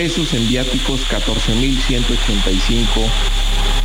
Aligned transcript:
pesos, 0.00 0.32
en 0.32 0.48
viáticos 0.48 1.02
14.185. 1.10 2.86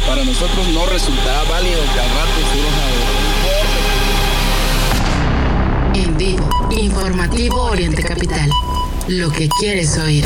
Para 0.08 0.24
nosotros 0.24 0.66
no 0.70 0.86
resultaba 0.86 1.44
válido 1.50 1.82
que 1.94 2.00
al 2.00 2.10
rato 2.10 2.40
En 5.94 6.18
vivo, 6.18 6.50
informativo 6.72 7.64
Oriente 7.64 8.02
Capital. 8.02 8.50
Lo 9.10 9.30
que 9.30 9.50
quieres 9.60 9.98
oír. 9.98 10.24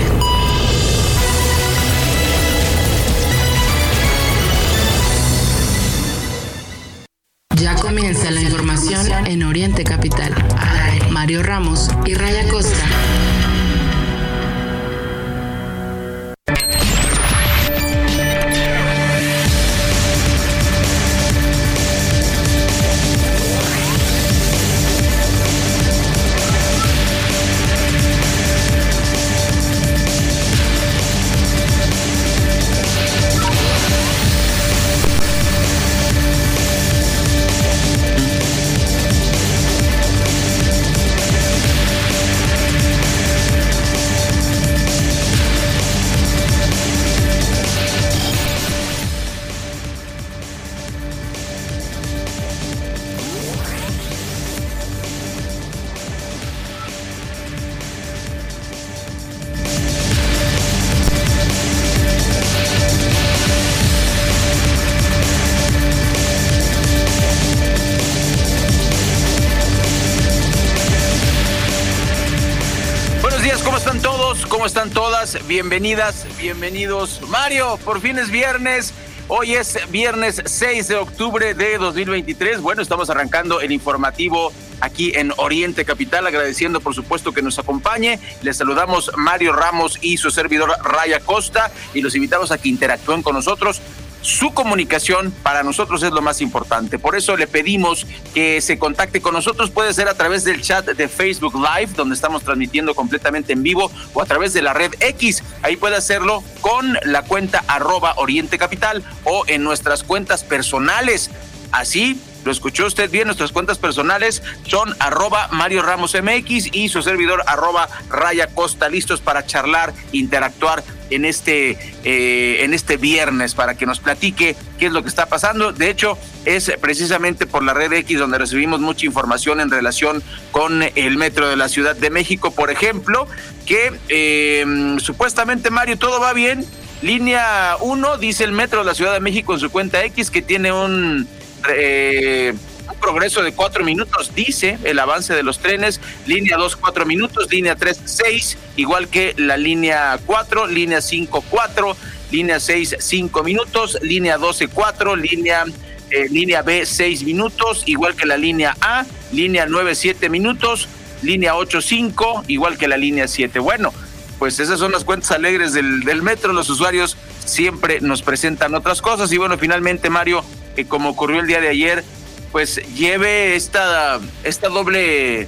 Bienvenidas, 75.90 76.38
bienvenidos. 76.38 77.22
Mario, 77.30 77.80
por 77.84 78.00
fin 78.00 78.20
es 78.20 78.30
viernes. 78.30 78.94
Hoy 79.28 79.56
es 79.56 79.80
viernes 79.90 80.40
6 80.46 80.88
de 80.88 80.96
octubre 80.98 81.56
de 81.56 81.80
2023. 81.80 82.62
Bueno, 82.62 82.84
estamos 82.84 83.10
arrancando 83.10 83.60
el 83.60 83.72
informativo 83.72 84.54
aquí 84.82 85.14
en 85.16 85.34
Oriente 85.38 85.86
Capital, 85.86 86.28
agradeciendo 86.28 86.80
por 86.80 86.94
supuesto 86.94 87.32
que 87.32 87.42
nos 87.42 87.58
acompañe. 87.58 88.20
Les 88.44 88.58
saludamos 88.58 89.10
Mario 89.18 89.52
Ramos 89.52 89.98
y 90.00 90.18
su 90.18 90.30
servidor 90.30 90.78
Raya 90.84 91.22
Costa 91.22 91.72
y 91.96 92.02
los 92.02 92.14
invitamos 92.14 92.52
a 92.52 92.60
que 92.60 92.70
interactúen 92.70 93.24
con 93.24 93.34
nosotros. 93.34 93.82
Su 94.22 94.54
comunicación 94.54 95.32
para 95.44 95.64
nosotros 95.64 96.04
es 96.04 96.12
lo 96.12 96.22
más 96.22 96.42
importante. 96.42 97.00
Por 97.00 97.16
eso 97.16 97.38
le 97.38 97.48
pedimos 97.48 98.06
que 98.34 98.60
se 98.62 98.78
contacte 98.78 99.22
con 99.22 99.34
nosotros. 99.34 99.70
Puede 99.72 99.94
ser 99.94 100.08
a 100.10 100.14
través 100.14 100.44
del 100.44 100.62
chat 100.62 100.86
de 100.86 101.08
Facebook 101.08 101.56
Live, 101.56 101.94
donde 101.96 102.16
estamos 102.16 102.44
transmitiendo 102.44 102.96
completamente 102.96 103.54
en 103.54 103.64
vivo, 103.64 103.92
o 104.14 104.22
a 104.22 104.26
través 104.26 104.54
de 104.54 104.62
la 104.62 104.74
red 104.74 104.94
X. 105.00 105.44
Ahí 105.62 105.78
puede 105.78 105.96
hacerlo 105.96 106.44
con 106.62 106.98
la 107.04 107.24
cuenta 107.24 107.64
arroba 107.68 108.14
Oriente 108.18 108.58
Capital 108.58 109.04
o 109.24 109.44
en 109.48 109.64
nuestras 109.64 110.04
cuentas 110.04 110.44
personales. 110.44 111.30
Así 111.72 112.20
lo 112.46 112.52
escuchó 112.52 112.86
usted 112.86 113.10
bien, 113.10 113.28
nuestras 113.28 113.52
cuentas 113.52 113.78
personales 113.78 114.42
son 114.66 114.96
arroba 115.00 115.50
Mario 115.52 115.82
Ramos 115.82 116.16
MX 116.16 116.74
y 116.74 116.90
su 116.90 117.02
servidor 117.02 117.44
arroba 117.48 117.90
Raya 118.10 118.48
Costa, 118.48 118.90
listos 118.90 119.22
para 119.22 119.46
charlar, 119.46 119.94
interactuar 120.14 120.84
en 121.10 121.26
este, 121.26 121.78
eh, 122.04 122.64
en 122.64 122.74
este 122.74 122.98
viernes 122.98 123.56
para 123.56 123.76
que 123.76 123.86
nos 123.86 124.00
platique 124.00 124.56
qué 124.78 124.88
es 124.88 124.92
lo 124.92 125.02
que 125.02 125.10
está 125.10 125.28
pasando. 125.28 125.72
De 125.72 125.90
hecho, 125.90 126.18
es 126.46 126.72
precisamente 126.82 127.46
por 127.46 127.64
la 127.64 127.74
red 127.74 127.92
X 127.94 128.20
donde 128.20 128.38
recibimos 128.38 128.80
mucha 128.80 129.06
información 129.06 129.60
en 129.62 129.70
relación 129.70 130.24
con 130.52 130.84
el 130.84 131.18
metro 131.18 131.50
de 131.50 131.56
la 131.56 131.70
Ciudad 131.70 131.96
de 131.96 132.10
México, 132.10 132.52
por 132.52 132.72
ejemplo, 132.72 133.28
que 133.66 133.92
eh, 134.10 134.96
supuestamente 135.00 135.70
Mario 135.70 135.98
todo 135.98 136.20
va 136.20 136.34
bien. 136.34 136.66
Línea 137.02 137.78
1 137.80 138.18
dice 138.18 138.44
el 138.44 138.52
metro 138.52 138.80
de 138.80 138.86
la 138.86 138.94
Ciudad 138.94 139.14
de 139.14 139.20
México 139.22 139.54
en 139.54 139.60
su 139.60 139.70
cuenta 139.70 140.04
X 140.04 140.30
que 140.32 140.42
tiene 140.42 140.72
un 140.72 141.28
eh, 141.70 142.54
un 142.92 143.00
progreso 143.00 143.42
de 143.42 143.54
cuatro 143.54 143.84
minutos, 143.84 144.34
dice 144.36 144.78
el 144.84 145.00
avance 145.00 145.34
de 145.34 145.44
los 145.44 145.60
trenes, 145.60 146.00
línea 146.26 146.58
2 146.58 146.76
cuatro 146.76 147.06
minutos, 147.06 147.48
línea 147.52 147.76
3 147.76 148.02
6, 148.06 148.58
igual 148.78 149.08
que 149.08 149.34
la 149.38 149.58
línea 149.58 150.20
4, 150.26 150.68
línea 150.68 151.02
5 151.02 151.44
4, 151.50 151.98
línea 152.32 152.60
6 152.60 152.98
5 153.00 153.44
minutos, 153.44 153.98
línea 154.02 154.38
12 154.38 154.68
4, 154.68 155.16
línea 155.16 155.66
eh, 156.12 156.28
línea 156.30 156.64
B 156.64 156.86
6 156.86 157.24
minutos, 157.24 157.84
igual 157.86 158.16
que 158.16 158.26
la 158.26 158.38
línea 158.38 158.76
A, 158.82 159.06
línea 159.32 159.68
9 159.68 159.94
7 159.94 160.30
minutos, 160.30 160.88
línea 161.22 161.56
8 161.56 161.82
5, 161.82 162.46
igual 162.48 162.78
que 162.78 162.88
la 162.88 162.98
línea 162.98 163.28
7. 163.28 163.60
Bueno, 163.60 163.94
pues 164.40 164.60
esas 164.60 164.80
son 164.80 164.92
las 164.92 165.04
cuentas 165.04 165.32
alegres 165.32 165.74
del, 165.74 166.22
metro, 166.24 166.54
los 166.54 166.70
usuarios 166.70 167.16
siempre 167.46 168.02
nos 168.02 168.22
presentan 168.24 168.74
otras 168.74 169.02
cosas 169.02 169.32
y 169.32 169.38
bueno, 169.38 169.58
finalmente 169.58 170.10
Mario, 170.10 170.44
que 170.76 170.86
como 170.86 171.10
ocurrió 171.10 171.42
el 171.42 171.48
día 171.48 171.62
de 171.62 171.68
ayer, 171.68 172.04
pues 172.52 172.82
lleve 172.96 173.56
esta, 173.56 174.20
esta 174.44 174.70
doble, 174.70 175.48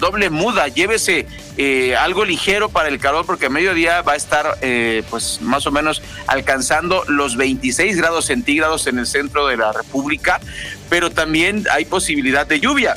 doble 0.00 0.30
muda, 0.30 0.68
llévese 0.68 1.26
eh, 1.56 1.96
algo 1.96 2.24
ligero 2.24 2.68
para 2.68 2.88
el 2.88 2.98
calor 2.98 3.26
porque 3.26 3.46
a 3.46 3.50
mediodía 3.50 4.02
va 4.02 4.12
a 4.12 4.16
estar 4.16 4.58
eh, 4.60 5.02
pues 5.10 5.40
más 5.40 5.66
o 5.66 5.70
menos 5.70 6.02
alcanzando 6.26 7.04
los 7.08 7.36
26 7.36 7.96
grados 7.96 8.26
centígrados 8.26 8.86
en 8.86 8.98
el 8.98 9.06
centro 9.06 9.46
de 9.46 9.56
la 9.56 9.72
República, 9.72 10.40
pero 10.88 11.10
también 11.10 11.64
hay 11.70 11.84
posibilidad 11.84 12.46
de 12.46 12.60
lluvia. 12.60 12.96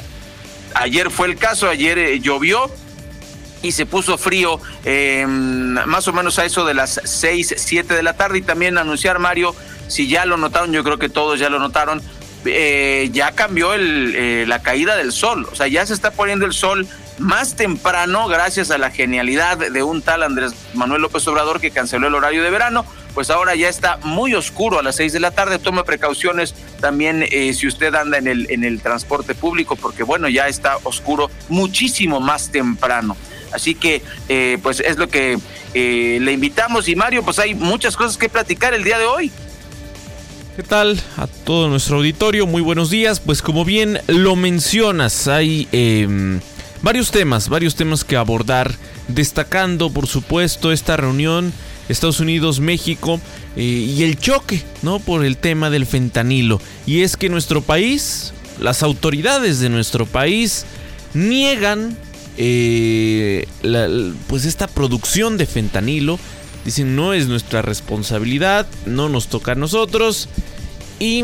Ayer 0.73 1.09
fue 1.09 1.27
el 1.27 1.37
caso, 1.37 1.69
ayer 1.69 1.97
eh, 1.97 2.19
llovió, 2.19 2.69
y 3.61 3.71
se 3.71 3.87
puso 3.87 4.19
frío 4.19 4.59
más 5.35 6.07
o 6.07 6.13
menos 6.13 6.37
a 6.37 6.45
eso 6.45 6.65
de 6.65 6.75
las 6.75 7.01
6, 7.03 7.55
7 7.57 7.95
de 7.95 8.03
la 8.03 8.13
tarde 8.15 8.37
y 8.37 8.41
también 8.43 8.77
anunciar 8.77 9.17
Mario 9.17 9.55
si 9.87 10.07
ya 10.07 10.25
lo 10.25 10.37
notaron, 10.37 10.71
yo 10.71 10.83
creo 10.83 10.97
que 10.97 11.09
todos 11.09 11.39
ya 11.39 11.49
lo 11.49 11.59
notaron, 11.59 12.01
eh, 12.45 13.09
ya 13.11 13.31
cambió 13.31 13.73
el, 13.73 14.13
eh, 14.15 14.45
la 14.47 14.61
caída 14.61 14.95
del 14.95 15.11
sol, 15.11 15.47
o 15.51 15.55
sea, 15.55 15.67
ya 15.67 15.85
se 15.85 15.93
está 15.93 16.11
poniendo 16.11 16.45
el 16.45 16.53
sol 16.53 16.87
más 17.17 17.55
temprano 17.55 18.27
gracias 18.27 18.71
a 18.71 18.77
la 18.77 18.91
genialidad 18.91 19.57
de 19.57 19.83
un 19.83 20.01
tal 20.01 20.23
Andrés 20.23 20.53
Manuel 20.73 21.01
López 21.01 21.25
Obrador 21.27 21.61
que 21.61 21.71
canceló 21.71 22.07
el 22.07 22.15
horario 22.15 22.43
de 22.43 22.49
verano, 22.49 22.85
pues 23.13 23.29
ahora 23.29 23.55
ya 23.55 23.69
está 23.69 23.97
muy 24.03 24.33
oscuro 24.35 24.79
a 24.79 24.83
las 24.83 24.97
seis 24.97 25.13
de 25.13 25.19
la 25.19 25.31
tarde, 25.31 25.59
tome 25.59 25.83
precauciones 25.83 26.53
también 26.81 27.25
eh, 27.31 27.53
si 27.53 27.67
usted 27.67 27.95
anda 27.95 28.17
en 28.17 28.27
el, 28.27 28.51
en 28.51 28.63
el 28.63 28.81
transporte 28.81 29.33
público, 29.33 29.75
porque 29.75 30.03
bueno, 30.03 30.27
ya 30.27 30.47
está 30.47 30.77
oscuro 30.83 31.31
muchísimo 31.49 32.19
más 32.19 32.51
temprano. 32.51 33.15
Así 33.53 33.73
que, 33.73 34.01
pues 34.61 34.81
es 34.81 34.97
lo 34.97 35.07
que 35.07 35.39
le 35.73 36.31
invitamos. 36.33 36.89
Y 36.89 36.95
Mario, 36.97 37.23
pues 37.23 37.39
hay 37.39 37.55
muchas 37.55 37.95
cosas 37.95 38.17
que 38.17 38.27
platicar 38.27 38.73
el 38.73 38.83
día 38.83 38.99
de 38.99 39.05
hoy. 39.05 39.31
¿Qué 40.55 40.63
tal 40.63 40.97
a 41.17 41.27
todo 41.27 41.67
nuestro 41.67 41.97
auditorio? 41.97 42.47
Muy 42.47 42.61
buenos 42.61 42.89
días. 42.89 43.19
Pues 43.19 43.41
como 43.41 43.65
bien 43.65 43.99
lo 44.07 44.37
mencionas, 44.37 45.27
hay 45.27 45.67
em, 45.73 46.39
varios 46.81 47.11
temas, 47.11 47.49
varios 47.49 47.75
temas 47.75 48.05
que 48.05 48.15
abordar, 48.15 48.73
destacando 49.09 49.89
por 49.89 50.07
supuesto 50.07 50.71
esta 50.71 50.95
reunión 50.95 51.51
Estados 51.89 52.21
Unidos, 52.21 52.61
México 52.61 53.19
eh, 53.57 53.63
y 53.63 54.03
el 54.03 54.17
choque, 54.17 54.63
¿no? 54.81 54.99
Por 54.99 55.25
el 55.25 55.35
tema 55.35 55.69
del 55.69 55.85
fentanilo. 55.85 56.61
Y 56.85 57.01
es 57.01 57.17
que 57.17 57.27
nuestro 57.27 57.61
país, 57.61 58.33
las 58.57 58.81
autoridades 58.81 59.59
de 59.59 59.67
nuestro 59.67 60.05
país 60.05 60.65
niegan 61.13 61.97
eh, 62.37 63.45
pues 64.27 64.45
esta 64.45 64.67
producción 64.67 65.35
de 65.35 65.47
fentanilo 65.47 66.17
Dicen, 66.65 66.95
no 66.95 67.13
es 67.13 67.27
nuestra 67.27 67.61
responsabilidad, 67.61 68.65
no 68.87 69.07
nos 69.07 69.27
toca 69.27 69.51
a 69.51 69.55
nosotros. 69.55 70.27
Y 70.99 71.23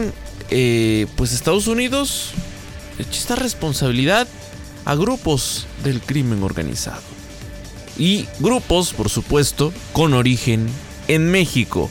eh, 0.52 1.08
pues 1.16 1.34
Estados 1.34 1.66
Unidos 1.66 2.30
echa 3.00 3.18
esta 3.18 3.36
responsabilidad 3.36 4.28
a 4.86 4.94
grupos 4.96 5.66
del 5.84 6.00
crimen 6.00 6.44
organizado. 6.44 7.02
Y 7.98 8.28
grupos, 8.40 8.94
por 8.94 9.10
supuesto, 9.10 9.74
con 9.94 10.14
origen 10.14 10.68
en 11.08 11.32
México. 11.32 11.90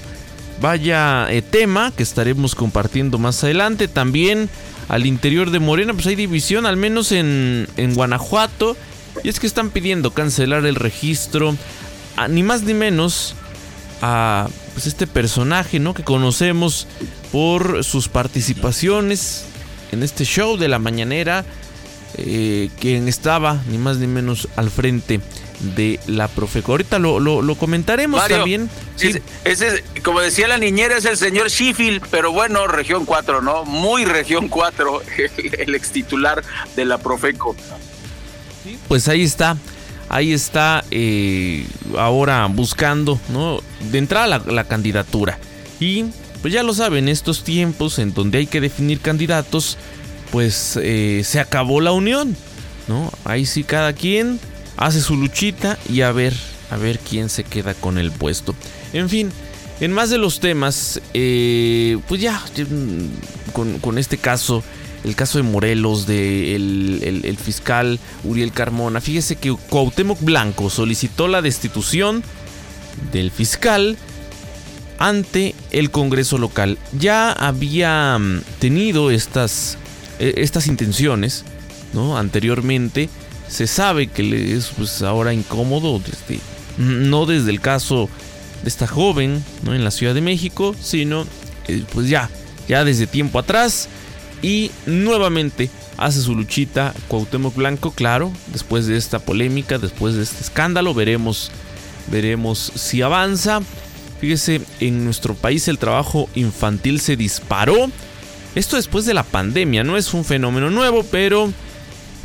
Vaya 0.61 1.27
eh, 1.31 1.43
tema 1.43 1.93
que 1.97 2.05
estaremos 2.05 2.55
compartiendo 2.55 3.19
más 3.19 3.43
adelante. 3.43 3.89
También 3.89 4.49
al 4.89 5.07
interior 5.07 5.51
de 5.51 5.59
Morena, 5.59 5.93
pues 5.93 6.07
hay 6.07 6.15
división, 6.15 6.67
al 6.67 6.77
menos 6.77 7.11
en, 7.11 7.67
en 7.77 7.95
Guanajuato. 7.95 8.77
Y 9.25 9.29
es 9.29 9.41
que 9.41 9.47
están 9.47 9.71
pidiendo 9.71 10.13
cancelar 10.13 10.67
el 10.67 10.77
registro, 10.77 11.57
ni 12.29 12.43
más 12.43 12.63
ni 12.63 12.75
menos 12.75 13.35
a 14.03 14.49
pues, 14.75 14.87
este 14.87 15.07
personaje, 15.07 15.79
¿no? 15.79 15.95
Que 15.95 16.05
conocemos 16.05 16.87
por 17.33 17.85
sus 17.85 18.09
participaciones 18.09 19.45
en 19.93 20.03
este 20.03 20.25
show 20.25 20.57
de 20.57 20.69
la 20.69 20.79
mañanera, 20.79 21.45
eh, 22.17 22.71
quien 22.81 23.09
estaba 23.09 23.61
ni 23.69 23.79
más 23.79 23.99
ni 23.99 24.07
menos 24.07 24.49
al 24.57 24.71
frente 24.71 25.21
de 25.77 26.01
la 26.07 26.29
Profeco. 26.29 26.73
Ahorita 26.73 26.99
lo, 26.99 27.21
lo, 27.21 27.55
comentaremos 27.55 28.27
también. 28.27 28.71
Ese, 29.45 29.85
como 30.03 30.21
decía 30.21 30.49
la 30.49 30.59
niñera, 30.59 30.97
es 30.97 31.05
el 31.05 31.17
señor 31.17 31.49
Sheffield, 31.49 32.03
pero 32.11 32.33
bueno, 32.33 32.67
región 32.67 33.05
4, 33.05 33.43
¿no? 33.43 33.65
Muy 33.65 34.05
región 34.05 34.49
4, 34.49 35.03
el, 35.59 35.75
ex 35.75 35.91
titular 35.91 36.43
de 36.77 36.85
la 36.85 36.99
Profeco. 36.99 37.55
pues 38.89 39.09
ahí 39.09 39.23
está. 39.23 39.57
Ahí 40.11 40.33
está 40.33 40.85
eh, 40.91 41.65
ahora 41.97 42.45
buscando, 42.47 43.21
¿no? 43.29 43.61
De 43.93 43.99
entrada 43.99 44.43
la, 44.45 44.65
candidatura. 44.65 45.39
Y 45.79 46.07
pues 46.43 46.53
ya 46.53 46.65
lo 46.65 46.75
saben, 46.75 47.09
estos 47.09 47.45
tiempos 47.45 48.01
en 48.01 48.13
donde 48.13 48.39
hay 48.39 48.47
que 48.47 48.61
definir 48.61 48.99
candidatos, 49.01 49.79
pues 50.33 50.77
eh, 50.83 51.23
se 51.25 51.39
acabó 51.39 51.81
la 51.81 51.93
unión, 51.93 52.37
¿no? 52.89 53.13
Ahí 53.25 53.47
sí 53.47 53.63
cada 53.63 53.93
quien 53.93 54.41
hace 54.77 55.01
su 55.01 55.17
luchita 55.17 55.79
y 55.89 56.01
a 56.01 56.11
ver, 56.11 56.35
a 56.73 56.77
ver 56.77 56.99
quién 56.99 57.29
se 57.29 57.45
queda 57.45 57.75
con 57.75 57.97
el 57.97 58.11
puesto. 58.11 58.57
En 58.93 59.09
fin, 59.09 59.31
en 59.81 59.93
más 59.93 60.11
de 60.11 60.19
los 60.19 60.41
temas, 60.41 61.01
eh, 61.15 61.99
pues 62.09 62.21
ya, 62.21 62.43
mm, 62.57 63.81
con, 63.81 63.97
este 63.97 64.19
caso, 64.19 64.65
el 65.05 65.15
caso 65.15 65.39
de 65.39 65.45
Morelos, 65.45 66.07
de 66.07 66.55
el, 66.57 67.39
fiscal 67.43 67.99
Uriel 68.25 68.53
Carmona, 68.53 69.01
fíjese 69.01 69.37
que 69.37 69.55
Cuauhtémoc 69.71 70.21
Blanco 70.21 70.71
solicitó 70.71 71.29
la 71.29 71.43
destitución 71.43 72.23
del 73.13 73.31
fiscal 73.31 73.97
ante 74.99 75.55
el 75.71 75.91
Congreso 75.91 76.37
local. 76.37 76.79
Ya 76.99 77.33
había 77.33 78.19
mm, 78.19 78.43
tenido 78.59 79.11
estas, 79.11 79.79
e, 80.19 80.35
estas 80.37 80.67
intenciones, 80.67 81.45
¿no? 81.95 82.19
Anteriormente 82.19 83.09
se 83.49 83.67
sabe 83.67 84.07
que 84.07 84.23
le 84.23 84.55
es 84.55 84.69
pues 84.77 85.03
ahora 85.03 85.33
incómodo 85.33 85.99
desde 85.99 86.41
no 86.79 87.27
desde 87.27 87.51
el 87.51 87.61
caso 87.61 88.09
de 88.63 88.69
esta 88.69 88.87
joven 88.87 89.45
¿no? 89.63 89.75
en 89.75 89.85
la 89.85 89.91
Ciudad 89.91 90.15
de 90.15 90.21
México, 90.21 90.75
sino 90.81 91.27
eh, 91.69 91.85
pues 91.93 92.09
ya, 92.09 92.31
ya 92.69 92.85
desde 92.85 93.07
tiempo 93.07 93.39
atrás 93.39 93.89
y 94.43 94.71
nuevamente 94.87 95.71
hace 95.97 96.21
su 96.21 96.35
luchita 96.35 96.95
Cuauhtémoc 97.09 97.55
Blanco, 97.55 97.91
claro, 97.91 98.33
después 98.53 98.87
de 98.87 98.97
esta 98.97 99.19
polémica, 99.19 99.79
después 99.79 100.15
de 100.15 100.23
este 100.23 100.43
escándalo, 100.43 100.95
veremos 100.95 101.51
veremos 102.11 102.73
si 102.75 103.03
avanza. 103.03 103.61
Fíjese, 104.21 104.61
en 104.81 105.05
nuestro 105.05 105.35
país 105.35 105.69
el 105.69 105.79
trabajo 105.79 106.29
infantil 106.35 107.01
se 107.01 107.17
disparó. 107.17 107.91
Esto 108.55 108.77
después 108.77 109.07
de 109.07 109.15
la 109.15 109.23
pandemia, 109.23 109.85
no 109.85 109.97
es 109.97 110.13
un 110.13 110.25
fenómeno 110.25 110.71
nuevo, 110.71 111.05
pero 111.11 111.53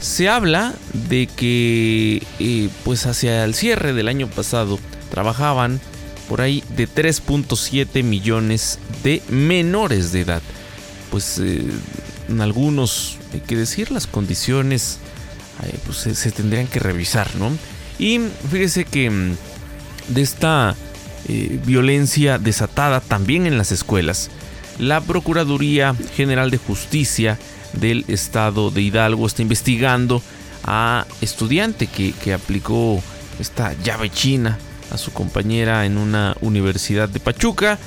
se 0.02 0.28
habla 0.28 0.74
de 1.08 1.28
que 1.28 2.24
eh, 2.40 2.70
pues 2.84 3.06
hacia 3.06 3.44
el 3.44 3.54
cierre 3.54 3.94
del 3.94 4.08
año 4.08 4.28
pasado 4.28 4.80
trabajaban 5.10 5.80
por 6.28 6.42
ahí 6.42 6.64
de 6.76 6.90
3.7 6.90 8.04
millones 8.04 8.80
de 9.04 9.22
menores 9.30 10.12
de 10.12 10.22
edad. 10.22 10.42
Pues 11.16 11.40
eh, 11.40 11.64
en 12.28 12.42
algunos, 12.42 13.16
hay 13.32 13.40
que 13.40 13.56
decir, 13.56 13.90
las 13.90 14.06
condiciones 14.06 14.98
eh, 15.64 15.74
pues, 15.86 16.00
se, 16.00 16.32
tendrían 16.34 16.68
que 16.68 16.80
revisar, 16.80 17.34
¿no? 17.38 17.52
Y 17.98 18.20
fíjese 18.52 18.84
que 18.84 19.10
mm, 19.10 19.38
de 20.10 20.22
esta 20.22 20.76
violencia 21.66 22.38
desatada 22.38 23.00
también 23.00 23.48
en 23.48 23.58
las 23.58 23.72
escuelas, 23.72 24.30
la 24.78 25.00
Procuraduría 25.00 25.96
General 26.18 26.52
de 26.52 26.58
Justicia 26.58 27.40
del 27.72 28.04
estado 28.10 28.70
de 28.70 28.82
Hidalgo 28.82 29.26
está 29.26 29.42
investigando 29.42 30.22
a 30.66 31.06
estudiante 31.22 31.88
que, 31.88 32.34
aplicó 32.34 33.02
esta 33.40 33.72
llave 33.82 34.10
china 34.10 34.60
a 34.92 34.98
su 34.98 35.14
compañera 35.14 35.86
en 35.86 35.98
una 35.98 36.36
universidad 36.42 37.08
de 37.08 37.22
Pachuca. 37.22 37.80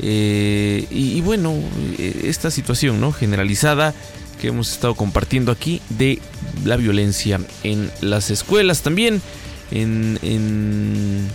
Eh, 0.00 0.86
y, 0.90 1.20
bueno, 1.20 1.54
eh, 1.98 2.22
esta 2.24 2.50
situación 2.50 3.00
¿no? 3.00 3.12
generalizada 3.12 3.94
que 4.40 4.48
hemos 4.48 4.72
estado 4.72 4.94
compartiendo 4.94 5.52
aquí 5.52 5.80
de 5.90 6.18
la 6.64 6.76
violencia 6.76 7.40
en 7.62 7.90
las 8.00 8.30
escuelas 8.30 8.82
también. 8.82 9.22
En, 9.70 10.18
en 10.22 11.28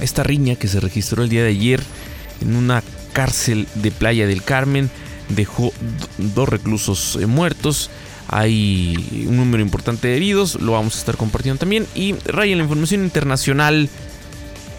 esta 0.00 0.22
riña 0.22 0.56
que 0.56 0.68
se 0.68 0.80
registró 0.80 1.22
el 1.22 1.28
día 1.28 1.42
de 1.42 1.50
ayer 1.50 1.82
en 2.40 2.56
una 2.56 2.82
cárcel 3.12 3.68
de 3.74 3.90
Playa 3.90 4.26
del 4.26 4.42
Carmen 4.42 4.90
dejó 5.28 5.72
dos 6.18 6.48
reclusos 6.48 7.18
eh, 7.20 7.26
muertos. 7.26 7.90
Hay 8.28 9.26
un 9.28 9.36
número 9.36 9.62
importante 9.62 10.08
de 10.08 10.16
heridos, 10.16 10.60
lo 10.60 10.72
vamos 10.72 10.96
a 10.96 10.98
estar 10.98 11.16
compartiendo 11.16 11.58
también. 11.58 11.86
Y 11.94 12.14
raya 12.24 12.56
la 12.56 12.62
información 12.62 13.04
internacional, 13.04 13.88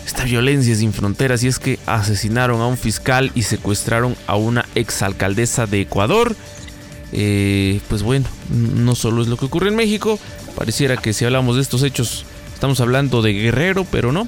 esta 0.06 0.24
violencia 0.24 0.76
sin 0.76 0.94
fronteras, 0.94 1.44
y 1.44 1.48
es 1.48 1.60
que 1.60 1.80
asesinaron 1.86 2.62
a 2.62 2.68
un 2.68 2.78
fiscal 2.78 3.32
y 3.36 3.44
secuestraron 3.44 4.16
a 4.28 4.36
una 4.36 4.66
exalcaldesa 4.76 5.66
de 5.66 5.82
Ecuador. 5.82 6.36
Eh, 7.12 7.80
pues 7.90 8.02
bueno, 8.02 8.26
no 8.50 8.96
solo 8.96 9.22
es 9.22 9.28
lo 9.28 9.38
que 9.38 9.46
ocurre 9.46 9.70
en 9.70 9.76
México, 9.76 10.20
pareciera 10.56 10.98
que 10.98 11.14
si 11.14 11.26
hablamos 11.26 11.56
de 11.56 11.62
estos 11.62 11.84
hechos 11.84 12.26
estamos 12.54 12.80
hablando 12.80 13.22
de 13.22 13.34
Guerrero, 13.34 13.86
pero 13.92 14.12
no. 14.12 14.28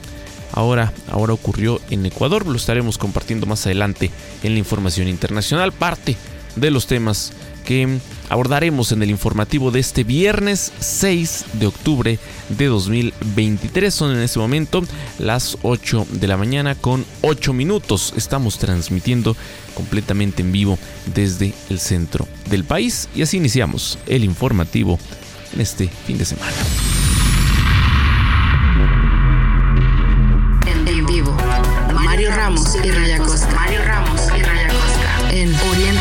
Ahora, 0.51 0.93
ahora 1.09 1.33
ocurrió 1.33 1.81
en 1.89 2.05
Ecuador, 2.05 2.45
lo 2.45 2.55
estaremos 2.55 2.97
compartiendo 2.97 3.45
más 3.45 3.65
adelante 3.65 4.11
en 4.43 4.53
la 4.53 4.59
información 4.59 5.07
internacional, 5.07 5.71
parte 5.71 6.15
de 6.55 6.71
los 6.71 6.87
temas 6.87 7.33
que 7.65 7.99
abordaremos 8.29 8.91
en 8.91 9.03
el 9.03 9.09
informativo 9.09 9.71
de 9.71 9.79
este 9.79 10.03
viernes 10.03 10.71
6 10.79 11.45
de 11.53 11.67
octubre 11.67 12.19
de 12.49 12.65
2023. 12.65 13.93
Son 13.93 14.15
en 14.15 14.21
este 14.21 14.39
momento 14.39 14.83
las 15.19 15.57
8 15.63 16.07
de 16.11 16.27
la 16.27 16.37
mañana 16.37 16.75
con 16.75 17.05
8 17.21 17.53
minutos. 17.53 18.13
Estamos 18.15 18.57
transmitiendo 18.57 19.35
completamente 19.73 20.41
en 20.41 20.51
vivo 20.51 20.79
desde 21.13 21.53
el 21.69 21.79
centro 21.79 22.27
del 22.49 22.63
país 22.63 23.09
y 23.15 23.23
así 23.23 23.37
iniciamos 23.37 23.99
el 24.05 24.23
informativo 24.23 24.97
en 25.53 25.61
este 25.61 25.89
fin 26.05 26.17
de 26.17 26.25
semana. 26.25 26.53
Ramos 32.45 32.75
y 32.83 32.91
Raya 32.91 33.17
Costa. 33.17 33.47
Mario 33.55 33.79
Ramos 33.85 34.21
y 34.37 34.41
Raya 34.43 34.67
Costa. 34.67 35.31
En 35.31 35.55
Oriente 35.71 35.94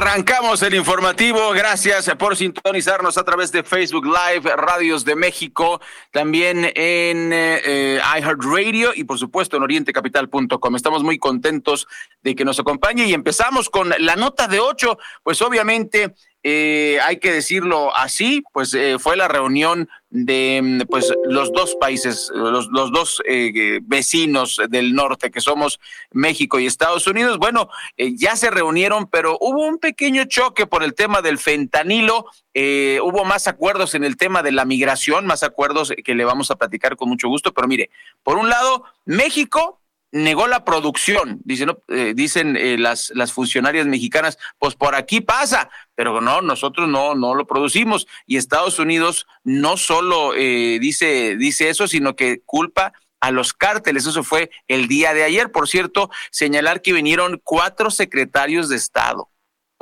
Arrancamos 0.00 0.62
el 0.62 0.74
informativo. 0.76 1.50
Gracias 1.50 2.10
por 2.18 2.34
sintonizarnos 2.34 3.18
a 3.18 3.22
través 3.22 3.52
de 3.52 3.62
Facebook 3.62 4.06
Live, 4.06 4.50
Radios 4.56 5.04
de 5.04 5.14
México, 5.14 5.78
también 6.10 6.64
en 6.74 7.30
eh, 7.34 8.00
iHeartRadio 8.16 8.92
y 8.94 9.04
por 9.04 9.18
supuesto 9.18 9.58
en 9.58 9.62
orientecapital.com. 9.62 10.74
Estamos 10.74 11.02
muy 11.02 11.18
contentos 11.18 11.86
de 12.22 12.34
que 12.34 12.46
nos 12.46 12.58
acompañe 12.58 13.04
y 13.04 13.12
empezamos 13.12 13.68
con 13.68 13.92
la 13.98 14.16
nota 14.16 14.48
de 14.48 14.58
ocho. 14.58 14.96
Pues 15.22 15.42
obviamente 15.42 16.14
eh, 16.42 16.98
hay 17.02 17.18
que 17.18 17.30
decirlo 17.30 17.94
así, 17.94 18.42
pues 18.54 18.72
eh, 18.72 18.96
fue 18.98 19.18
la 19.18 19.28
reunión 19.28 19.90
de 20.10 20.60
mm, 20.62 20.80
pues 20.88 21.12
los 21.24 21.52
dos 21.52 21.76
países, 21.76 22.30
los, 22.34 22.68
los 22.68 22.92
dos 22.92 23.22
eh, 23.26 23.80
vecinos 23.82 24.60
del 24.68 24.94
norte 24.94 25.30
que 25.30 25.40
somos 25.40 25.80
México 26.12 26.58
y 26.60 26.66
Estados 26.66 27.06
Unidos. 27.06 27.38
Bueno, 27.38 27.68
ya 27.96 28.36
se 28.36 28.50
reunieron, 28.50 29.06
pero 29.06 29.38
hubo 29.40 29.66
un 29.66 29.78
pequeño 29.78 30.24
choque 30.24 30.66
por 30.66 30.82
el 30.82 30.94
tema 30.94 31.22
del 31.22 31.38
fentanilo. 31.38 32.26
hubo 32.54 33.24
más 33.24 33.48
acuerdos 33.48 33.94
en 33.94 34.04
el 34.04 34.16
tema 34.16 34.42
de 34.42 34.52
la 34.52 34.64
migración, 34.64 35.26
más 35.26 35.42
acuerdos 35.42 35.92
que 36.04 36.14
le 36.14 36.24
vamos 36.24 36.50
a 36.50 36.56
platicar 36.56 36.96
con 36.96 37.08
mucho 37.08 37.28
gusto. 37.28 37.52
Pero 37.52 37.68
mire, 37.68 37.90
por 38.22 38.36
un 38.36 38.48
lado, 38.48 38.84
México 39.04 39.79
negó 40.12 40.48
la 40.48 40.64
producción, 40.64 41.40
dicen, 41.44 41.76
eh, 41.88 42.12
dicen 42.14 42.56
eh, 42.56 42.76
las, 42.78 43.12
las 43.14 43.32
funcionarias 43.32 43.86
mexicanas, 43.86 44.38
pues 44.58 44.74
por 44.74 44.94
aquí 44.94 45.20
pasa, 45.20 45.70
pero 45.94 46.20
no, 46.20 46.42
nosotros 46.42 46.88
no, 46.88 47.14
no 47.14 47.34
lo 47.34 47.46
producimos. 47.46 48.06
Y 48.26 48.36
Estados 48.36 48.78
Unidos 48.78 49.26
no 49.44 49.76
solo 49.76 50.34
eh, 50.34 50.78
dice, 50.80 51.36
dice 51.36 51.68
eso, 51.68 51.86
sino 51.86 52.16
que 52.16 52.40
culpa 52.44 52.92
a 53.20 53.30
los 53.30 53.52
cárteles. 53.52 54.06
Eso 54.06 54.24
fue 54.24 54.50
el 54.66 54.88
día 54.88 55.14
de 55.14 55.24
ayer. 55.24 55.52
Por 55.52 55.68
cierto, 55.68 56.10
señalar 56.30 56.82
que 56.82 56.92
vinieron 56.92 57.40
cuatro 57.44 57.90
secretarios 57.90 58.68
de 58.68 58.76
Estado. 58.76 59.30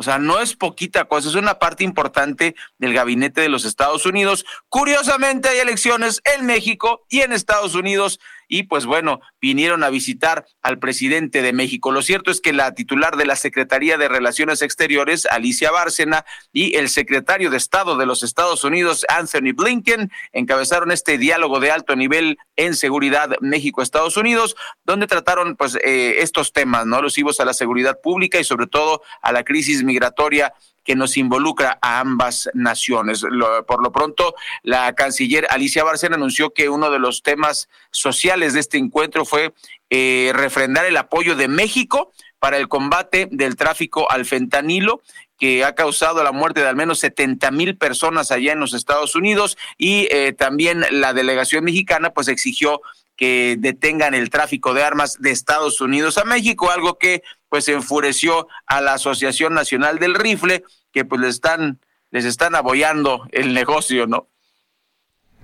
O 0.01 0.05
sea, 0.05 0.19
no 0.19 0.39
es 0.41 0.55
poquita 0.55 1.07
cosa, 1.07 1.29
es 1.29 1.35
una 1.35 1.59
parte 1.59 1.83
importante 1.83 2.55
del 2.79 2.95
gabinete 2.95 3.41
de 3.41 3.49
los 3.49 3.65
Estados 3.65 4.07
Unidos. 4.07 4.45
Curiosamente 4.69 5.49
hay 5.49 5.59
elecciones 5.59 6.21
en 6.37 6.47
México 6.47 7.05
y 7.09 7.23
en 7.23 7.33
Estados 7.33 7.75
Unidos 7.75 8.21
y 8.49 8.65
pues 8.65 8.87
bueno, 8.87 9.21
vinieron 9.41 9.85
a 9.85 9.91
visitar 9.91 10.47
al 10.63 10.79
presidente 10.79 11.43
de 11.43 11.53
México. 11.53 11.93
Lo 11.93 12.03
cierto 12.03 12.31
es 12.31 12.41
que 12.41 12.53
la 12.53 12.75
titular 12.75 13.17
de 13.17 13.27
la 13.27 13.37
Secretaría 13.37 13.99
de 13.99 14.09
Relaciones 14.09 14.63
Exteriores, 14.63 15.27
Alicia 15.31 15.71
Bárcena, 15.71 16.25
y 16.53 16.77
el 16.77 16.89
secretario 16.89 17.51
de 17.51 17.59
Estado 17.59 17.97
de 17.97 18.07
los 18.07 18.23
Estados 18.23 18.65
Unidos, 18.65 19.05
Anthony 19.09 19.53
Blinken, 19.55 20.11
encabezaron 20.33 20.91
este 20.91 21.19
diálogo 21.19 21.61
de 21.61 21.71
alto 21.71 21.95
nivel 21.95 22.39
en 22.57 22.75
seguridad 22.75 23.37
México-Estados 23.41 24.17
Unidos, 24.17 24.57
donde 24.85 25.07
trataron 25.07 25.57
pues 25.57 25.77
eh, 25.85 26.17
estos 26.21 26.53
temas, 26.53 26.87
¿no? 26.87 26.97
Alusivos 26.97 27.41
a 27.41 27.45
la 27.45 27.53
seguridad 27.53 28.01
pública 28.03 28.41
y 28.41 28.45
sobre 28.45 28.67
todo 28.67 29.03
a 29.21 29.33
la 29.33 29.45
crisis 29.45 29.85
migratoria 29.85 30.55
que 30.89 30.97
nos 30.97 31.19
involucra 31.19 31.79
a 31.83 32.01
ambas 32.01 32.49
naciones. 32.55 33.23
por 33.67 33.83
lo 33.83 33.93
pronto, 33.93 34.35
la 34.63 34.95
canciller 34.95 35.47
Alicia 35.51 35.85
Bárcena 35.85 36.17
anunció 36.17 36.55
que 36.55 36.71
uno 36.71 36.91
de 36.91 36.99
los 36.99 37.23
temas 37.23 37.69
sociales 37.91 38.55
de 38.55 38.61
este 38.61 38.79
encuentro 38.79 39.27
fue 39.27 39.53
eh, 39.91 40.33
refrendar 40.35 40.87
el 40.87 40.97
apoyo 40.97 41.37
de 41.37 41.47
México 41.47 42.11
para 42.39 42.57
el 42.57 42.69
combate 42.69 43.29
del 43.31 43.57
tráfico 43.57 44.11
al 44.11 44.25
fentanilo 44.25 45.03
que 45.39 45.63
ha 45.63 45.75
causado 45.75 46.25
la 46.25 46.33
muerte 46.33 46.63
de 46.63 46.69
al 46.69 46.77
menos 46.77 47.01
70 47.01 47.51
mil 47.51 47.77
personas 47.77 48.31
allá 48.31 48.53
en 48.53 48.61
los 48.61 48.73
Estados 48.73 49.15
Unidos 49.15 49.59
y 49.77 50.09
eh, 50.11 50.33
también 50.33 50.87
la 50.91 51.13
delegación 51.13 51.65
mexicana 51.65 52.15
pues 52.15 52.29
exigió 52.29 52.81
que 53.19 53.57
detengan 53.59 54.15
el 54.15 54.31
tráfico 54.31 54.73
de 54.73 54.85
armas 54.85 55.19
de 55.21 55.33
Estados 55.33 55.83
Unidos 55.83 56.17
a 56.17 56.25
México, 56.25 56.71
algo 56.71 56.99
que 56.99 57.23
pues 57.49 57.69
enfureció 57.69 58.49
a 58.67 58.81
la 58.81 58.95
Asociación 58.95 59.55
Nacional 59.55 59.99
del 59.99 60.15
Rifle, 60.15 60.65
que 60.93 61.05
pues 61.05 61.21
les 61.21 61.35
están, 61.37 61.81
les 62.11 62.25
están 62.25 62.55
abollando 62.55 63.27
el 63.33 63.55
negocio, 63.55 64.07
¿no? 64.07 64.29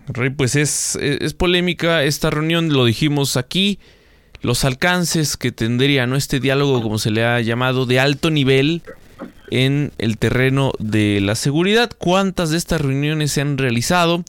Rey, 0.07 0.31
pues 0.31 0.55
es, 0.55 0.97
es 0.97 1.33
polémica 1.33 2.03
esta 2.03 2.31
reunión, 2.31 2.73
lo 2.73 2.85
dijimos 2.85 3.37
aquí, 3.37 3.79
los 4.43 4.67
alcances 4.67 5.39
que 5.39 5.53
tendría 5.53 6.07
¿no? 6.07 6.17
este 6.17 6.41
diálogo, 6.41 6.83
como 6.83 6.99
se 6.99 7.11
le 7.11 7.25
ha 7.25 7.41
llamado, 7.41 7.87
de 7.87 7.99
alto 8.01 8.31
nivel 8.31 8.83
en 9.51 9.93
el 9.97 10.19
terreno 10.19 10.73
de 10.79 11.21
la 11.23 11.35
seguridad. 11.35 11.91
¿Cuántas 11.97 12.51
de 12.51 12.59
estas 12.59 12.83
reuniones 12.83 13.33
se 13.33 13.41
han 13.41 13.57
realizado? 13.57 14.25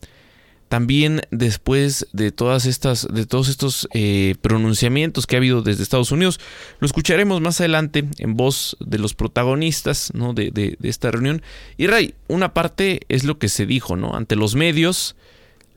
También 0.70 1.22
después 1.30 2.08
de 2.12 2.32
todas 2.32 2.66
estas, 2.66 3.08
de 3.12 3.28
todos 3.28 3.50
estos 3.50 3.88
eh, 3.94 4.36
pronunciamientos 4.42 5.28
que 5.28 5.36
ha 5.36 5.38
habido 5.38 5.62
desde 5.62 5.84
Estados 5.84 6.12
Unidos, 6.12 6.40
lo 6.80 6.88
escucharemos 6.88 7.40
más 7.40 7.60
adelante 7.62 8.04
en 8.18 8.36
voz 8.36 8.76
de 8.80 8.98
los 8.98 9.14
protagonistas 9.14 10.12
¿no? 10.16 10.34
de, 10.34 10.50
de, 10.50 10.78
esta 10.82 11.12
reunión. 11.12 11.44
Y 11.78 11.86
Ray, 11.86 12.16
una 12.28 12.54
parte 12.54 13.02
es 13.10 13.24
lo 13.26 13.38
que 13.38 13.48
se 13.48 13.68
dijo, 13.68 13.96
¿no? 13.96 14.16
Ante 14.16 14.36
los 14.36 14.56
medios, 14.56 15.16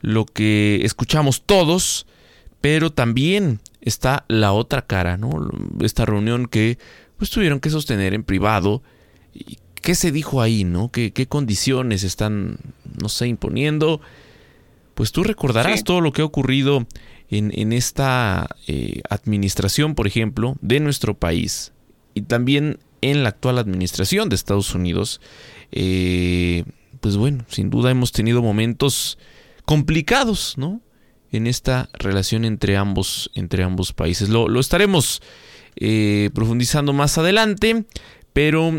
lo 0.01 0.25
que 0.25 0.81
escuchamos 0.83 1.43
todos, 1.45 2.07
pero 2.59 2.91
también 2.91 3.59
está 3.81 4.25
la 4.27 4.53
otra 4.53 4.81
cara, 4.81 5.17
¿no? 5.17 5.51
Esta 5.81 6.05
reunión 6.05 6.47
que 6.47 6.79
pues 7.17 7.29
tuvieron 7.29 7.59
que 7.59 7.69
sostener 7.69 8.15
en 8.15 8.23
privado. 8.23 8.81
¿Qué 9.81 9.93
se 9.93 10.11
dijo 10.11 10.41
ahí, 10.41 10.63
no? 10.63 10.89
¿Qué, 10.89 11.11
qué 11.11 11.27
condiciones 11.27 12.03
están, 12.03 12.57
no 12.99 13.07
sé, 13.07 13.27
imponiendo? 13.27 14.01
Pues 14.99 15.13
tú 15.13 15.23
recordarás 15.23 15.85
todo 15.85 16.01
lo 16.01 16.11
que 16.11 16.21
ha 16.21 16.25
ocurrido 16.25 16.85
en, 17.29 17.71
esta 17.71 18.49
eh, 18.67 19.01
administración, 19.09 19.95
por 19.95 20.07
ejemplo, 20.07 20.57
de 20.59 20.81
nuestro 20.81 21.17
país 21.17 21.71
y 22.13 22.23
también 22.23 22.79
en 22.99 23.23
la 23.23 23.29
actual 23.29 23.59
administración 23.59 24.27
de 24.27 24.35
Estados 24.35 24.75
Unidos. 24.75 25.21
Eh, 25.71 26.65
pues 26.99 27.15
bueno, 27.15 27.45
sin 27.47 27.69
duda 27.69 27.91
hemos 27.91 28.11
tenido 28.11 28.41
momentos 28.41 29.17
complicados, 29.63 30.55
¿no? 30.57 30.81
En 31.31 31.47
esta 31.47 31.87
relación 31.93 32.43
entre 32.43 32.75
ambos, 32.75 33.31
entre 33.35 33.63
ambos 33.63 33.93
países. 33.93 34.27
Lo, 34.27 34.59
estaremos 34.59 35.21
eh, 35.77 36.29
profundizando 36.33 36.91
más 36.91 37.17
adelante, 37.17 37.85
pero 38.33 38.73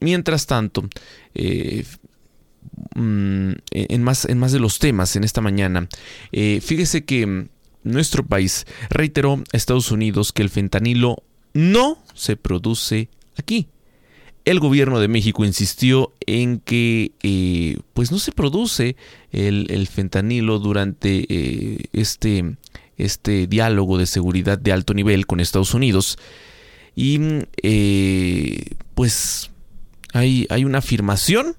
mientras 0.00 0.46
tanto, 0.46 0.88
Mm, 2.94 3.54
en, 3.72 4.02
más, 4.04 4.24
en 4.24 4.38
más 4.38 4.52
de 4.52 4.60
los 4.60 4.78
temas 4.78 5.16
en 5.16 5.24
esta 5.24 5.40
mañana. 5.40 5.88
Eh, 6.30 6.60
fíjese 6.62 7.04
que 7.04 7.48
nuestro 7.82 8.24
país 8.24 8.66
reiteró 8.88 9.34
a 9.34 9.56
Estados 9.56 9.90
Unidos 9.90 10.32
que 10.32 10.42
el 10.42 10.50
fentanilo 10.50 11.22
no 11.54 11.98
se 12.14 12.36
produce 12.36 13.08
aquí. 13.36 13.66
El 14.44 14.60
gobierno 14.60 15.00
de 15.00 15.08
México 15.08 15.44
insistió 15.44 16.12
en 16.26 16.60
que 16.60 17.12
eh, 17.22 17.78
pues 17.94 18.12
no 18.12 18.18
se 18.18 18.30
produce 18.30 18.94
el, 19.32 19.88
fentanilo 19.88 20.60
durante 20.60 21.26
eh, 21.28 21.86
este, 21.92 22.56
este 22.96 23.48
diálogo 23.48 23.98
de 23.98 24.06
seguridad 24.06 24.58
de 24.58 24.72
alto 24.72 24.94
nivel 24.94 25.26
con 25.26 25.40
Estados 25.40 25.74
Unidos. 25.74 26.16
Y 26.94 27.18
pues 28.94 29.50
hay, 30.12 30.46
hay 30.48 30.64
una 30.64 30.78
afirmación 30.78 31.56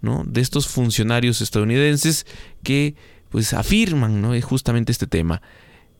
de 0.00 0.40
estos 0.40 0.68
funcionarios 0.68 1.40
estadounidenses 1.40 2.26
que 2.62 2.94
pues 3.28 3.52
afirman 3.54 4.22
¿no? 4.22 4.40
justamente 4.40 4.92
este 4.92 5.06
tema. 5.06 5.42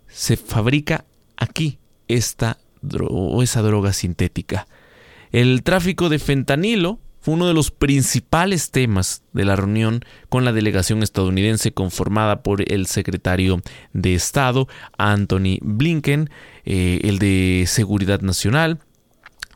Se 0.08 0.36
fabrica 0.36 1.04
aquí 1.36 1.78
esta 2.08 2.58
o 3.00 3.42
esa 3.42 3.62
droga 3.62 3.92
sintética. 3.92 4.66
El 5.32 5.62
tráfico 5.62 6.08
de 6.08 6.18
fentanilo 6.18 7.00
fue 7.20 7.34
uno 7.34 7.48
de 7.48 7.54
los 7.54 7.72
principales 7.72 8.70
temas 8.70 9.22
de 9.32 9.44
la 9.44 9.56
reunión 9.56 10.04
con 10.28 10.44
la 10.44 10.52
delegación 10.52 11.02
estadounidense 11.02 11.72
conformada 11.72 12.44
por 12.44 12.72
el 12.72 12.86
secretario 12.86 13.60
de 13.92 14.14
Estado, 14.14 14.68
Anthony 14.96 15.58
Blinken, 15.60 16.30
eh, 16.64 17.00
el 17.02 17.18
de 17.18 17.64
Seguridad 17.66 18.20
Nacional, 18.20 18.78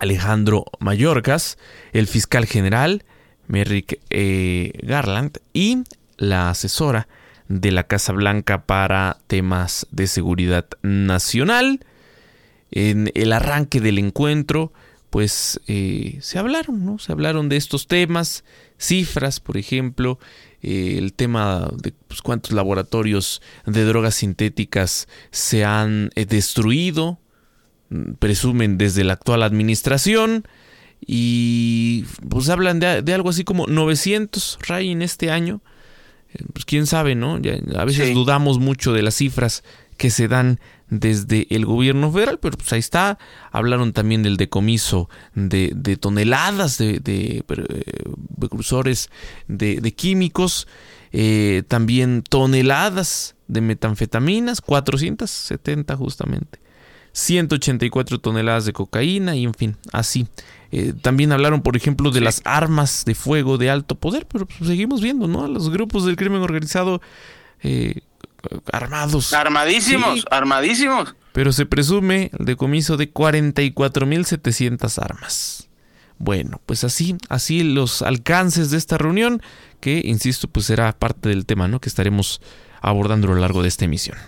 Alejandro 0.00 0.64
Mayorkas, 0.80 1.58
el 1.92 2.08
fiscal 2.08 2.46
general, 2.46 3.04
Merrick 3.50 4.00
eh, 4.10 4.72
Garland, 4.82 5.38
y 5.52 5.82
la 6.16 6.50
asesora 6.50 7.08
de 7.48 7.72
la 7.72 7.84
Casa 7.84 8.12
Blanca 8.12 8.64
para 8.64 9.18
temas 9.26 9.86
de 9.90 10.06
seguridad 10.06 10.66
nacional. 10.82 11.80
En 12.70 13.10
el 13.14 13.32
arranque 13.32 13.80
del 13.80 13.98
encuentro, 13.98 14.72
pues 15.10 15.60
eh, 15.66 16.18
se 16.20 16.38
hablaron, 16.38 16.86
¿no? 16.86 17.00
Se 17.00 17.10
hablaron 17.10 17.48
de 17.48 17.56
estos 17.56 17.88
temas, 17.88 18.44
cifras, 18.78 19.40
por 19.40 19.56
ejemplo, 19.56 20.20
eh, 20.62 20.94
el 20.98 21.12
tema 21.12 21.68
de 21.76 21.92
pues, 22.06 22.22
cuántos 22.22 22.52
laboratorios 22.52 23.42
de 23.66 23.84
drogas 23.84 24.14
sintéticas 24.14 25.08
se 25.32 25.64
han 25.64 26.10
destruido, 26.14 27.18
mm, 27.88 28.12
presumen 28.20 28.78
desde 28.78 29.02
la 29.02 29.14
actual 29.14 29.42
administración, 29.42 30.44
y 31.00 32.04
pues 32.28 32.48
hablan 32.48 32.80
de, 32.80 33.14
algo 33.14 33.30
así 33.30 33.44
como 33.44 33.66
900 33.66 34.58
Ray 34.66 34.90
en 34.90 35.02
este 35.02 35.30
año. 35.30 35.60
Eh, 36.32 36.44
pues 36.52 36.64
quién 36.64 36.86
sabe, 36.86 37.14
¿no? 37.14 37.40
a 37.76 37.84
veces 37.84 38.14
dudamos 38.14 38.58
mucho 38.58 38.92
de 38.92 39.02
las 39.02 39.14
cifras 39.16 39.64
que 39.96 40.10
se 40.10 40.28
dan 40.28 40.60
desde 40.88 41.46
el 41.50 41.64
gobierno 41.66 42.10
federal, 42.12 42.38
pero 42.38 42.56
pues 42.56 42.72
ahí 42.72 42.78
está. 42.78 43.18
Hablaron 43.52 43.92
también 43.92 44.22
del 44.22 44.36
decomiso 44.36 45.08
de, 45.34 45.96
toneladas 46.00 46.78
de, 46.78 47.00
de, 47.00 47.44
precursores 48.38 49.10
de, 49.46 49.92
químicos, 49.92 50.66
eh, 51.12 51.62
también 51.68 52.22
toneladas 52.28 53.36
de 53.46 53.60
metanfetaminas, 53.60 54.60
470 54.60 55.96
justamente. 55.96 56.60
184 57.12 58.18
toneladas 58.20 58.64
de 58.64 58.72
cocaína 58.72 59.36
y 59.36 59.44
en 59.44 59.54
fin, 59.54 59.76
así. 59.92 60.28
Eh, 60.72 60.92
también 61.00 61.32
hablaron, 61.32 61.62
por 61.62 61.76
ejemplo, 61.76 62.10
de 62.10 62.20
las 62.20 62.42
armas 62.44 63.04
de 63.04 63.14
fuego 63.14 63.58
de 63.58 63.70
alto 63.70 63.96
poder, 63.96 64.26
pero 64.26 64.46
pues, 64.46 64.68
seguimos 64.68 65.00
viendo, 65.00 65.26
¿no? 65.26 65.48
Los 65.48 65.70
grupos 65.70 66.04
del 66.04 66.16
crimen 66.16 66.42
organizado 66.42 67.00
eh, 67.62 68.02
armados. 68.72 69.32
Armadísimos, 69.32 70.24
armadísimos. 70.30 71.14
Pero 71.32 71.52
se 71.52 71.66
presume 71.66 72.30
el 72.38 72.46
decomiso 72.46 72.96
de 72.96 73.12
44.700 73.12 75.02
armas. 75.02 75.68
Bueno, 76.18 76.60
pues 76.66 76.84
así, 76.84 77.16
así 77.28 77.62
los 77.62 78.02
alcances 78.02 78.70
de 78.70 78.76
esta 78.76 78.98
reunión, 78.98 79.42
que 79.80 80.02
insisto, 80.04 80.48
pues 80.48 80.66
será 80.66 80.92
parte 80.92 81.30
del 81.30 81.46
tema, 81.46 81.66
¿no? 81.66 81.80
Que 81.80 81.88
estaremos 81.88 82.42
abordando 82.82 83.28
a 83.28 83.34
lo 83.34 83.40
largo 83.40 83.62
de 83.62 83.68
esta 83.68 83.86
emisión. 83.86 84.18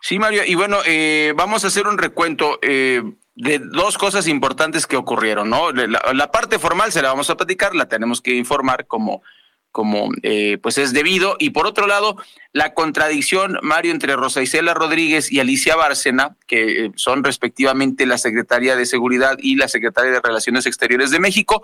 Sí, 0.00 0.18
Mario, 0.18 0.42
y 0.46 0.54
bueno, 0.54 0.78
eh, 0.86 1.32
vamos 1.36 1.64
a 1.64 1.68
hacer 1.68 1.86
un 1.86 1.98
recuento 1.98 2.58
eh, 2.62 3.02
de 3.34 3.58
dos 3.58 3.96
cosas 3.96 4.28
importantes 4.28 4.86
que 4.86 4.96
ocurrieron, 4.96 5.48
¿no? 5.48 5.72
La, 5.72 6.30
parte 6.30 6.58
formal 6.58 6.92
se 6.92 7.02
la 7.02 7.08
vamos 7.08 7.30
a 7.30 7.36
platicar, 7.36 7.74
la 7.74 7.88
tenemos 7.88 8.20
que 8.20 8.34
informar 8.34 8.86
como, 8.86 9.22
como 9.70 10.10
eh, 10.22 10.58
pues 10.62 10.76
es 10.76 10.92
debido, 10.92 11.36
y 11.38 11.50
por 11.50 11.66
otro 11.66 11.86
lado, 11.86 12.16
la 12.52 12.74
contradicción, 12.74 13.58
Mario, 13.62 13.92
entre 13.92 14.16
Rosa 14.16 14.42
Isela 14.42 14.74
Rodríguez 14.74 15.32
y 15.32 15.40
Alicia 15.40 15.76
Bárcena, 15.76 16.36
que 16.46 16.92
son 16.96 17.24
respectivamente 17.24 18.04
la 18.04 18.18
Secretaría 18.18 18.76
de 18.76 18.84
Seguridad 18.84 19.36
y 19.38 19.56
la 19.56 19.68
Secretaria 19.68 20.12
de 20.12 20.20
Relaciones 20.20 20.66
Exteriores 20.66 21.10
de 21.10 21.20
México, 21.20 21.62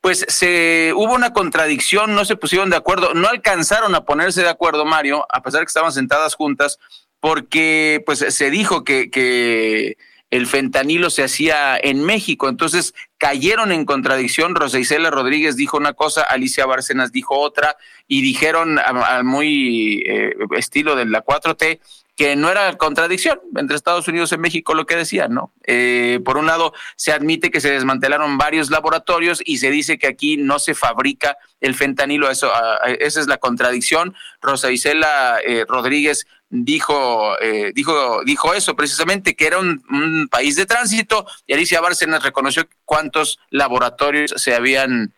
pues 0.00 0.26
se 0.28 0.92
hubo 0.94 1.14
una 1.14 1.32
contradicción, 1.32 2.14
no 2.14 2.24
se 2.24 2.36
pusieron 2.36 2.70
de 2.70 2.76
acuerdo, 2.76 3.14
no 3.14 3.28
alcanzaron 3.28 3.94
a 3.94 4.04
ponerse 4.04 4.42
de 4.42 4.48
acuerdo, 4.48 4.84
Mario, 4.84 5.26
a 5.30 5.42
pesar 5.42 5.62
que 5.62 5.68
estaban 5.68 5.92
sentadas 5.92 6.34
juntas 6.34 6.78
porque 7.20 8.02
pues 8.06 8.20
se 8.20 8.50
dijo 8.50 8.84
que, 8.84 9.10
que 9.10 9.96
el 10.30 10.46
fentanilo 10.46 11.10
se 11.10 11.22
hacía 11.22 11.78
en 11.78 12.04
México. 12.04 12.48
Entonces 12.48 12.94
cayeron 13.16 13.72
en 13.72 13.84
contradicción. 13.84 14.54
Rosa 14.54 14.78
Isela 14.78 15.10
Rodríguez 15.10 15.56
dijo 15.56 15.76
una 15.76 15.94
cosa, 15.94 16.22
Alicia 16.22 16.66
Bárcenas 16.66 17.12
dijo 17.12 17.38
otra, 17.38 17.76
y 18.06 18.22
dijeron 18.22 18.78
al 18.78 19.24
muy 19.24 20.02
eh, 20.06 20.34
estilo 20.56 20.96
de 20.96 21.06
la 21.06 21.24
4T 21.24 21.80
que 22.18 22.34
no 22.34 22.50
era 22.50 22.76
contradicción 22.76 23.38
entre 23.54 23.76
Estados 23.76 24.08
Unidos 24.08 24.32
y 24.32 24.38
México 24.38 24.74
lo 24.74 24.86
que 24.86 24.96
decían, 24.96 25.32
¿no? 25.32 25.52
Eh, 25.64 26.18
por 26.24 26.36
un 26.36 26.46
lado, 26.46 26.74
se 26.96 27.12
admite 27.12 27.52
que 27.52 27.60
se 27.60 27.70
desmantelaron 27.70 28.36
varios 28.36 28.70
laboratorios 28.70 29.40
y 29.44 29.58
se 29.58 29.70
dice 29.70 29.98
que 29.98 30.08
aquí 30.08 30.36
no 30.36 30.58
se 30.58 30.74
fabrica 30.74 31.38
el 31.60 31.76
fentanilo, 31.76 32.28
eso, 32.28 32.50
esa 32.98 33.20
es 33.20 33.28
la 33.28 33.36
contradicción. 33.36 34.16
Rosa 34.42 34.72
Isela 34.72 35.38
eh, 35.46 35.64
Rodríguez 35.68 36.26
dijo, 36.50 37.38
eh, 37.40 37.70
dijo, 37.72 38.24
dijo 38.24 38.52
eso 38.52 38.74
precisamente, 38.74 39.36
que 39.36 39.46
era 39.46 39.60
un, 39.60 40.28
país 40.28 40.56
de 40.56 40.66
tránsito, 40.66 41.24
y 41.46 41.52
Alicia 41.52 41.80
Bárcenas 41.80 42.24
reconoció 42.24 42.68
cuántos 42.84 43.38
laboratorios 43.50 44.34
se 44.36 44.56
habían 44.56 45.14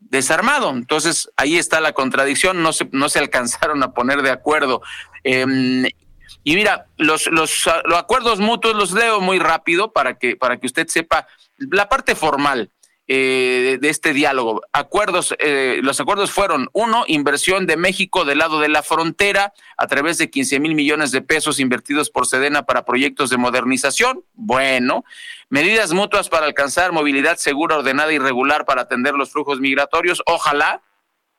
desarmado. 0.00 0.70
Entonces, 0.70 1.30
ahí 1.36 1.56
está 1.56 1.80
la 1.80 1.92
contradicción, 1.92 2.62
no 2.62 2.72
se, 2.72 2.88
no 2.92 3.08
se 3.08 3.18
alcanzaron 3.20 3.82
a 3.82 3.92
poner 3.92 4.22
de 4.22 4.30
acuerdo. 4.30 4.80
Em, 5.24 5.86
y 6.48 6.54
mira, 6.54 6.86
los, 6.96 7.26
los, 7.26 7.66
los, 7.86 7.98
acuerdos 7.98 8.38
mutuos 8.38 8.76
los 8.76 8.92
leo 8.92 9.20
muy 9.20 9.40
rápido 9.40 9.90
para 9.90 10.16
que, 10.16 10.36
para 10.36 10.58
que 10.58 10.68
usted 10.68 10.86
sepa 10.86 11.26
la 11.58 11.88
parte 11.88 12.14
formal. 12.14 12.70
Eh, 13.08 13.78
de, 13.80 13.88
este 13.88 14.12
diálogo. 14.12 14.62
Acuerdos, 14.72 15.34
eh, 15.38 15.78
los 15.82 16.00
acuerdos 16.00 16.32
fueron, 16.32 16.68
uno, 16.72 17.04
inversión 17.06 17.66
de 17.66 17.76
México 17.76 18.24
del 18.24 18.38
lado 18.38 18.58
de 18.58 18.68
la 18.68 18.82
frontera 18.82 19.52
a 19.76 19.86
través 19.86 20.18
de 20.18 20.28
15 20.28 20.58
mil 20.58 20.74
millones 20.74 21.12
de 21.12 21.22
pesos 21.22 21.60
invertidos 21.60 22.10
por 22.10 22.26
Sedena 22.26 22.64
para 22.64 22.84
proyectos 22.84 23.30
de 23.30 23.36
modernización. 23.36 24.24
Bueno, 24.34 25.04
medidas 25.50 25.92
mutuas 25.92 26.28
para 26.28 26.46
alcanzar 26.46 26.90
movilidad 26.90 27.36
segura, 27.36 27.76
ordenada 27.76 28.12
y 28.12 28.18
regular 28.18 28.64
para 28.64 28.82
atender 28.82 29.14
los 29.14 29.30
flujos 29.30 29.60
migratorios. 29.60 30.22
Ojalá, 30.26 30.82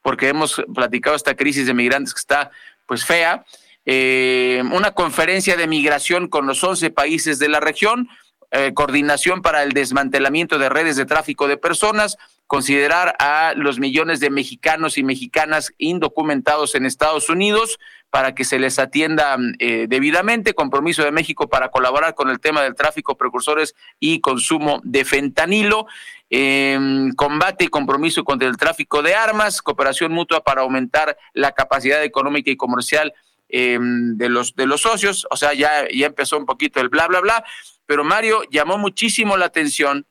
porque 0.01 0.29
hemos 0.29 0.61
platicado 0.73 1.15
esta 1.15 1.35
crisis 1.35 1.65
de 1.65 1.73
migrantes 1.73 2.13
que 2.13 2.19
está 2.19 2.51
pues 2.85 3.05
fea. 3.05 3.45
Eh, 3.89 4.61
una 4.73 4.91
conferencia 4.91 5.55
de 5.55 5.65
migración 5.65 6.27
con 6.27 6.45
los 6.45 6.61
11 6.61 6.89
países 6.89 7.39
de 7.39 7.47
la 7.47 7.61
región, 7.61 8.09
eh, 8.51 8.73
coordinación 8.73 9.41
para 9.41 9.63
el 9.63 9.71
desmantelamiento 9.71 10.59
de 10.59 10.67
redes 10.67 10.97
de 10.97 11.05
tráfico 11.05 11.47
de 11.47 11.55
personas, 11.55 12.17
considerar 12.47 13.15
a 13.19 13.53
los 13.55 13.79
millones 13.79 14.19
de 14.19 14.29
mexicanos 14.29 14.97
y 14.97 15.03
mexicanas 15.03 15.73
indocumentados 15.77 16.75
en 16.75 16.85
Estados 16.85 17.29
Unidos 17.29 17.79
para 18.09 18.35
que 18.35 18.43
se 18.43 18.59
les 18.59 18.77
atienda 18.77 19.37
eh, 19.59 19.85
debidamente, 19.87 20.53
compromiso 20.53 21.03
de 21.03 21.11
México 21.11 21.47
para 21.47 21.71
colaborar 21.71 22.13
con 22.13 22.29
el 22.29 22.41
tema 22.41 22.63
del 22.63 22.75
tráfico, 22.75 23.17
precursores 23.17 23.73
y 24.01 24.19
consumo 24.19 24.81
de 24.83 25.05
fentanilo, 25.05 25.87
em, 26.29 27.13
combate 27.13 27.65
y 27.65 27.67
compromiso 27.69 28.25
contra 28.25 28.49
el 28.49 28.57
tráfico 28.57 29.01
de 29.01 29.15
armas, 29.15 29.61
cooperación 29.61 30.11
mutua 30.11 30.41
para 30.41 30.61
aumentar 30.61 31.17
la 31.33 31.53
capacidad 31.53 32.03
económica 32.03 32.51
y 32.51 32.57
comercial 32.57 33.13
Em, 33.49 34.17
de, 34.17 34.27
los, 34.27 34.55
de 34.55 34.65
los 34.65 34.81
socios, 34.81 35.25
o 35.31 35.37
sea, 35.37 35.53
ya, 35.53 35.87
ya 35.89 36.07
empezó 36.07 36.37
un 36.37 36.45
poquito 36.45 36.81
el 36.81 36.89
bla, 36.89 37.07
bla, 37.07 37.21
bla, 37.21 37.45
pero 37.85 38.03
Mario 38.03 38.41
llamó 38.51 38.77
muchísimo 38.77 39.37
la 39.37 39.45
atención 39.45 40.05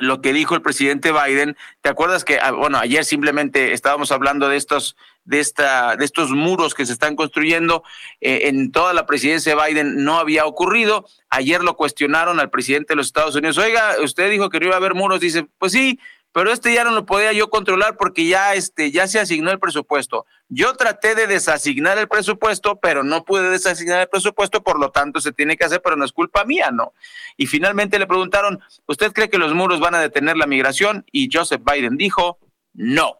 lo 0.00 0.20
que 0.20 0.32
dijo 0.32 0.54
el 0.54 0.62
presidente 0.62 1.12
Biden. 1.12 1.56
¿Te 1.82 1.88
acuerdas 1.88 2.24
que, 2.24 2.38
ah, 2.38 2.52
bueno, 2.52 2.78
ayer 2.78 3.04
simplemente 3.04 3.72
estábamos 3.72 4.12
hablando 4.12 4.48
de 4.48 4.56
estos, 4.56 4.96
de 5.24 5.40
esta, 5.40 5.96
de 5.96 6.04
estos 6.04 6.30
muros 6.30 6.74
que 6.74 6.86
se 6.86 6.92
están 6.92 7.16
construyendo 7.16 7.82
eh, 8.20 8.48
en 8.48 8.72
toda 8.72 8.92
la 8.94 9.06
presidencia 9.06 9.54
de 9.54 9.62
Biden 9.62 10.04
no 10.04 10.18
había 10.18 10.46
ocurrido. 10.46 11.06
Ayer 11.28 11.62
lo 11.62 11.76
cuestionaron 11.76 12.40
al 12.40 12.50
presidente 12.50 12.92
de 12.92 12.96
los 12.96 13.06
Estados 13.06 13.34
Unidos. 13.34 13.58
Oiga, 13.58 13.96
usted 14.02 14.30
dijo 14.30 14.48
que 14.48 14.60
no 14.60 14.66
iba 14.66 14.74
a 14.74 14.78
haber 14.78 14.94
muros. 14.94 15.20
Dice, 15.20 15.46
pues 15.58 15.72
sí, 15.72 15.98
pero 16.32 16.52
este 16.52 16.72
ya 16.72 16.84
no 16.84 16.92
lo 16.92 17.06
podía 17.06 17.32
yo 17.32 17.50
controlar 17.50 17.96
porque 17.96 18.26
ya, 18.26 18.54
este, 18.54 18.90
ya 18.92 19.08
se 19.08 19.18
asignó 19.18 19.50
el 19.50 19.58
presupuesto. 19.58 20.26
Yo 20.48 20.74
traté 20.74 21.14
de 21.14 21.26
desasignar 21.26 21.98
el 21.98 22.08
presupuesto, 22.08 22.78
pero 22.80 23.02
no 23.02 23.24
pude 23.24 23.50
desasignar 23.50 24.00
el 24.00 24.08
presupuesto, 24.08 24.62
por 24.62 24.78
lo 24.78 24.90
tanto 24.90 25.20
se 25.20 25.32
tiene 25.32 25.56
que 25.56 25.64
hacer, 25.64 25.80
pero 25.82 25.96
no 25.96 26.04
es 26.04 26.12
culpa 26.12 26.44
mía, 26.44 26.70
¿no? 26.70 26.92
Y 27.36 27.46
finalmente 27.46 27.98
le 27.98 28.06
preguntaron, 28.06 28.60
¿usted 28.86 29.12
cree 29.12 29.28
que 29.28 29.38
los 29.38 29.54
muros 29.54 29.80
van 29.80 29.94
a 29.94 30.00
detener 30.00 30.36
la 30.36 30.46
migración? 30.46 31.04
Y 31.10 31.28
Joseph 31.32 31.62
Biden 31.64 31.96
dijo, 31.96 32.38
no. 32.74 33.16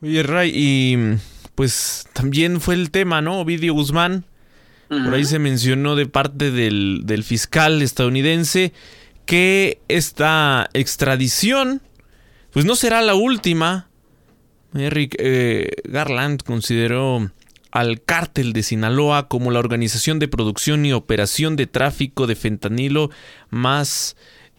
Oye, 0.00 0.22
Ray, 0.22 0.52
y 0.52 0.98
pues 1.54 2.08
también 2.12 2.60
fue 2.60 2.74
el 2.74 2.90
tema, 2.90 3.22
¿no? 3.22 3.40
Ovidio 3.40 3.74
Guzmán, 3.74 4.24
por 4.88 5.14
ahí 5.14 5.24
se 5.24 5.40
mencionó 5.40 5.96
de 5.96 6.06
parte 6.06 6.52
del, 6.52 7.02
del 7.04 7.24
fiscal 7.24 7.82
estadounidense 7.82 8.72
que 9.26 9.80
esta 9.88 10.68
extradición 10.72 11.82
pues 12.54 12.64
no 12.64 12.76
será 12.76 13.02
la 13.02 13.16
última. 13.16 13.88
Eric 14.74 15.16
eh, 15.18 15.70
Garland 15.84 16.42
consideró 16.44 17.30
al 17.72 18.00
cártel 18.00 18.52
de 18.52 18.62
Sinaloa 18.62 19.26
como 19.26 19.50
la 19.50 19.58
organización 19.58 20.20
de 20.20 20.28
producción 20.28 20.86
y 20.86 20.92
operación 20.92 21.56
de 21.56 21.66
tráfico 21.66 22.28
de 22.28 22.36
fentanilo 22.36 23.10
más 23.50 24.16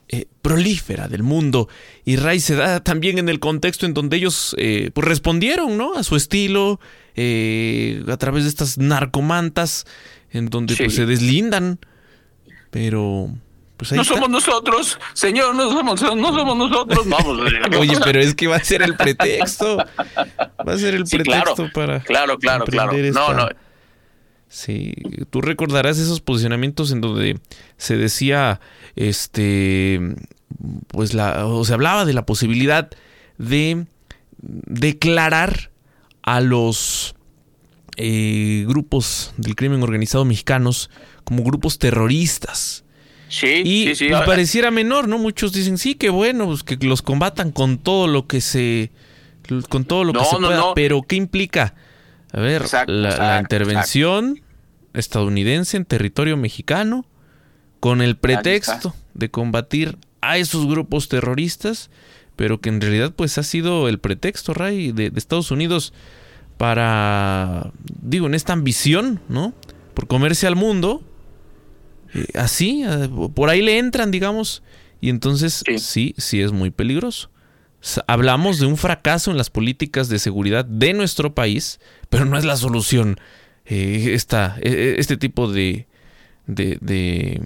eh, 0.09 0.25
prolífera 0.41 1.07
del 1.07 1.23
mundo. 1.23 1.69
Y 2.03 2.17
Ray 2.17 2.41
se 2.41 2.55
da 2.55 2.83
también 2.83 3.17
en 3.17 3.29
el 3.29 3.39
contexto 3.39 3.85
en 3.85 3.93
donde 3.93 4.17
ellos 4.17 4.57
eh, 4.59 4.91
pues 4.93 5.07
respondieron 5.07 5.77
¿no? 5.77 5.95
a 5.95 6.03
su 6.03 6.17
estilo 6.17 6.81
a 7.15 8.17
través 8.17 8.43
de 8.43 8.49
estas 8.49 8.77
narcomantas 8.77 9.85
en 10.31 10.49
donde 10.49 10.75
pues, 10.75 10.95
se 10.95 11.05
deslindan. 11.05 11.79
Pero 12.71 13.31
pues 13.77 13.91
no 13.91 14.03
somos 14.03 14.29
nosotros, 14.29 14.99
señor, 15.13 15.53
no 15.53 15.69
somos, 15.69 16.01
no 16.01 16.33
somos 16.33 16.57
nosotros. 16.57 17.09
Vamos. 17.09 17.39
Oye, 17.79 17.97
pero 18.03 18.19
es 18.21 18.33
que 18.33 18.47
va 18.47 18.55
a 18.55 18.63
ser 18.63 18.81
el 18.81 18.95
pretexto. 18.95 19.77
Va 19.77 20.73
a 20.73 20.77
ser 20.77 20.95
el 20.95 21.03
pretexto 21.03 21.69
para. 21.73 21.99
Claro, 22.01 22.37
claro, 22.37 22.65
claro. 22.65 22.93
No, 23.13 23.33
no. 23.33 23.49
Sí, 24.47 24.93
tú 25.31 25.41
recordarás 25.41 25.97
esos 25.97 26.21
posicionamientos 26.21 26.91
en 26.91 27.01
donde 27.01 27.39
se 27.75 27.97
decía, 27.97 28.61
este, 28.95 29.99
pues 30.87 31.13
la, 31.13 31.45
o 31.45 31.65
se 31.65 31.73
hablaba 31.73 32.05
de 32.05 32.13
la 32.13 32.25
posibilidad 32.25 32.89
de 33.37 33.85
declarar 34.37 35.71
a 36.21 36.39
los 36.39 37.15
eh, 37.97 38.63
grupos 38.67 39.33
del 39.35 39.55
crimen 39.55 39.83
organizado 39.83 40.23
mexicanos 40.23 40.89
como 41.25 41.43
grupos 41.43 41.77
terroristas. 41.77 42.84
Sí, 43.27 43.63
y 43.65 43.95
sí, 43.95 44.07
pues, 44.09 44.21
pareciera 44.23 44.71
menor, 44.71 45.07
¿no? 45.07 45.17
Muchos 45.17 45.53
dicen, 45.53 45.77
sí, 45.77 45.95
que 45.95 46.09
bueno, 46.09 46.45
pues, 46.45 46.63
que 46.63 46.77
los 46.85 47.01
combatan 47.01 47.51
con 47.51 47.77
todo 47.77 48.07
lo 48.07 48.27
que 48.27 48.41
se 48.41 48.91
con 49.69 49.85
todo 49.85 50.03
lo 50.03 50.13
que 50.13 50.25
se 50.25 50.37
pueda, 50.37 50.73
pero 50.73 51.03
¿qué 51.03 51.15
implica? 51.15 51.75
A 52.31 52.39
ver, 52.39 52.65
la, 52.87 53.39
intervención 53.39 54.41
estadounidense 54.93 55.77
en 55.77 55.85
territorio 55.85 56.35
mexicano 56.35 57.05
con 57.79 58.01
el 58.01 58.17
pretexto 58.17 58.95
de 59.13 59.29
combatir 59.29 59.97
a 60.21 60.37
esos 60.37 60.65
grupos 60.65 61.07
terroristas, 61.07 61.91
pero 62.35 62.59
que 62.59 62.69
en 62.69 62.81
realidad 62.81 63.13
pues 63.15 63.37
ha 63.37 63.43
sido 63.43 63.87
el 63.87 63.99
pretexto, 63.99 64.53
Ray, 64.53 64.91
de 64.91 65.11
Estados 65.15 65.51
Unidos 65.51 65.93
para, 66.57 67.71
digo, 68.01 68.27
en 68.27 68.33
esta 68.33 68.53
ambición, 68.53 69.21
¿no? 69.29 69.53
Por 69.93 70.07
comerse 70.07 70.47
al 70.47 70.55
mundo, 70.55 71.03
eh, 72.15 72.27
así, 72.35 72.83
eh, 72.87 73.09
por 73.35 73.49
ahí 73.49 73.61
le 73.61 73.77
entran, 73.77 74.09
digamos, 74.09 74.63
y 75.01 75.09
entonces 75.09 75.63
sí. 75.77 76.15
sí, 76.17 76.41
es 76.41 76.51
muy 76.51 76.71
peligroso. 76.71 77.29
Hablamos 78.07 78.57
de 78.57 78.65
un 78.65 78.77
fracaso 78.77 79.29
en 79.29 79.37
las 79.37 79.51
políticas 79.51 80.09
de 80.09 80.17
seguridad 80.17 80.65
de 80.65 80.93
nuestro 80.93 81.35
país, 81.35 81.79
pero 82.09 82.25
no 82.25 82.37
es 82.37 82.45
la 82.45 82.55
solución 82.55 83.19
eh, 83.65 84.11
esta, 84.13 84.57
e, 84.61 84.69
e, 84.69 84.99
este 84.99 85.17
tipo 85.17 85.51
de, 85.51 85.85
de, 86.47 87.41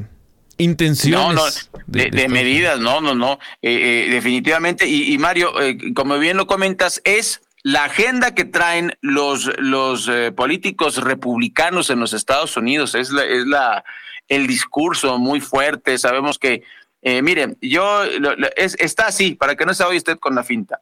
intenciones. 0.58 1.70
de, 1.88 2.30
medidas, 2.30 2.80
no, 2.80 3.02
no, 3.02 3.16
no, 3.16 3.40
definitivamente. 3.62 4.88
Y, 4.88 5.18
Mario, 5.18 5.52
como 5.94 6.18
bien 6.20 6.38
lo 6.38 6.48
comentas, 6.48 7.02
es 7.04 7.42
la 7.64 7.86
agenda 7.86 8.34
que 8.34 8.46
traen 8.46 8.98
los, 9.02 9.52
los 9.58 10.10
políticos 10.38 11.04
republicanos 11.04 11.90
en 11.90 12.00
los 12.00 12.14
Estados 12.14 12.56
Unidos, 12.56 12.96
es 12.96 13.12
la, 13.12 13.26
es 13.26 13.46
la 13.46 13.84
el 14.30 14.48
discurso 14.48 15.18
muy 15.18 15.42
fuerte. 15.42 15.98
Sabemos 15.98 16.40
que, 16.40 16.64
eh, 17.02 17.22
miren, 17.22 17.58
yo 17.62 18.04
está 18.56 19.08
así, 19.08 19.36
para 19.36 19.56
que 19.56 19.66
no 19.66 19.74
se 19.74 19.84
vaya 19.84 19.98
usted 19.98 20.18
con 20.20 20.36
la 20.36 20.44
finta. 20.44 20.82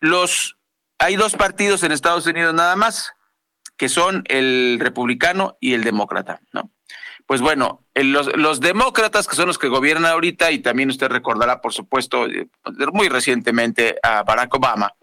Los 0.00 0.58
hay 0.98 1.16
dos 1.16 1.34
partidos 1.36 1.82
en 1.84 1.92
Estados 1.92 2.26
Unidos 2.26 2.52
nada 2.54 2.76
más, 2.76 3.12
que 3.76 3.88
son 3.88 4.24
el 4.26 4.78
republicano 4.80 5.56
y 5.60 5.74
el 5.74 5.84
demócrata, 5.84 6.40
¿no? 6.52 6.70
Pues 7.26 7.40
bueno, 7.40 7.84
los, 7.94 8.34
los, 8.36 8.58
demócratas, 8.58 9.28
que 9.28 9.36
son 9.36 9.46
los 9.46 9.58
que 9.58 9.68
gobiernan 9.68 10.10
ahorita, 10.10 10.50
y 10.50 10.60
también 10.60 10.88
usted 10.88 11.08
recordará, 11.08 11.60
por 11.60 11.74
supuesto, 11.74 12.26
eh, 12.26 12.48
muy 12.92 13.08
recientemente 13.08 13.96
a 14.02 14.22
Barack 14.22 14.54
Obama, 14.54 14.94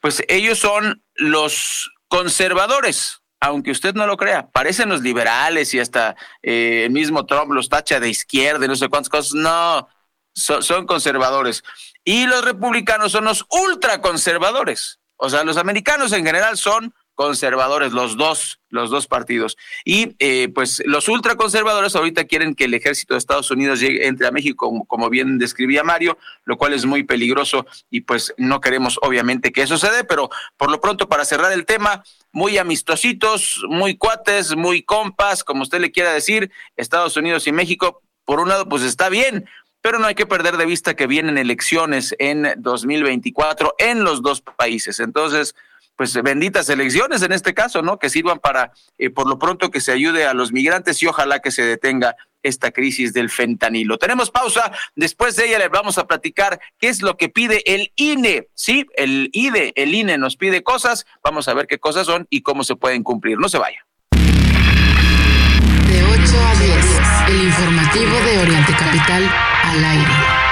pues 0.00 0.22
ellos 0.28 0.58
son 0.58 1.02
los 1.14 1.92
conservadores, 2.08 3.19
aunque 3.40 3.70
usted 3.70 3.94
no 3.94 4.06
lo 4.06 4.16
crea, 4.16 4.50
parecen 4.50 4.90
los 4.90 5.00
liberales 5.00 5.72
y 5.74 5.80
hasta 5.80 6.14
eh, 6.42 6.84
el 6.84 6.92
mismo 6.92 7.24
Trump 7.26 7.52
los 7.52 7.68
tacha 7.68 7.98
de 7.98 8.10
izquierda 8.10 8.64
y 8.64 8.68
no 8.68 8.76
sé 8.76 8.88
cuántas 8.88 9.08
cosas. 9.08 9.34
No, 9.34 9.88
son 10.34 10.86
conservadores. 10.86 11.64
Y 12.04 12.26
los 12.26 12.44
republicanos 12.44 13.12
son 13.12 13.24
los 13.24 13.46
ultraconservadores. 13.48 15.00
O 15.16 15.28
sea, 15.28 15.44
los 15.44 15.56
americanos 15.56 16.12
en 16.12 16.24
general 16.24 16.56
son 16.56 16.94
conservadores, 17.20 17.92
los 17.92 18.16
dos, 18.16 18.60
los 18.70 18.88
dos 18.88 19.06
partidos. 19.06 19.58
Y 19.84 20.16
eh, 20.20 20.48
pues 20.54 20.82
los 20.86 21.06
ultraconservadores 21.06 21.94
ahorita 21.94 22.24
quieren 22.24 22.54
que 22.54 22.64
el 22.64 22.72
ejército 22.72 23.12
de 23.12 23.18
Estados 23.18 23.50
Unidos 23.50 23.78
llegue, 23.78 24.06
entre 24.06 24.26
a 24.26 24.30
México, 24.30 24.86
como, 24.86 25.10
bien 25.10 25.36
describía 25.36 25.84
Mario, 25.84 26.16
lo 26.46 26.56
cual 26.56 26.72
es 26.72 26.86
muy 26.86 27.02
peligroso 27.02 27.66
y 27.90 28.00
pues 28.00 28.32
no 28.38 28.62
queremos 28.62 28.98
obviamente 29.02 29.52
que 29.52 29.60
eso 29.60 29.76
se 29.76 29.90
dé, 29.90 30.02
pero 30.04 30.30
por 30.56 30.70
lo 30.70 30.80
pronto 30.80 31.10
para 31.10 31.26
cerrar 31.26 31.52
el 31.52 31.66
tema, 31.66 32.02
muy 32.32 32.56
amistositos, 32.56 33.66
muy 33.68 33.98
cuates, 33.98 34.56
muy 34.56 34.82
compas, 34.82 35.44
como 35.44 35.60
usted 35.60 35.78
le 35.78 35.92
quiera 35.92 36.14
decir, 36.14 36.50
Estados 36.74 37.18
Unidos 37.18 37.46
y 37.46 37.52
México, 37.52 38.00
por 38.24 38.40
un 38.40 38.48
lado 38.48 38.66
pues 38.66 38.82
está 38.82 39.10
bien, 39.10 39.46
pero 39.82 39.98
no 39.98 40.06
hay 40.06 40.14
que 40.14 40.24
perder 40.24 40.56
de 40.56 40.64
vista 40.64 40.96
que 40.96 41.06
vienen 41.06 41.36
elecciones 41.36 42.16
en 42.18 42.54
2024 42.56 43.74
en 43.76 44.04
los 44.04 44.22
dos 44.22 44.40
países. 44.40 45.00
Entonces, 45.00 45.54
pues 46.00 46.14
benditas 46.22 46.66
elecciones 46.70 47.20
en 47.20 47.30
este 47.30 47.52
caso, 47.52 47.82
¿no? 47.82 47.98
Que 47.98 48.08
sirvan 48.08 48.38
para, 48.38 48.72
eh, 48.96 49.10
por 49.10 49.28
lo 49.28 49.38
pronto, 49.38 49.70
que 49.70 49.82
se 49.82 49.92
ayude 49.92 50.24
a 50.24 50.32
los 50.32 50.50
migrantes 50.50 51.02
y 51.02 51.06
ojalá 51.06 51.40
que 51.40 51.50
se 51.50 51.62
detenga 51.62 52.16
esta 52.42 52.70
crisis 52.70 53.12
del 53.12 53.28
fentanilo. 53.28 53.98
Tenemos 53.98 54.30
pausa, 54.30 54.72
después 54.94 55.36
de 55.36 55.48
ella 55.48 55.58
les 55.58 55.68
vamos 55.68 55.98
a 55.98 56.06
platicar 56.06 56.58
qué 56.78 56.88
es 56.88 57.02
lo 57.02 57.18
que 57.18 57.28
pide 57.28 57.62
el 57.66 57.92
INE. 57.96 58.48
Sí, 58.54 58.86
el 58.94 59.28
IDE, 59.34 59.74
el 59.76 59.94
INE 59.94 60.16
nos 60.16 60.38
pide 60.38 60.62
cosas, 60.62 61.04
vamos 61.22 61.48
a 61.48 61.52
ver 61.52 61.66
qué 61.66 61.78
cosas 61.78 62.06
son 62.06 62.26
y 62.30 62.40
cómo 62.40 62.64
se 62.64 62.76
pueden 62.76 63.02
cumplir. 63.02 63.36
No 63.36 63.50
se 63.50 63.58
vaya. 63.58 63.84
De 64.12 66.02
8 66.02 66.22
a 66.22 66.54
10, 66.54 67.28
el 67.28 67.42
informativo 67.42 68.20
de 68.20 68.38
Oriente 68.38 68.72
Capital 68.72 69.30
al 69.64 69.84
aire. 69.84 70.49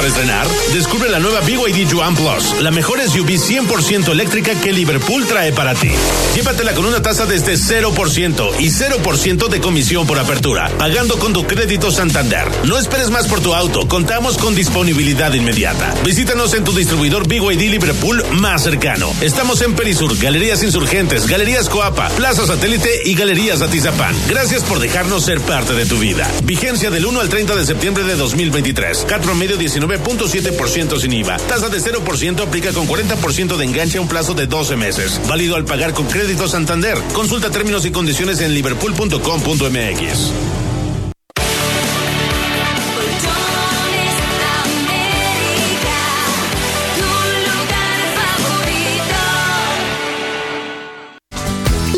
para 0.00 0.08
estrenar? 0.08 0.48
Descubre 0.72 1.10
la 1.10 1.18
nueva 1.18 1.40
BYD 1.40 1.92
Juan 1.92 2.14
Plus, 2.14 2.62
la 2.62 2.70
mejor 2.70 3.02
SUV 3.02 3.32
100% 3.32 4.08
eléctrica 4.08 4.54
que 4.54 4.72
Liverpool 4.72 5.26
trae 5.26 5.52
para 5.52 5.74
ti. 5.74 5.90
Llévatela 6.34 6.72
con 6.72 6.86
una 6.86 7.02
tasa 7.02 7.26
desde 7.26 7.52
0% 7.52 8.52
este 8.54 8.62
y 8.62 8.70
0% 8.70 9.48
de 9.48 9.60
comisión 9.60 10.06
por 10.06 10.18
apertura, 10.18 10.70
pagando 10.78 11.18
con 11.18 11.34
tu 11.34 11.46
crédito 11.46 11.90
Santander. 11.90 12.48
No 12.64 12.78
esperes 12.78 13.10
más 13.10 13.26
por 13.26 13.42
tu 13.42 13.52
auto, 13.52 13.88
contamos 13.88 14.38
con 14.38 14.54
disponibilidad 14.54 15.34
inmediata. 15.34 15.94
Visítanos 16.02 16.54
en 16.54 16.64
tu 16.64 16.72
distribuidor 16.72 17.28
BYD 17.28 17.70
Liverpool 17.70 18.24
más 18.32 18.62
cercano. 18.62 19.12
Estamos 19.20 19.60
en 19.60 19.74
Perisur, 19.74 20.16
Galerías 20.16 20.62
Insurgentes, 20.62 21.26
Galerías 21.26 21.68
Coapa, 21.68 22.08
Plaza 22.16 22.46
Satélite 22.46 23.02
y 23.04 23.14
Galerías 23.14 23.60
Atizapán. 23.60 24.16
Gracias 24.30 24.62
por 24.62 24.78
dejarnos 24.78 25.26
ser 25.26 25.42
parte 25.42 25.74
de 25.74 25.84
tu 25.84 25.98
vida. 25.98 26.26
Vigencia 26.44 26.90
del 26.90 27.04
1 27.04 27.20
al 27.20 27.28
30 27.28 27.54
de 27.54 27.66
septiembre 27.66 28.04
de 28.04 28.16
2023. 28.16 29.04
4 29.06 29.34
medio 29.34 29.58
19 29.58 29.89
9.7% 29.90 30.98
sin 30.98 31.12
IVA. 31.12 31.36
Tasa 31.36 31.68
de 31.68 31.78
0% 31.78 32.40
aplica 32.40 32.72
con 32.72 32.86
40% 32.86 33.56
de 33.56 33.64
enganche 33.64 33.98
a 33.98 34.00
un 34.00 34.08
plazo 34.08 34.34
de 34.34 34.46
12 34.46 34.76
meses. 34.76 35.20
Válido 35.28 35.56
al 35.56 35.64
pagar 35.64 35.92
con 35.92 36.06
crédito 36.06 36.46
Santander. 36.46 36.96
Consulta 37.12 37.50
términos 37.50 37.84
y 37.84 37.90
condiciones 37.90 38.40
en 38.40 38.54
liverpool.com.mx. 38.54 40.32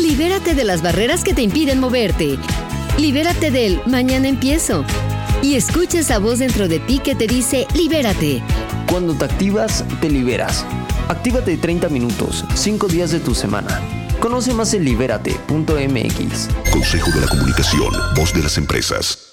Libérate 0.01 0.55
de 0.55 0.63
las 0.63 0.81
barreras 0.81 1.23
que 1.23 1.33
te 1.33 1.43
impiden 1.43 1.79
moverte. 1.79 2.37
Libérate 2.97 3.51
del 3.51 3.81
mañana 3.85 4.27
empiezo 4.27 4.83
y 5.43 5.55
escucha 5.55 5.99
esa 5.99 6.17
voz 6.17 6.39
dentro 6.39 6.67
de 6.67 6.79
ti 6.79 6.99
que 6.99 7.13
te 7.13 7.27
dice 7.27 7.67
libérate. 7.75 8.41
Cuando 8.89 9.13
te 9.13 9.25
activas, 9.25 9.83
te 10.01 10.09
liberas. 10.09 10.65
Actívate 11.09 11.57
30 11.57 11.89
minutos, 11.89 12.45
5 12.55 12.87
días 12.87 13.11
de 13.11 13.19
tu 13.19 13.35
semana. 13.35 13.81
Conoce 14.19 14.53
más 14.53 14.73
en 14.73 14.85
libérate.mx. 14.85 16.47
Consejo 16.71 17.11
de 17.11 17.21
la 17.21 17.27
Comunicación, 17.27 17.93
voz 18.15 18.33
de 18.33 18.41
las 18.41 18.57
empresas. 18.57 19.32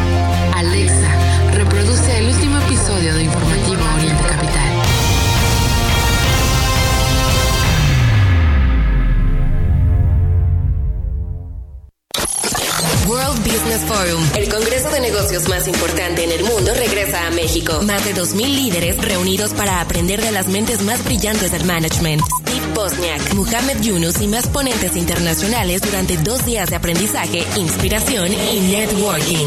El 14.01 14.49
congreso 14.49 14.89
de 14.89 14.99
negocios 14.99 15.47
más 15.47 15.67
importante 15.67 16.23
en 16.23 16.31
el 16.31 16.43
mundo, 16.43 16.73
regresa 16.73 17.27
a 17.27 17.29
México. 17.29 17.81
Más 17.83 18.03
de 18.03 18.15
2.000 18.15 18.55
líderes 18.55 18.97
reunidos 18.97 19.53
para 19.53 19.79
aprender 19.79 20.23
de 20.23 20.31
las 20.31 20.47
mentes 20.47 20.81
más 20.81 21.03
brillantes 21.03 21.51
del 21.51 21.65
management. 21.65 22.23
Steve 22.41 22.65
Bosniak, 22.73 23.33
Muhammad 23.35 23.79
Yunus 23.81 24.19
y 24.19 24.27
más 24.27 24.47
ponentes 24.47 24.95
internacionales 24.95 25.81
durante 25.81 26.17
dos 26.17 26.43
días 26.45 26.71
de 26.71 26.77
aprendizaje, 26.77 27.45
inspiración 27.57 28.33
y 28.33 28.59
networking. 28.71 29.45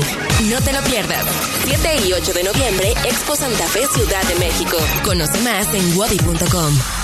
No 0.48 0.60
te 0.60 0.72
lo 0.72 0.80
pierdas. 0.82 1.24
7 1.64 2.06
y 2.06 2.12
8 2.12 2.32
de 2.32 2.44
noviembre, 2.44 2.90
Expo 3.06 3.34
Santa 3.34 3.66
Fe, 3.66 3.80
Ciudad 3.92 4.22
de 4.22 4.36
México. 4.36 4.76
Conoce 5.02 5.40
más 5.40 5.66
en 5.74 5.96
wadi.com. 5.98 7.03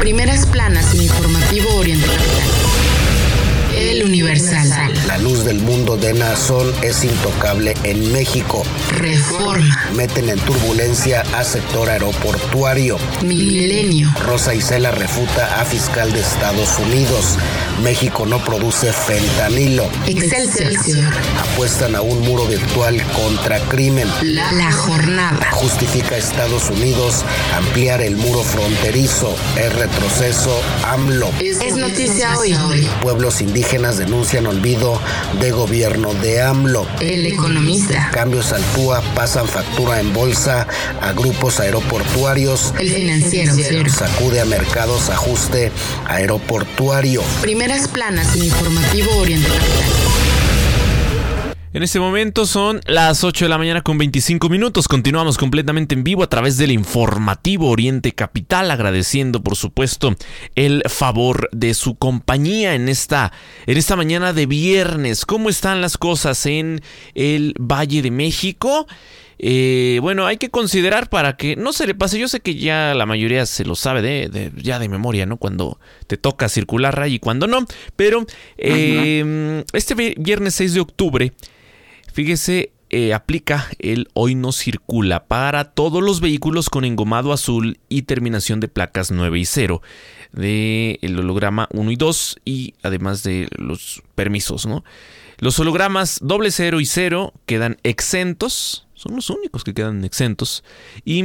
Primeras 0.00 0.46
planas 0.46 0.94
en 0.94 1.02
informativo 1.02 1.74
Oriente 1.74 2.06
Capital. 2.06 2.59
El 4.00 4.06
Universal. 4.06 4.94
La 5.06 5.18
luz 5.18 5.44
del 5.44 5.60
mundo 5.60 5.98
de 5.98 6.14
Nazón 6.14 6.72
es 6.80 7.04
intocable 7.04 7.74
en 7.82 8.10
México. 8.12 8.62
Reforma. 8.92 9.78
Meten 9.94 10.30
en 10.30 10.38
turbulencia 10.38 11.22
a 11.34 11.44
sector 11.44 11.90
aeroportuario. 11.90 12.96
Milenio. 13.22 14.10
Rosa 14.24 14.54
Isela 14.54 14.90
refuta 14.90 15.60
a 15.60 15.66
fiscal 15.66 16.12
de 16.14 16.20
Estados 16.20 16.78
Unidos. 16.78 17.36
México 17.82 18.24
no 18.24 18.42
produce 18.42 18.90
fentanilo. 18.90 19.86
Excelsior. 20.06 21.12
Apuestan 21.38 21.94
a 21.94 22.00
un 22.00 22.20
muro 22.22 22.46
virtual 22.46 23.02
contra 23.12 23.58
crimen. 23.68 24.08
La, 24.22 24.50
la 24.52 24.72
jornada. 24.72 25.50
Justifica 25.52 26.16
Estados 26.16 26.70
Unidos 26.70 27.24
ampliar 27.54 28.00
el 28.00 28.16
muro 28.16 28.42
fronterizo. 28.42 29.34
Es 29.56 29.74
retroceso 29.74 30.58
AMLO. 30.86 31.30
Es, 31.40 31.60
es 31.60 31.76
noticia 31.76 32.38
hoy. 32.38 32.56
Pueblos 33.02 33.42
indígenas 33.42 33.89
denuncian 33.98 34.46
olvido 34.46 35.00
de 35.40 35.50
gobierno 35.50 36.14
de 36.14 36.42
AMLO. 36.42 36.86
El 37.00 37.26
economista. 37.26 38.10
Cambios 38.12 38.52
al 38.52 38.62
PUA 38.74 39.00
pasan 39.14 39.46
factura 39.46 40.00
en 40.00 40.12
bolsa 40.12 40.66
a 41.00 41.12
grupos 41.12 41.60
aeroportuarios. 41.60 42.74
El 42.78 42.90
financiero. 42.90 43.54
Sacude 43.88 44.40
a 44.40 44.44
mercados 44.44 45.10
ajuste 45.10 45.72
aeroportuario. 46.06 47.22
Primeras 47.40 47.88
planas 47.88 48.34
en 48.36 48.44
informativo 48.44 49.16
Oriente 49.16 49.48
Capital. 49.48 50.09
En 51.72 51.84
este 51.84 52.00
momento 52.00 52.46
son 52.46 52.80
las 52.86 53.22
8 53.22 53.44
de 53.44 53.48
la 53.48 53.56
mañana 53.56 53.82
con 53.82 53.96
25 53.96 54.48
minutos. 54.48 54.88
Continuamos 54.88 55.38
completamente 55.38 55.94
en 55.94 56.02
vivo 56.02 56.24
a 56.24 56.28
través 56.28 56.56
del 56.56 56.72
informativo 56.72 57.70
Oriente 57.70 58.10
Capital, 58.10 58.72
agradeciendo 58.72 59.40
por 59.40 59.54
supuesto 59.54 60.16
el 60.56 60.82
favor 60.88 61.48
de 61.52 61.74
su 61.74 61.94
compañía 61.94 62.74
en 62.74 62.88
esta, 62.88 63.30
en 63.66 63.78
esta 63.78 63.94
mañana 63.94 64.32
de 64.32 64.46
viernes. 64.46 65.24
¿Cómo 65.24 65.48
están 65.48 65.80
las 65.80 65.96
cosas 65.96 66.44
en 66.46 66.82
el 67.14 67.54
Valle 67.56 68.02
de 68.02 68.10
México? 68.10 68.88
Eh, 69.38 70.00
bueno, 70.02 70.26
hay 70.26 70.38
que 70.38 70.50
considerar 70.50 71.08
para 71.08 71.36
que 71.36 71.54
no 71.54 71.72
se 71.72 71.86
le 71.86 71.94
pase. 71.94 72.18
Yo 72.18 72.26
sé 72.26 72.40
que 72.40 72.56
ya 72.56 72.94
la 72.96 73.06
mayoría 73.06 73.46
se 73.46 73.64
lo 73.64 73.76
sabe 73.76 74.02
de, 74.02 74.50
ya 74.56 74.80
de 74.80 74.88
memoria, 74.88 75.24
¿no? 75.24 75.36
Cuando 75.36 75.78
te 76.08 76.16
toca 76.16 76.48
circular 76.48 76.96
ray 76.96 77.14
y 77.14 77.18
cuando 77.20 77.46
no. 77.46 77.64
Pero 77.94 78.26
eh, 78.58 79.64
este 79.72 79.94
viernes 79.94 80.56
6 80.56 80.74
de 80.74 80.80
octubre 80.80 81.32
Fíjese, 82.20 82.74
eh, 82.90 83.14
aplica 83.14 83.66
el 83.78 84.10
hoy 84.12 84.34
no 84.34 84.52
circula 84.52 85.24
para 85.24 85.64
todos 85.64 86.02
los 86.02 86.20
vehículos 86.20 86.68
con 86.68 86.84
engomado 86.84 87.32
azul 87.32 87.78
y 87.88 88.02
terminación 88.02 88.60
de 88.60 88.68
placas 88.68 89.10
9 89.10 89.38
y 89.38 89.46
0 89.46 89.80
del 90.32 91.18
holograma 91.18 91.66
1 91.72 91.90
y 91.90 91.96
2 91.96 92.40
y 92.44 92.74
además 92.82 93.22
de 93.22 93.48
los 93.56 94.02
permisos, 94.16 94.66
¿no? 94.66 94.84
Los 95.38 95.58
hologramas 95.60 96.18
doble 96.20 96.50
0 96.50 96.80
y 96.80 96.84
0 96.84 97.32
quedan 97.46 97.78
exentos, 97.84 98.86
son 98.92 99.16
los 99.16 99.30
únicos 99.30 99.64
que 99.64 99.72
quedan 99.72 100.04
exentos 100.04 100.62
y 101.06 101.24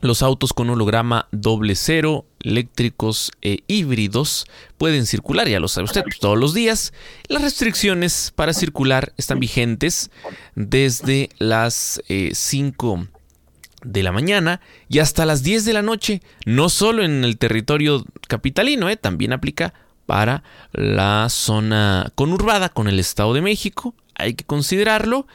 los 0.00 0.22
autos 0.22 0.52
con 0.52 0.70
holograma 0.70 1.28
doble 1.30 1.74
cero, 1.74 2.24
eléctricos 2.42 3.30
e 3.42 3.62
híbridos 3.66 4.46
pueden 4.78 5.06
circular, 5.06 5.48
ya 5.48 5.60
lo 5.60 5.68
sabe 5.68 5.84
usted, 5.84 6.02
todos 6.20 6.38
los 6.38 6.54
días. 6.54 6.92
Las 7.28 7.42
restricciones 7.42 8.32
para 8.34 8.52
circular 8.52 9.12
están 9.16 9.40
vigentes 9.40 10.10
desde 10.54 11.30
las 11.38 12.02
5 12.32 12.98
eh, 12.98 13.20
de 13.82 14.02
la 14.02 14.12
mañana 14.12 14.60
y 14.88 14.98
hasta 14.98 15.26
las 15.26 15.42
10 15.42 15.64
de 15.64 15.72
la 15.72 15.82
noche, 15.82 16.22
no 16.46 16.68
solo 16.68 17.02
en 17.02 17.24
el 17.24 17.38
territorio 17.38 18.04
capitalino, 18.28 18.88
eh, 18.88 18.96
también 18.96 19.32
aplica 19.32 19.74
para 20.06 20.42
la 20.72 21.28
zona 21.28 22.10
conurbada 22.14 22.70
con 22.70 22.88
el 22.88 22.98
Estado 22.98 23.32
de 23.32 23.42
México, 23.42 23.94
hay 24.16 24.34
que 24.34 24.44
considerarlo. 24.44 25.26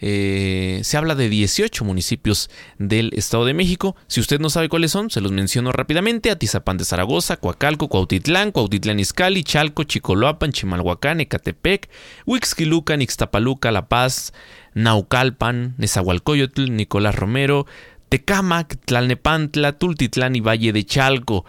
Eh, 0.00 0.80
se 0.84 0.96
habla 0.96 1.14
de 1.14 1.28
18 1.28 1.84
municipios 1.84 2.50
del 2.78 3.10
Estado 3.14 3.44
de 3.44 3.54
México. 3.54 3.96
Si 4.06 4.20
usted 4.20 4.38
no 4.38 4.50
sabe 4.50 4.68
cuáles 4.68 4.92
son, 4.92 5.10
se 5.10 5.20
los 5.20 5.32
menciono 5.32 5.72
rápidamente. 5.72 6.30
Atizapán 6.30 6.76
de 6.76 6.84
Zaragoza, 6.84 7.36
Coacalco, 7.36 7.88
Cuautitlán, 7.88 8.52
Cuautitlán 8.52 9.00
Izcalli, 9.00 9.42
Chalco, 9.42 9.84
Chicoloapan, 9.84 10.52
Chimalhuacán, 10.52 11.20
Ecatepec, 11.20 11.88
Huixquilucan, 12.26 13.02
Ixtapaluca, 13.02 13.72
La 13.72 13.88
Paz, 13.88 14.32
Naucalpan, 14.74 15.74
Nezahualcóyotl, 15.78 16.74
Nicolás 16.74 17.16
Romero, 17.16 17.66
Tecámac, 18.08 18.76
Tlalnepantla, 18.84 19.72
Tultitlán 19.72 20.36
y 20.36 20.40
Valle 20.40 20.72
de 20.72 20.84
Chalco. 20.84 21.44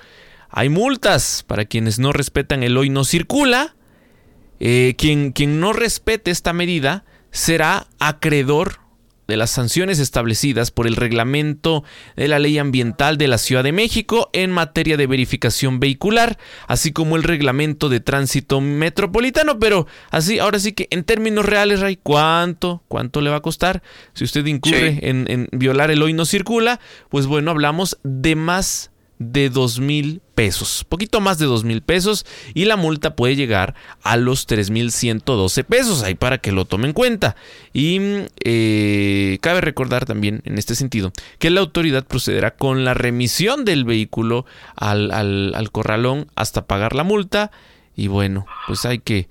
Hay 0.50 0.70
multas 0.70 1.44
para 1.46 1.66
quienes 1.66 2.00
no 2.00 2.12
respetan 2.12 2.64
el 2.64 2.78
hoy 2.78 2.90
no 2.90 3.04
circula. 3.04 3.76
Eh, 4.62 4.96
quien, 4.98 5.32
quien 5.32 5.62
no 5.62 5.72
respete 5.72 6.32
esta 6.32 6.52
medida 6.52 7.06
será 7.32 7.88
acreedor 8.00 8.80
de 9.30 9.38
las 9.38 9.52
sanciones 9.52 10.00
establecidas 10.00 10.72
por 10.72 10.88
el 10.88 10.96
reglamento 10.96 11.84
de 12.16 12.28
la 12.28 12.40
ley 12.40 12.58
ambiental 12.58 13.20
de 13.20 13.28
la 13.28 13.38
Ciudad 13.38 13.64
de 13.64 13.72
México 13.72 14.32
en 14.34 14.50
materia 14.52 14.98
de 14.98 15.06
verificación 15.06 15.80
vehicular, 15.80 16.40
así 16.68 16.92
como 16.92 17.16
el 17.16 17.22
reglamento 17.22 17.90
de 17.90 18.00
tránsito 18.00 18.60
metropolitano, 18.60 19.60
pero 19.60 19.86
así, 20.10 20.40
ahora 20.40 20.58
sí 20.60 20.74
que 20.74 20.88
en 20.90 21.04
términos 21.04 21.46
reales, 21.46 21.80
Ray, 21.80 22.00
¿cuánto, 22.02 22.82
cuánto 22.88 23.22
le 23.22 23.30
va 23.30 23.38
a 23.38 23.42
costar 23.42 23.84
si 24.14 24.24
usted 24.24 24.46
incurre 24.48 24.98
en, 25.08 25.26
en, 25.30 25.48
violar 25.52 25.92
el 25.92 26.02
hoy 26.02 26.14
no 26.14 26.26
circula? 26.26 26.80
Pues 27.10 27.28
bueno, 27.28 27.52
hablamos 27.52 28.00
de 28.04 28.36
más 28.36 28.90
de 29.20 29.50
dos 29.50 29.82
mil 29.82 30.22
pesos, 30.34 30.86
poquito 30.88 31.20
más 31.20 31.38
de 31.38 31.46
dos 31.46 31.66
mil 31.66 31.82
pesos 31.82 32.26
y 32.54 32.64
la 32.64 32.78
multa 32.78 33.18
puede 33.18 33.36
llegar 33.36 33.76
a 34.02 34.16
los 34.16 34.46
tres 34.46 34.70
mil 34.70 34.92
doce 35.26 35.64
pesos, 35.66 36.04
ahí 36.04 36.16
para 36.16 36.38
que 36.38 36.54
lo 36.54 36.64
tomen 36.64 36.90
en 36.90 36.94
cuenta. 36.94 37.36
Y 37.74 38.00
eh, 38.46 39.38
cabe 39.42 39.60
recordar 39.60 40.06
también 40.06 40.42
en 40.46 40.58
este 40.58 40.74
sentido 40.74 41.12
que 41.38 41.50
la 41.50 41.60
autoridad 41.60 42.06
procederá 42.06 42.56
con 42.56 42.86
la 42.86 42.94
remisión 42.94 43.66
del 43.66 43.84
vehículo 43.84 44.46
al, 44.76 45.12
al, 45.12 45.72
corralón 45.72 46.28
hasta 46.36 46.66
pagar 46.66 46.96
la 46.96 47.04
multa 47.04 47.52
y 47.96 48.08
bueno, 48.08 48.46
pues 48.68 48.86
hay 48.86 49.00
que... 49.00 49.28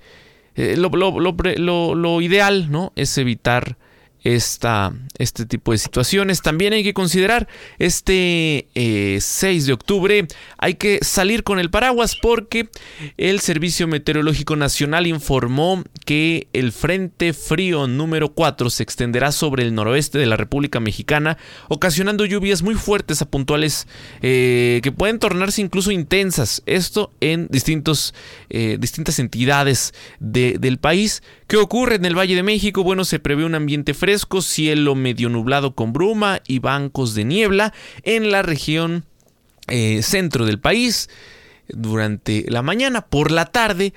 Eh, 0.55 0.75
lo, 0.77 0.89
lo, 0.89 1.19
lo, 1.19 1.95
lo 1.95 2.21
ideal, 2.21 2.69
¿no? 2.69 2.93
Es 2.95 3.17
evitar 3.17 3.77
esta, 4.23 4.93
este 5.17 5.45
tipo 5.45 5.71
de 5.71 5.77
situaciones. 5.77 6.41
También 6.41 6.73
hay 6.73 6.83
que 6.83 6.93
considerar 6.93 7.47
este 7.77 8.67
6 8.73 8.73
eh, 8.75 9.65
de 9.65 9.73
octubre, 9.73 10.27
hay 10.57 10.75
que 10.75 10.99
salir 11.01 11.43
con 11.43 11.59
el 11.59 11.69
paraguas 11.69 12.15
porque 12.15 12.69
el 13.17 13.39
Servicio 13.39 13.87
Meteorológico 13.87 14.55
Nacional 14.55 15.07
informó 15.07 15.83
que 16.05 16.47
el 16.53 16.71
Frente 16.71 17.33
Frío 17.33 17.87
número 17.87 18.33
4 18.33 18.69
se 18.69 18.83
extenderá 18.83 19.31
sobre 19.31 19.63
el 19.63 19.73
noroeste 19.73 20.17
de 20.17 20.25
la 20.25 20.35
República 20.35 20.79
Mexicana, 20.79 21.37
ocasionando 21.67 22.25
lluvias 22.25 22.61
muy 22.61 22.75
fuertes 22.75 23.21
a 23.21 23.29
puntuales 23.29 23.87
eh, 24.21 24.79
que 24.83 24.91
pueden 24.91 25.19
tornarse 25.19 25.61
incluso 25.61 25.91
intensas. 25.91 26.61
Esto 26.65 27.11
en 27.21 27.47
distintos, 27.47 28.13
eh, 28.49 28.77
distintas 28.79 29.19
entidades 29.19 29.93
del 30.19 30.77
país. 30.77 31.23
¿Qué 31.47 31.57
ocurre 31.57 31.95
en 31.95 32.05
el 32.05 32.17
Valle 32.17 32.35
de 32.35 32.43
México? 32.43 32.83
Bueno, 32.83 33.05
se 33.05 33.19
prevé 33.19 33.43
un 33.43 33.55
ambiente 33.55 33.93
fresco 33.93 34.08
cielo 34.41 34.95
medio 34.95 35.29
nublado 35.29 35.75
con 35.75 35.93
bruma 35.93 36.41
y 36.47 36.59
bancos 36.59 37.13
de 37.13 37.25
niebla 37.25 37.73
en 38.03 38.31
la 38.31 38.41
región 38.41 39.05
eh, 39.67 40.01
centro 40.01 40.45
del 40.45 40.59
país 40.59 41.09
durante 41.67 42.45
la 42.49 42.61
mañana. 42.61 43.01
Por 43.01 43.31
la 43.31 43.45
tarde 43.45 43.93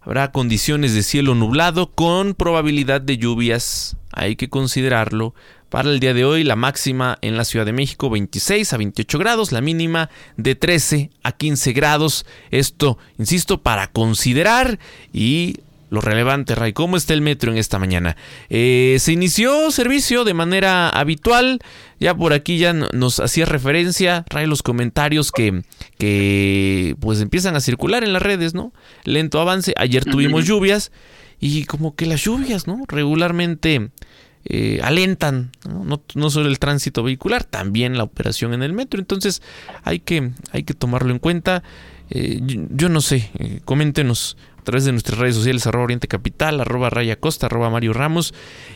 habrá 0.00 0.30
condiciones 0.30 0.94
de 0.94 1.02
cielo 1.02 1.34
nublado 1.34 1.92
con 1.92 2.34
probabilidad 2.34 3.00
de 3.00 3.18
lluvias. 3.18 3.96
Hay 4.12 4.36
que 4.36 4.48
considerarlo. 4.48 5.34
Para 5.68 5.90
el 5.90 5.98
día 5.98 6.14
de 6.14 6.24
hoy, 6.24 6.44
la 6.44 6.54
máxima 6.54 7.18
en 7.22 7.36
la 7.36 7.44
Ciudad 7.44 7.66
de 7.66 7.72
México 7.72 8.08
26 8.08 8.72
a 8.72 8.76
28 8.76 9.18
grados, 9.18 9.50
la 9.50 9.60
mínima 9.60 10.10
de 10.36 10.54
13 10.54 11.10
a 11.24 11.32
15 11.32 11.72
grados. 11.72 12.24
Esto, 12.52 12.98
insisto, 13.18 13.62
para 13.62 13.88
considerar 13.88 14.78
y 15.12 15.56
lo 15.96 16.02
relevante, 16.02 16.54
Ray. 16.54 16.74
¿Cómo 16.74 16.98
está 16.98 17.14
el 17.14 17.22
metro 17.22 17.50
en 17.50 17.56
esta 17.56 17.78
mañana? 17.78 18.18
Eh, 18.50 18.98
se 19.00 19.12
inició 19.12 19.70
servicio 19.70 20.24
de 20.24 20.34
manera 20.34 20.90
habitual. 20.90 21.60
Ya 21.98 22.14
por 22.14 22.34
aquí 22.34 22.58
ya 22.58 22.74
nos 22.74 23.18
hacía 23.18 23.46
referencia, 23.46 24.26
Ray, 24.28 24.46
los 24.46 24.62
comentarios 24.62 25.32
que, 25.32 25.62
que 25.98 26.96
pues 27.00 27.22
empiezan 27.22 27.56
a 27.56 27.60
circular 27.60 28.04
en 28.04 28.12
las 28.12 28.20
redes, 28.20 28.52
¿no? 28.52 28.74
Lento 29.04 29.40
avance. 29.40 29.72
Ayer 29.78 30.04
tuvimos 30.04 30.44
lluvias 30.44 30.92
y 31.40 31.64
como 31.64 31.94
que 31.94 32.04
las 32.04 32.22
lluvias, 32.22 32.66
¿no? 32.66 32.82
Regularmente 32.86 33.90
eh, 34.44 34.80
alentan 34.82 35.50
¿no? 35.66 36.02
¿no? 36.14 36.30
solo 36.30 36.48
el 36.48 36.58
tránsito 36.58 37.02
vehicular, 37.02 37.44
también 37.44 37.96
la 37.96 38.04
operación 38.04 38.52
en 38.52 38.62
el 38.62 38.74
metro. 38.74 39.00
Entonces 39.00 39.40
hay 39.82 40.00
que, 40.00 40.32
hay 40.52 40.62
que 40.64 40.74
tomarlo 40.74 41.10
en 41.10 41.20
cuenta. 41.20 41.62
Eh, 42.10 42.40
yo, 42.42 42.90
no 42.90 43.00
sé, 43.00 43.30
coméntenos 43.64 44.36
través 44.66 44.84
de 44.84 44.92
nuestras 44.92 45.18
redes 45.18 45.36
sociales, 45.36 45.66
arroba 45.66 45.84
Oriente 45.84 46.08
Capital, 46.08 46.60
arroba 46.60 46.90
Raya 46.90 47.18
Costa, 47.18 47.46
arroba 47.46 47.70
Mario 47.70 47.92
Ramos. 47.92 48.34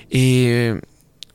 Eh, 0.08 0.80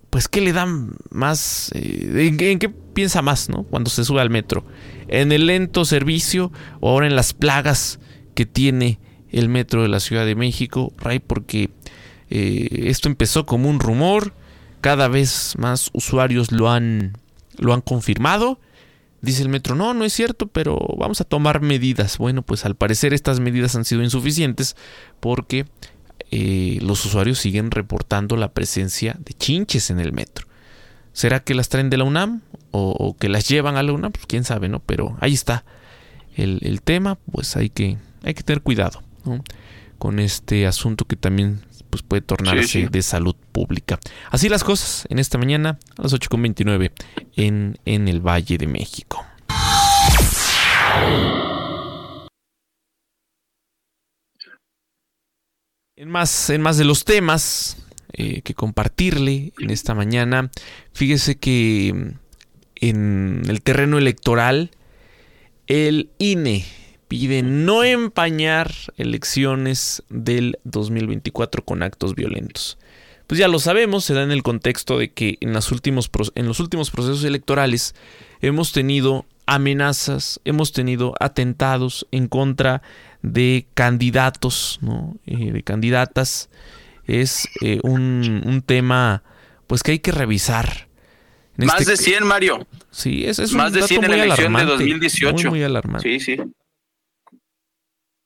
pues, 0.10 0.30
¿qué 0.30 0.40
le 0.40 0.54
dan 0.54 0.96
más? 1.12 1.72
Eh, 1.76 2.34
¿en, 2.40 2.60
qué 2.60 2.70
piensa 2.70 3.22
más, 3.22 3.50
no? 3.50 3.64
Cuando 3.64 3.90
se 3.90 4.06
sube 4.06 4.22
al 4.22 4.30
metro. 4.30 4.66
¿En 5.10 5.34
el 5.34 5.48
lento 5.48 5.84
servicio 5.84 6.54
o 6.80 6.90
ahora 6.90 7.06
en 7.06 7.18
las 7.18 7.34
plagas 7.34 8.00
que 8.34 8.46
tiene 8.46 8.98
el 9.30 9.50
metro 9.50 9.82
de 9.82 9.90
la 9.90 10.00
Ciudad 10.00 10.26
de 10.26 10.36
México, 10.36 10.94
Ray? 10.98 11.20
Porque 11.20 11.70
eh, 12.30 12.86
esto 12.86 13.10
empezó 13.10 13.46
como 13.46 13.70
un 13.70 13.82
rumor, 13.82 14.34
cada 14.80 15.10
vez 15.10 15.56
más 15.58 15.90
usuarios 15.92 16.54
lo 16.54 16.72
han, 16.72 17.18
lo 17.58 17.74
han 17.74 17.82
confirmado 17.82 18.58
Dice 19.26 19.42
el 19.42 19.50
metro, 19.50 19.74
no, 19.74 19.96
no 19.96 20.06
es 20.06 20.14
cierto, 20.14 20.46
pero 20.46 20.78
vamos 21.00 21.20
a 21.20 21.24
tomar 21.24 21.60
medidas. 21.60 22.20
Bueno, 22.20 22.44
pues 22.44 22.64
al 22.64 22.76
parecer 22.76 23.12
estas 23.12 23.40
medidas 23.40 23.76
han 23.76 23.84
sido 23.84 24.04
insuficientes 24.04 24.76
porque 25.20 25.66
eh, 26.30 26.78
los 26.84 27.04
usuarios 27.06 27.40
siguen 27.40 27.72
reportando 27.72 28.38
la 28.38 28.54
presencia 28.54 29.18
de 29.18 29.34
chinches 29.34 29.90
en 29.90 30.00
el 30.00 30.14
metro. 30.14 30.46
¿Será 31.12 31.40
que 31.40 31.56
las 31.56 31.70
traen 31.70 31.90
de 31.90 31.98
la 31.98 32.04
UNAM 32.04 32.42
o, 32.70 33.16
que 33.18 33.28
las 33.28 33.48
llevan 33.50 33.78
a 33.78 33.84
la 33.84 33.94
UNAM? 33.94 34.12
Pues 34.12 34.28
quién 34.28 34.44
sabe, 34.44 34.70
¿no? 34.70 34.80
Pero 34.80 35.18
ahí 35.22 35.34
está 35.34 35.66
el, 36.36 36.82
tema, 36.84 37.18
pues 37.32 37.56
hay 37.56 37.72
que, 37.72 37.98
hay 38.22 38.36
que 38.36 38.44
tener 38.44 38.62
cuidado 38.62 39.02
con 39.98 40.20
este 40.20 40.68
asunto 40.68 41.06
que 41.06 41.16
también 41.16 41.62
pues 41.96 42.04
puede 42.04 42.22
tornarse 42.22 42.90
de 42.90 43.02
salud 43.02 43.36
pública. 43.54 44.00
Así 44.30 44.50
las 44.50 44.64
cosas 44.66 45.06
en 45.10 45.20
esta 45.20 45.38
mañana 45.38 45.80
a 45.98 46.02
las 46.02 46.14
8.29 46.14 46.92
en, 47.38 47.78
en 47.86 48.08
el 48.10 48.20
Valle 48.20 48.58
de 48.58 48.68
México. 48.68 49.26
En 55.98 56.10
más, 56.10 56.50
en 56.50 56.62
más 56.62 56.78
de 56.78 56.84
los 56.84 57.06
temas, 57.06 57.78
eh, 58.12 58.42
que 58.42 58.54
compartirle 58.54 59.54
en 59.58 59.70
esta 59.70 59.96
mañana. 59.96 60.52
Fíjese 60.92 61.38
que 61.38 61.94
mm, 61.94 62.20
en 62.76 63.42
el 63.48 63.62
terreno 63.62 63.98
electoral 63.98 64.72
el 65.68 66.10
INE 66.18 66.66
pide 67.08 67.44
no 67.44 67.84
empañar 67.84 68.72
elecciones 68.98 70.04
del 70.10 70.60
2024 70.64 71.64
con 71.64 71.84
actos 71.84 72.16
violentos. 72.16 72.78
Pues 73.28 73.40
ya 73.40 73.48
lo 73.48 73.60
sabemos, 73.60 74.06
se 74.06 74.14
da 74.14 74.24
en 74.24 74.32
el 74.32 74.44
contexto 74.44 75.00
de 75.00 75.12
que 75.12 75.38
en, 75.42 75.56
últimos, 75.56 76.12
en 76.36 76.48
los 76.48 76.60
últimos 76.60 76.92
procesos 76.92 77.24
electorales 77.24 77.96
hemos 78.42 78.72
tenido 78.72 79.26
amenazas, 79.48 80.40
hemos 80.46 80.74
tenido 80.74 81.16
atentados 81.20 82.08
en 82.12 82.28
contra 82.28 82.82
de 83.22 83.66
candidatos, 83.74 84.80
¿no? 84.82 85.18
Eh, 85.26 85.52
de 85.52 85.64
candidatas. 85.64 86.50
Es 87.06 87.48
eh, 87.62 87.80
un, 87.84 88.64
tema 88.66 89.24
pues 89.68 89.84
que 89.84 89.92
hay 89.92 90.00
que 90.00 90.12
revisar. 90.12 90.88
Más 91.58 91.82
este 91.82 91.92
de 91.92 91.98
100, 91.98 92.26
Mario. 92.26 92.68
Sí, 92.92 93.26
es, 93.26 93.40
es 93.40 93.54
Más 93.54 93.74
de 93.74 93.84
100 93.84 94.04
en 94.04 94.12
la 94.12 94.24
elección 94.24 94.54
de 94.54 94.66
2018. 94.66 95.34
Muy, 95.34 95.50
muy 95.50 95.64
alarmante. 95.64 96.20
Sí, 96.20 96.20
sí. 96.20 96.38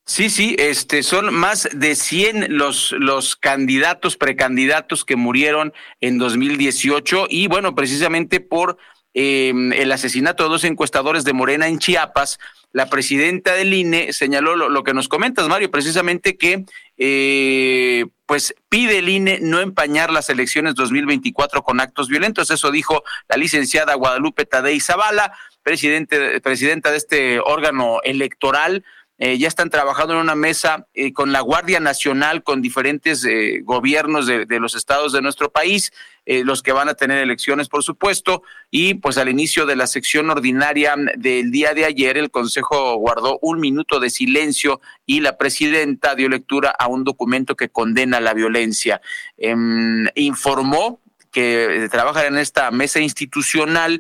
Sí, 0.10 0.32
sí, 0.32 0.56
este, 0.58 1.04
son 1.04 1.32
más 1.32 1.70
de 1.72 1.94
100 1.94 2.58
los, 2.58 2.94
los 2.94 3.36
candidatos, 3.36 4.18
precandidatos 4.18 5.06
que 5.06 5.16
murieron 5.16 5.72
en 6.02 6.18
2018 6.18 7.28
y 7.30 7.46
bueno, 7.46 7.76
precisamente 7.76 8.40
por 8.40 8.80
eh, 9.14 9.54
el 9.76 9.92
asesinato 9.92 10.42
de 10.44 10.50
dos 10.50 10.64
encuestadores 10.64 11.26
de 11.26 11.34
Morena 11.34 11.68
en 11.68 11.78
Chiapas, 11.78 12.40
la 12.72 12.90
presidenta 12.90 13.54
del 13.54 13.72
INE 13.72 14.12
señaló 14.12 14.56
lo, 14.56 14.84
que 14.84 14.96
nos 14.96 15.10
comentas, 15.10 15.48
Mario, 15.48 15.70
precisamente 15.70 16.38
que 16.38 16.66
eh, 16.98 18.08
pues 18.26 18.56
pide 18.68 18.98
el 18.98 19.10
INE 19.10 19.38
no 19.44 19.60
empañar 19.60 20.12
las 20.12 20.32
elecciones 20.32 20.74
2024 20.74 21.62
con 21.62 21.80
actos 21.80 22.08
violentos. 22.08 22.50
Eso 22.50 22.72
dijo 22.72 23.04
la 23.28 23.38
licenciada 23.38 23.94
Guadalupe 23.94 24.46
Tadei 24.46 24.80
Zavala, 24.80 25.34
presidente, 25.62 26.42
presidenta 26.42 26.90
de 26.90 26.98
este 26.98 27.40
órgano 27.40 28.02
electoral. 28.04 28.84
Eh, 29.22 29.38
ya 29.38 29.50
están 29.50 29.70
trabajando 29.70 30.14
en 30.14 30.22
una 30.22 30.36
mesa 30.36 30.88
eh, 30.94 31.12
con 31.12 31.34
la 31.34 31.42
Guardia 31.42 31.82
Nacional, 31.82 32.42
con 32.42 32.62
diferentes 32.62 33.26
eh, 33.26 33.60
gobiernos 33.66 34.26
de, 34.28 34.46
los 34.60 34.76
estados 34.76 35.12
de 35.12 35.22
nuestro 35.22 35.52
país, 35.52 35.92
los 36.26 36.62
que 36.62 36.74
van 36.74 36.88
a 36.90 36.94
tener 36.94 37.18
elecciones, 37.18 37.70
por 37.70 37.84
supuesto, 37.84 38.44
y 38.70 38.94
pues 38.94 39.18
al 39.18 39.30
inicio 39.30 39.66
de 39.66 39.76
la 39.76 39.88
sección 39.88 40.30
ordinaria 40.30 40.94
del 41.18 41.50
día 41.50 41.74
de 41.74 41.86
ayer, 41.86 42.20
el 42.20 42.30
Consejo 42.30 42.98
guardó 42.98 43.40
un 43.42 43.60
minuto 43.60 44.00
de 44.00 44.12
silencio 44.12 44.80
y 45.08 45.22
la 45.22 45.40
presidenta 45.40 46.14
dio 46.14 46.30
lectura 46.30 46.70
a 46.78 46.86
un 46.86 47.04
documento 47.04 47.56
que 47.56 47.70
condena 47.70 48.20
la 48.20 48.36
violencia. 48.36 49.02
Em, 49.40 50.06
informó 50.14 51.02
que 51.32 51.88
trabajan 51.90 52.28
en 52.28 52.38
esta 52.38 52.70
mesa 52.70 53.00
institucional 53.00 54.00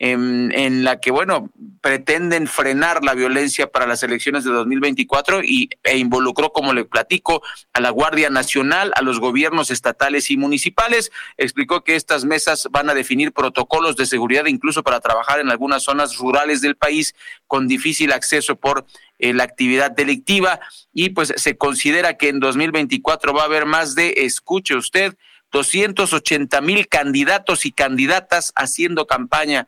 en, 0.00 0.84
la 0.84 1.00
que, 1.00 1.10
bueno, 1.10 1.50
pretenden 1.80 2.46
frenar 2.46 3.02
la 3.02 3.14
violencia 3.14 3.70
para 3.70 3.86
las 3.86 4.02
elecciones 4.02 4.44
de 4.44 4.50
2024 4.50 5.42
y, 5.42 5.70
e 5.82 5.98
involucró, 5.98 6.52
como 6.52 6.72
le 6.72 6.84
platico, 6.84 7.42
a 7.72 7.80
la 7.80 7.90
Guardia 7.90 8.30
Nacional, 8.30 8.92
a 8.94 9.02
los 9.02 9.18
gobiernos 9.18 9.70
estatales 9.70 10.30
y 10.30 10.36
municipales. 10.36 11.10
Explicó 11.36 11.82
que 11.82 11.96
estas 11.96 12.24
mesas 12.24 12.68
van 12.70 12.90
a 12.90 12.94
definir 12.94 13.32
protocolos 13.32 13.96
de 13.96 14.06
seguridad 14.06 14.46
incluso 14.46 14.84
para 14.84 15.00
trabajar 15.00 15.40
en 15.40 15.50
algunas 15.50 15.82
zonas 15.82 16.16
rurales 16.16 16.60
del 16.60 16.76
país 16.76 17.14
con 17.48 17.66
difícil 17.66 18.12
acceso 18.12 18.56
por 18.56 18.86
eh, 19.18 19.34
la 19.34 19.42
actividad 19.42 19.90
delictiva 19.90 20.60
y 20.92 21.10
pues 21.10 21.32
se 21.36 21.56
considera 21.56 22.16
que 22.16 22.28
en 22.28 22.38
2024 22.38 23.34
va 23.34 23.42
a 23.42 23.46
haber 23.46 23.66
más 23.66 23.96
de, 23.96 24.14
escuche 24.18 24.76
usted, 24.76 25.16
280 25.50 26.60
mil 26.60 26.88
candidatos 26.88 27.66
y 27.66 27.72
candidatas 27.72 28.52
haciendo 28.54 29.06
campaña 29.06 29.66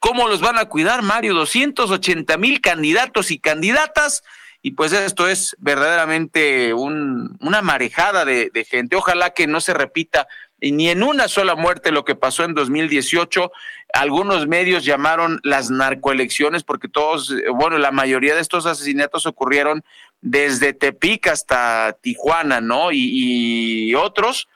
¿Cómo 0.00 0.28
los 0.28 0.40
van 0.40 0.58
a 0.58 0.66
cuidar, 0.66 1.02
Mario? 1.02 1.34
280 1.34 2.36
mil 2.36 2.60
candidatos 2.60 3.30
y 3.30 3.38
candidatas. 3.38 4.22
Y 4.62 4.72
pues 4.72 4.92
esto 4.92 5.28
es 5.28 5.56
verdaderamente 5.58 6.74
una 6.74 7.62
marejada 7.62 8.24
de, 8.24 8.66
gente. 8.68 8.96
Ojalá 8.96 9.30
que 9.30 9.46
no 9.46 9.60
se 9.60 9.74
repita 9.74 10.26
ni 10.60 10.90
en 10.90 11.04
una 11.04 11.28
sola 11.28 11.54
muerte 11.54 11.92
lo 11.92 12.04
que 12.04 12.16
pasó 12.16 12.44
en 12.44 12.54
2018. 12.54 13.52
Algunos 13.92 14.46
medios 14.48 14.84
llamaron 14.84 15.40
las 15.44 15.70
narcoelecciones 15.70 16.64
porque 16.64 16.88
todos, 16.88 17.32
bueno, 17.54 17.78
la 17.78 17.92
mayoría 17.92 18.34
de 18.34 18.40
estos 18.40 18.66
asesinatos 18.66 19.26
ocurrieron 19.26 19.84
desde 20.20 20.72
Tepic 20.72 21.28
hasta 21.28 21.96
Tijuana, 22.00 22.60
¿no? 22.60 22.90
Y, 22.92 23.94
otros, 23.94 24.48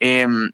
em, 0.00 0.50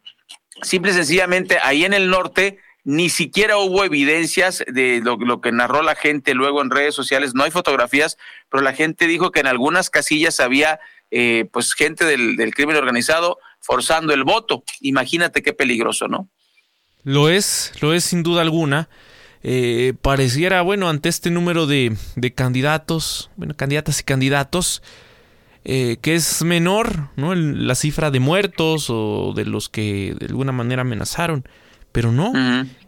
simple 0.61 0.93
y 0.93 0.95
sencillamente 0.95 1.59
ahí 1.63 1.85
en 1.85 1.95
el 1.95 2.11
norte 2.11 2.59
ni 2.85 3.11
siquiera 3.11 3.59
hubo 3.59 3.85
evidencias 3.85 4.65
de 4.67 5.01
lo, 5.03 5.41
que 5.41 5.53
narró 5.53 5.83
la 5.83 5.95
gente 5.95 6.35
luego 6.35 6.63
en 6.63 6.71
redes 6.71 6.95
sociales, 6.95 7.35
no 7.35 7.45
hay 7.45 7.51
fotografías, 7.51 8.19
pero 8.51 8.63
la 8.63 8.73
gente 8.73 9.07
dijo 9.07 9.31
que 9.31 9.41
en 9.41 9.47
algunas 9.47 9.91
casillas 9.91 10.41
había 10.41 10.81
eh, 11.11 11.49
pues 11.53 11.75
gente 11.75 12.05
del, 12.05 12.53
crimen 12.55 12.77
organizado 12.77 13.39
forzando 13.61 14.13
el 14.13 14.25
voto. 14.25 14.65
Imagínate 14.81 15.43
qué 15.43 15.53
peligroso, 15.53 16.09
¿no? 16.09 16.29
Lo 17.05 17.29
es, 17.29 17.73
lo 17.81 17.95
es 17.95 18.05
sin 18.05 18.23
duda 18.23 18.43
alguna. 18.43 18.89
Eh, 19.45 19.95
pareciera, 20.03 20.63
bueno, 20.63 20.89
ante 20.89 21.09
este 21.09 21.31
número 21.31 21.67
de, 21.67 21.97
de 22.17 22.33
candidatos, 22.33 23.31
bueno, 23.37 23.55
candidatas 23.57 24.01
y 24.01 24.05
candidatos, 24.05 24.83
eh, 25.65 25.99
que 26.01 26.15
es 26.15 26.43
menor, 26.43 27.11
¿no? 27.15 27.35
la 27.37 27.77
cifra 27.77 28.11
de 28.11 28.19
muertos 28.19 28.87
o 28.89 29.33
de 29.35 29.45
los 29.45 29.69
que 29.69 30.17
de 30.19 30.27
alguna 30.27 30.51
manera 30.51 30.83
amenazaron 30.83 31.45
pero 31.93 32.11
no. 32.11 32.33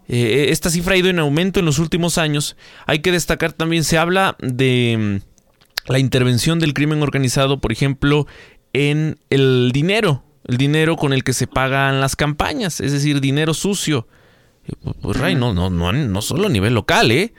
Eh, 0.08 0.46
esta 0.50 0.70
cifra 0.70 0.94
ha 0.94 0.98
ido 0.98 1.08
en 1.08 1.18
aumento 1.18 1.60
en 1.60 1.66
los 1.66 1.78
últimos 1.78 2.18
años. 2.18 2.56
Hay 2.86 2.98
que 2.98 3.12
destacar 3.12 3.52
también, 3.52 3.84
se 3.84 3.98
habla 3.98 4.36
de 4.40 5.20
mm, 5.22 5.90
la 5.90 5.98
intervención 5.98 6.58
del 6.58 6.74
crimen 6.74 7.02
organizado, 7.02 7.60
por 7.60 7.72
ejemplo, 7.72 8.26
en 8.72 9.18
el 9.30 9.70
dinero, 9.72 10.24
el 10.46 10.56
dinero 10.56 10.96
con 10.96 11.12
el 11.12 11.24
que 11.24 11.32
se 11.32 11.46
pagan 11.46 12.00
las 12.00 12.16
campañas, 12.16 12.80
es 12.80 12.92
decir, 12.92 13.20
dinero 13.20 13.54
sucio. 13.54 14.08
Pues, 15.00 15.18
Ray, 15.18 15.34
no, 15.34 15.52
no, 15.52 15.70
no, 15.70 15.92
no 15.92 16.22
solo 16.22 16.46
a 16.48 16.50
nivel 16.50 16.74
local, 16.74 17.10
¿eh? 17.10 17.32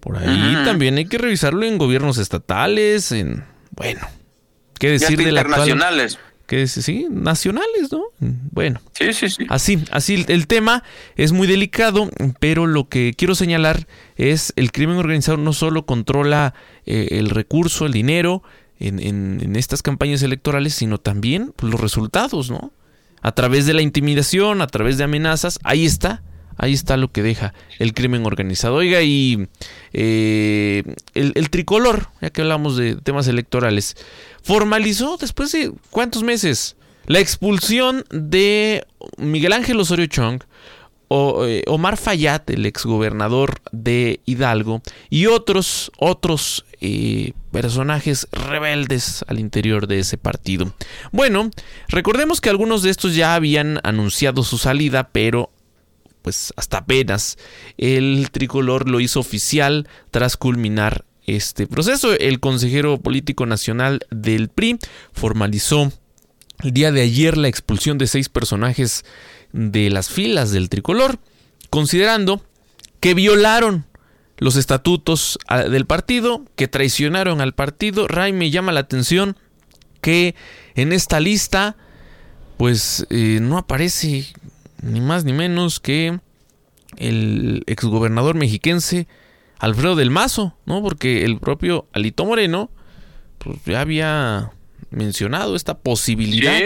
Por 0.00 0.18
ahí 0.18 0.54
también 0.66 0.98
hay 0.98 1.06
que 1.06 1.16
revisarlo 1.16 1.64
en 1.64 1.78
gobiernos 1.78 2.18
estatales, 2.18 3.10
en, 3.10 3.42
bueno, 3.70 4.06
qué 4.78 4.90
decir 4.90 5.16
de 5.16 5.32
la 5.32 5.40
internacionales 5.40 6.18
que 6.54 6.66
sí, 6.68 7.06
nacionales, 7.10 7.90
¿no? 7.90 8.04
Bueno. 8.20 8.80
Sí, 8.92 9.12
sí, 9.12 9.28
sí. 9.28 9.46
Así, 9.48 9.82
así 9.90 10.24
el 10.28 10.46
tema 10.46 10.84
es 11.16 11.32
muy 11.32 11.46
delicado, 11.46 12.10
pero 12.40 12.66
lo 12.66 12.88
que 12.88 13.14
quiero 13.16 13.34
señalar 13.34 13.86
es 14.16 14.52
el 14.56 14.72
crimen 14.72 14.96
organizado 14.96 15.36
no 15.36 15.52
solo 15.52 15.86
controla 15.86 16.54
eh, 16.86 17.08
el 17.12 17.30
recurso, 17.30 17.86
el 17.86 17.92
dinero 17.92 18.42
en, 18.78 19.00
en, 19.00 19.56
estas 19.56 19.82
campañas 19.82 20.22
electorales, 20.22 20.74
sino 20.74 20.98
también 20.98 21.52
pues, 21.56 21.70
los 21.72 21.80
resultados, 21.80 22.50
¿no? 22.50 22.72
A 23.22 23.32
través 23.32 23.66
de 23.66 23.74
la 23.74 23.82
intimidación, 23.82 24.60
a 24.60 24.66
través 24.66 24.98
de 24.98 25.04
amenazas, 25.04 25.58
ahí 25.64 25.84
está. 25.84 26.22
Ahí 26.56 26.72
está 26.72 26.96
lo 26.96 27.10
que 27.10 27.24
deja 27.24 27.52
el 27.80 27.94
crimen 27.94 28.24
organizado. 28.26 28.76
Oiga, 28.76 29.02
y 29.02 29.48
eh, 29.92 30.84
el, 31.14 31.32
el, 31.34 31.50
tricolor, 31.50 32.10
ya 32.22 32.30
que 32.30 32.42
hablamos 32.42 32.76
de 32.76 32.94
temas 32.94 33.26
electorales, 33.26 33.96
formalizó 34.44 35.16
después 35.16 35.50
de 35.52 35.72
cuántos 35.90 36.22
meses 36.22 36.76
la 37.06 37.18
expulsión 37.18 38.04
de 38.10 38.86
Miguel 39.16 39.52
Ángel 39.52 39.80
Osorio 39.80 40.06
Chong, 40.06 40.42
eh, 41.10 41.62
Omar 41.66 41.96
Fayad, 41.96 42.42
el 42.48 42.66
exgobernador 42.66 43.60
de 43.72 44.20
Hidalgo, 44.24 44.82
y 45.10 45.26
otros, 45.26 45.92
otros 45.98 46.64
eh, 46.80 47.32
personajes 47.52 48.28
rebeldes 48.32 49.24
al 49.28 49.38
interior 49.38 49.86
de 49.86 50.00
ese 50.00 50.18
partido. 50.18 50.74
Bueno, 51.12 51.50
recordemos 51.88 52.40
que 52.40 52.50
algunos 52.50 52.82
de 52.82 52.90
estos 52.90 53.14
ya 53.14 53.34
habían 53.34 53.80
anunciado 53.82 54.42
su 54.42 54.58
salida, 54.58 55.08
pero 55.12 55.50
pues 56.22 56.54
hasta 56.56 56.78
apenas 56.78 57.36
el 57.76 58.30
tricolor 58.30 58.88
lo 58.88 58.98
hizo 58.98 59.20
oficial 59.20 59.88
tras 60.10 60.38
culminar 60.38 61.04
este 61.26 61.66
proceso. 61.66 62.12
El 62.12 62.40
consejero 62.40 62.98
político 62.98 63.46
nacional 63.46 64.00
del 64.10 64.48
PRI 64.48 64.78
formalizó 65.12 65.92
el 66.62 66.72
día 66.72 66.92
de 66.92 67.02
ayer 67.02 67.36
la 67.36 67.48
expulsión 67.48 67.98
de 67.98 68.06
seis 68.06 68.28
personajes 68.28 69.04
de 69.52 69.90
las 69.90 70.08
filas 70.08 70.50
del 70.50 70.68
tricolor, 70.68 71.18
considerando 71.70 72.42
que 73.00 73.14
violaron 73.14 73.86
los 74.38 74.56
estatutos 74.56 75.38
ah, 75.46 75.64
del 75.64 75.86
partido, 75.86 76.44
que 76.56 76.68
traicionaron 76.68 77.40
al 77.40 77.54
partido. 77.54 78.08
Ray 78.08 78.32
me 78.32 78.50
llama 78.50 78.72
la 78.72 78.80
atención 78.80 79.36
que 80.00 80.34
en 80.74 80.92
esta 80.92 81.20
lista 81.20 81.76
pues 82.56 83.06
eh, 83.10 83.38
no 83.40 83.58
aparece 83.58 84.26
ni 84.82 85.00
más 85.00 85.24
ni 85.24 85.32
menos 85.32 85.80
que 85.80 86.18
el 86.96 87.62
exgobernador 87.66 88.36
mexiquense 88.36 89.08
Alfredo 89.64 89.96
del 89.96 90.10
Mazo, 90.10 90.54
¿no? 90.66 90.82
Porque 90.82 91.24
el 91.24 91.38
propio 91.38 91.86
Alito 91.92 92.24
Moreno, 92.26 92.70
pues 93.38 93.58
ya 93.64 93.80
había 93.80 94.52
mencionado 94.90 95.56
esta 95.56 95.78
posibilidad, 95.78 96.60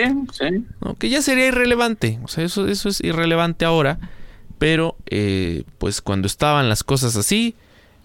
que 0.99 1.09
ya 1.09 1.23
sería 1.23 1.47
irrelevante, 1.47 2.19
o 2.25 2.29
sea, 2.29 2.45
eso, 2.45 2.67
eso 2.67 2.89
es 2.89 3.01
irrelevante 3.03 3.65
ahora, 3.65 3.99
pero 4.59 4.97
eh, 5.07 5.63
pues 5.79 6.03
cuando 6.03 6.27
estaban 6.27 6.69
las 6.69 6.83
cosas 6.83 7.17
así, 7.17 7.55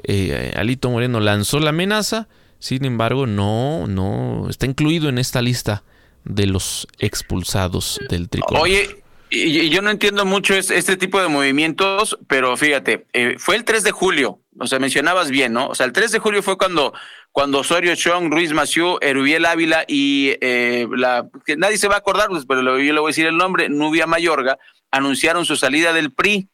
eh, 0.04 0.54
Alito 0.56 0.90
Moreno 0.92 1.20
lanzó 1.20 1.60
la 1.60 1.72
amenaza, 1.72 2.28
sin 2.60 2.86
embargo, 2.86 3.26
no, 3.26 3.88
no 3.88 4.48
está 4.50 4.68
incluido 4.68 5.10
en 5.10 5.18
esta 5.18 5.42
lista 5.42 5.84
de 6.24 6.46
los 6.46 6.88
expulsados 7.00 8.00
del 8.10 8.30
tricolor. 8.30 8.64
Oye, 8.64 9.04
y, 9.30 9.70
yo 9.70 9.82
no 9.82 9.90
entiendo 9.90 10.26
mucho 10.26 10.54
este 10.54 10.96
tipo 10.96 11.20
de 11.20 11.28
movimientos, 11.28 12.18
pero 12.28 12.56
fíjate, 12.56 13.08
eh, 13.14 13.36
fue 13.40 13.56
el 13.56 13.64
3 13.64 13.84
de 13.84 13.92
julio, 13.92 14.40
o 14.60 14.68
sea, 14.68 14.80
mencionabas 14.80 15.30
bien, 15.30 15.54
¿no? 15.54 15.68
O 15.68 15.76
sea, 15.76 15.86
el 15.86 15.94
3 15.94 16.12
de 16.12 16.20
julio 16.20 16.44
fue 16.44 16.58
cuando, 16.58 16.94
cuando 17.32 17.60
Osorio 17.60 17.96
Chong, 17.96 18.32
Ruiz 18.32 18.54
Maciú, 18.54 18.98
Erubiel 19.02 19.46
Ávila 19.46 19.86
y 19.88 20.36
eh, 20.42 20.88
la, 20.96 21.28
nadie 21.58 21.78
se 21.78 21.88
va 21.88 21.96
a 21.96 22.00
acordar, 22.00 22.30
pues, 22.30 22.46
pero 22.46 22.62
yo 22.62 22.94
le 22.94 23.00
voy 23.00 23.10
a 23.10 23.12
decir 23.12 23.26
el 23.26 23.38
nombre, 23.38 23.70
Nubia 23.70 24.08
Mayorga, 24.08 24.58
anunciaron 24.92 25.46
su 25.46 25.56
salida 25.56 25.94
del 25.94 26.12
PRI. 26.12 26.50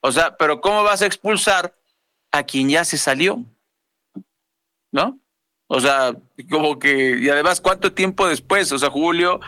O 0.00 0.10
sea, 0.10 0.36
pero 0.36 0.60
¿cómo 0.60 0.82
vas 0.82 1.02
a 1.02 1.06
expulsar 1.06 1.74
a 2.32 2.42
quien 2.42 2.68
ya 2.68 2.84
se 2.84 2.98
salió? 2.98 3.44
¿No? 4.90 5.20
O 5.68 5.80
sea, 5.80 6.14
como 6.50 6.78
que, 6.78 7.18
y 7.18 7.28
además, 7.28 7.60
¿cuánto 7.60 7.92
tiempo 7.92 8.28
después? 8.28 8.70
O 8.72 8.78
sea, 8.78 8.90
julio, 8.90 9.40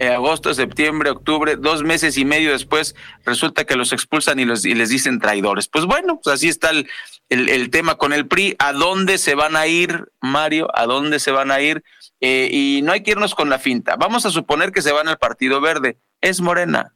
eh, 0.00 0.08
agosto, 0.08 0.52
septiembre, 0.54 1.10
octubre, 1.10 1.56
dos 1.56 1.82
meses 1.82 2.16
y 2.18 2.24
medio 2.24 2.52
después, 2.52 2.94
resulta 3.24 3.64
que 3.64 3.76
los 3.76 3.92
expulsan 3.92 4.38
y, 4.38 4.44
los, 4.44 4.64
y 4.64 4.74
les 4.74 4.88
dicen 4.88 5.18
traidores. 5.18 5.68
Pues 5.68 5.84
bueno, 5.84 6.20
pues 6.22 6.34
así 6.34 6.48
está 6.48 6.70
el, 6.70 7.70
tema 7.70 7.96
con 7.96 8.12
el 8.12 8.26
PRI. 8.26 8.56
¿A 8.58 8.72
dónde 8.72 9.18
se 9.18 9.34
van 9.34 9.56
a 9.56 9.66
ir, 9.66 10.10
Mario? 10.20 10.68
¿A 10.74 10.86
dónde 10.86 11.18
se 11.18 11.30
van 11.30 11.50
a 11.50 11.60
ir? 11.60 11.84
Eh, 12.20 12.48
y 12.50 12.80
no 12.82 12.92
hay 12.92 13.02
que 13.02 13.12
irnos 13.12 13.34
con 13.34 13.50
la 13.50 13.58
finta. 13.58 13.96
Vamos 13.96 14.26
a 14.26 14.30
suponer 14.30 14.72
que 14.72 14.82
se 14.82 14.92
van 14.92 15.08
al 15.08 15.18
Partido 15.18 15.60
Verde. 15.60 15.98
Es 16.20 16.40
Morena. 16.40 16.94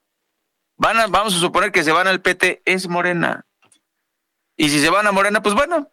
Van 0.77 1.11
vamos 1.11 1.35
a 1.35 1.39
suponer 1.39 1.73
que 1.73 1.85
se 1.85 1.93
van 1.93 2.07
al 2.07 2.21
PT. 2.21 2.63
Es 2.65 2.89
Morena. 2.89 3.47
Y 4.57 4.69
si 4.71 4.81
se 4.81 4.91
van 4.91 5.07
a 5.07 5.13
Morena, 5.13 5.43
pues 5.43 5.55
bueno, 5.55 5.91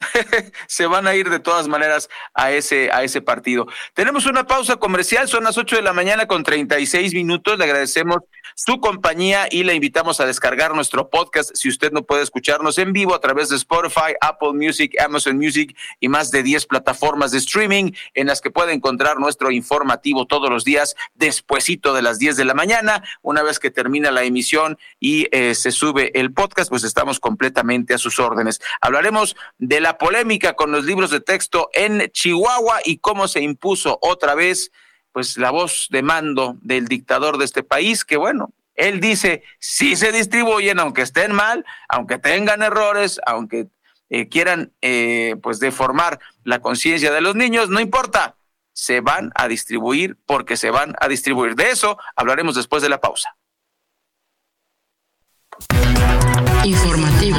se 0.66 0.86
van 0.86 1.06
a 1.06 1.14
ir 1.14 1.30
de 1.30 1.38
todas 1.38 1.68
maneras 1.68 2.08
a 2.34 2.52
ese, 2.52 2.90
a 2.92 3.02
ese 3.02 3.22
partido. 3.22 3.66
Tenemos 3.94 4.26
una 4.26 4.46
pausa 4.46 4.76
comercial, 4.76 5.28
son 5.28 5.44
las 5.44 5.56
8 5.56 5.76
de 5.76 5.82
la 5.82 5.92
mañana 5.92 6.26
con 6.26 6.42
36 6.42 7.14
minutos. 7.14 7.58
Le 7.58 7.64
agradecemos 7.64 8.18
su 8.54 8.80
compañía 8.80 9.48
y 9.50 9.64
le 9.64 9.74
invitamos 9.74 10.20
a 10.20 10.26
descargar 10.26 10.74
nuestro 10.74 11.08
podcast 11.08 11.50
si 11.54 11.68
usted 11.68 11.92
no 11.92 12.02
puede 12.02 12.22
escucharnos 12.22 12.78
en 12.78 12.92
vivo 12.92 13.14
a 13.14 13.20
través 13.20 13.48
de 13.48 13.56
Spotify, 13.56 14.14
Apple 14.20 14.52
Music, 14.52 14.94
Amazon 15.00 15.36
Music 15.36 15.76
y 16.00 16.08
más 16.08 16.30
de 16.30 16.42
10 16.42 16.66
plataformas 16.66 17.32
de 17.32 17.38
streaming 17.38 17.92
en 18.14 18.26
las 18.26 18.40
que 18.40 18.50
puede 18.50 18.72
encontrar 18.72 19.18
nuestro 19.18 19.50
informativo 19.50 20.26
todos 20.26 20.50
los 20.50 20.64
días 20.64 20.94
despuesito 21.14 21.94
de 21.94 22.02
las 22.02 22.18
10 22.18 22.36
de 22.36 22.44
la 22.44 22.54
mañana. 22.54 23.02
Una 23.22 23.42
vez 23.42 23.58
que 23.58 23.70
termina 23.70 24.10
la 24.10 24.24
emisión 24.24 24.78
y 25.00 25.28
eh, 25.32 25.54
se 25.54 25.70
sube 25.70 26.18
el 26.18 26.32
podcast, 26.32 26.70
pues 26.70 26.84
estamos 26.84 27.20
completamente 27.20 27.94
a 27.94 27.98
sus 27.98 28.18
órdenes. 28.18 28.60
Hablaremos 28.80 29.36
de 29.58 29.80
la 29.80 29.85
polémica 29.94 30.54
con 30.54 30.72
los 30.72 30.84
libros 30.84 31.10
de 31.10 31.20
texto 31.20 31.70
en 31.72 32.10
Chihuahua 32.10 32.80
y 32.84 32.98
cómo 32.98 33.28
se 33.28 33.40
impuso 33.40 33.98
otra 34.02 34.34
vez 34.34 34.70
pues 35.12 35.38
la 35.38 35.50
voz 35.50 35.86
de 35.90 36.02
mando 36.02 36.58
del 36.60 36.88
dictador 36.88 37.38
de 37.38 37.46
este 37.46 37.62
país, 37.62 38.04
que 38.04 38.18
bueno, 38.18 38.52
él 38.74 39.00
dice, 39.00 39.42
si 39.58 39.96
se 39.96 40.12
distribuyen, 40.12 40.78
aunque 40.78 41.00
estén 41.00 41.32
mal, 41.32 41.64
aunque 41.88 42.18
tengan 42.18 42.62
errores, 42.62 43.18
aunque 43.26 43.68
eh, 44.10 44.28
quieran 44.28 44.72
eh, 44.82 45.36
pues 45.42 45.58
deformar 45.58 46.20
la 46.44 46.60
conciencia 46.60 47.10
de 47.12 47.22
los 47.22 47.34
niños, 47.34 47.70
no 47.70 47.80
importa, 47.80 48.36
se 48.74 49.00
van 49.00 49.32
a 49.34 49.48
distribuir 49.48 50.18
porque 50.26 50.58
se 50.58 50.70
van 50.70 50.94
a 51.00 51.08
distribuir. 51.08 51.54
De 51.54 51.70
eso 51.70 51.98
hablaremos 52.14 52.54
después 52.54 52.82
de 52.82 52.90
la 52.90 53.00
pausa. 53.00 53.36
Informativo. 56.62 57.38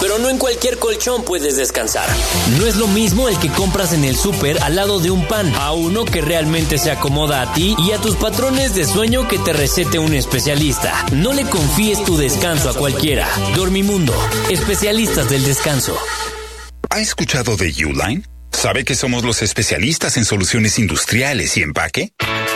pero 0.00 0.18
no 0.18 0.28
en 0.28 0.38
cualquier 0.38 0.78
colchón 0.78 1.24
puedes 1.24 1.56
descansar. 1.56 2.08
No 2.58 2.66
es 2.66 2.76
lo 2.76 2.86
mismo 2.86 3.28
el 3.28 3.38
que 3.38 3.48
compras 3.48 3.92
en 3.92 4.04
el 4.04 4.16
súper 4.16 4.62
al 4.62 4.76
lado 4.76 5.00
de 5.00 5.10
un 5.10 5.26
pan, 5.26 5.52
a 5.56 5.72
uno 5.72 6.04
que 6.04 6.20
realmente 6.20 6.78
se 6.78 6.90
acomoda 6.90 7.42
a 7.42 7.52
ti 7.54 7.74
y 7.78 7.92
a 7.92 7.98
tus 7.98 8.14
patrones 8.16 8.74
de 8.74 8.84
sueño 8.84 9.26
que 9.26 9.38
te 9.38 9.52
recete 9.52 9.98
un 9.98 10.14
especialista. 10.14 11.04
No 11.12 11.32
le 11.32 11.44
confíes 11.44 12.04
tu 12.04 12.16
descanso 12.16 12.70
a 12.70 12.74
cualquiera. 12.74 13.28
Dormimundo, 13.56 14.14
especialistas 14.48 15.28
del 15.28 15.44
descanso. 15.44 15.98
¿Ha 16.90 17.00
escuchado 17.00 17.56
de 17.56 17.74
Uline? 17.84 18.24
¿Sabe 18.52 18.84
que 18.84 18.94
somos 18.94 19.24
los 19.24 19.42
especialistas 19.42 20.16
en 20.16 20.24
soluciones 20.24 20.78
industriales 20.78 21.56
y 21.56 21.62
empaque? 21.62 22.12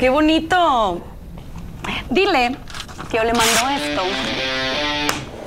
¡Qué 0.00 0.08
bonito! 0.08 0.98
Dile 2.08 2.56
que 3.10 3.18
yo 3.18 3.22
le 3.22 3.34
mando 3.34 3.68
esto, 3.68 4.02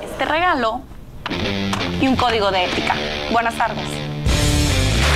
este 0.03 0.25
regalo 0.25 0.83
y 1.99 2.07
un 2.07 2.15
código 2.15 2.51
de 2.51 2.65
ética. 2.65 2.95
Buenas 3.31 3.55
tardes. 3.55 3.87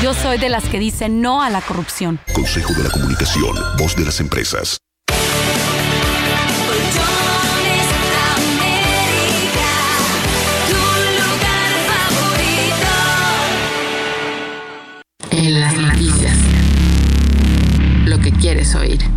Yo 0.01 0.15
soy 0.15 0.39
de 0.39 0.49
las 0.49 0.63
que 0.63 0.79
dicen 0.79 1.21
no 1.21 1.43
a 1.43 1.51
la 1.51 1.61
corrupción. 1.61 2.19
Consejo 2.33 2.73
de 2.73 2.85
la 2.85 2.89
Comunicación, 2.89 3.55
voz 3.77 3.95
de 3.95 4.05
las 4.05 4.19
empresas. 4.19 4.79
En 15.29 15.59
las 15.59 15.75
noticias. 15.75 16.37
Lo 18.05 18.17
que 18.17 18.31
quieres 18.31 18.73
oír. 18.73 19.16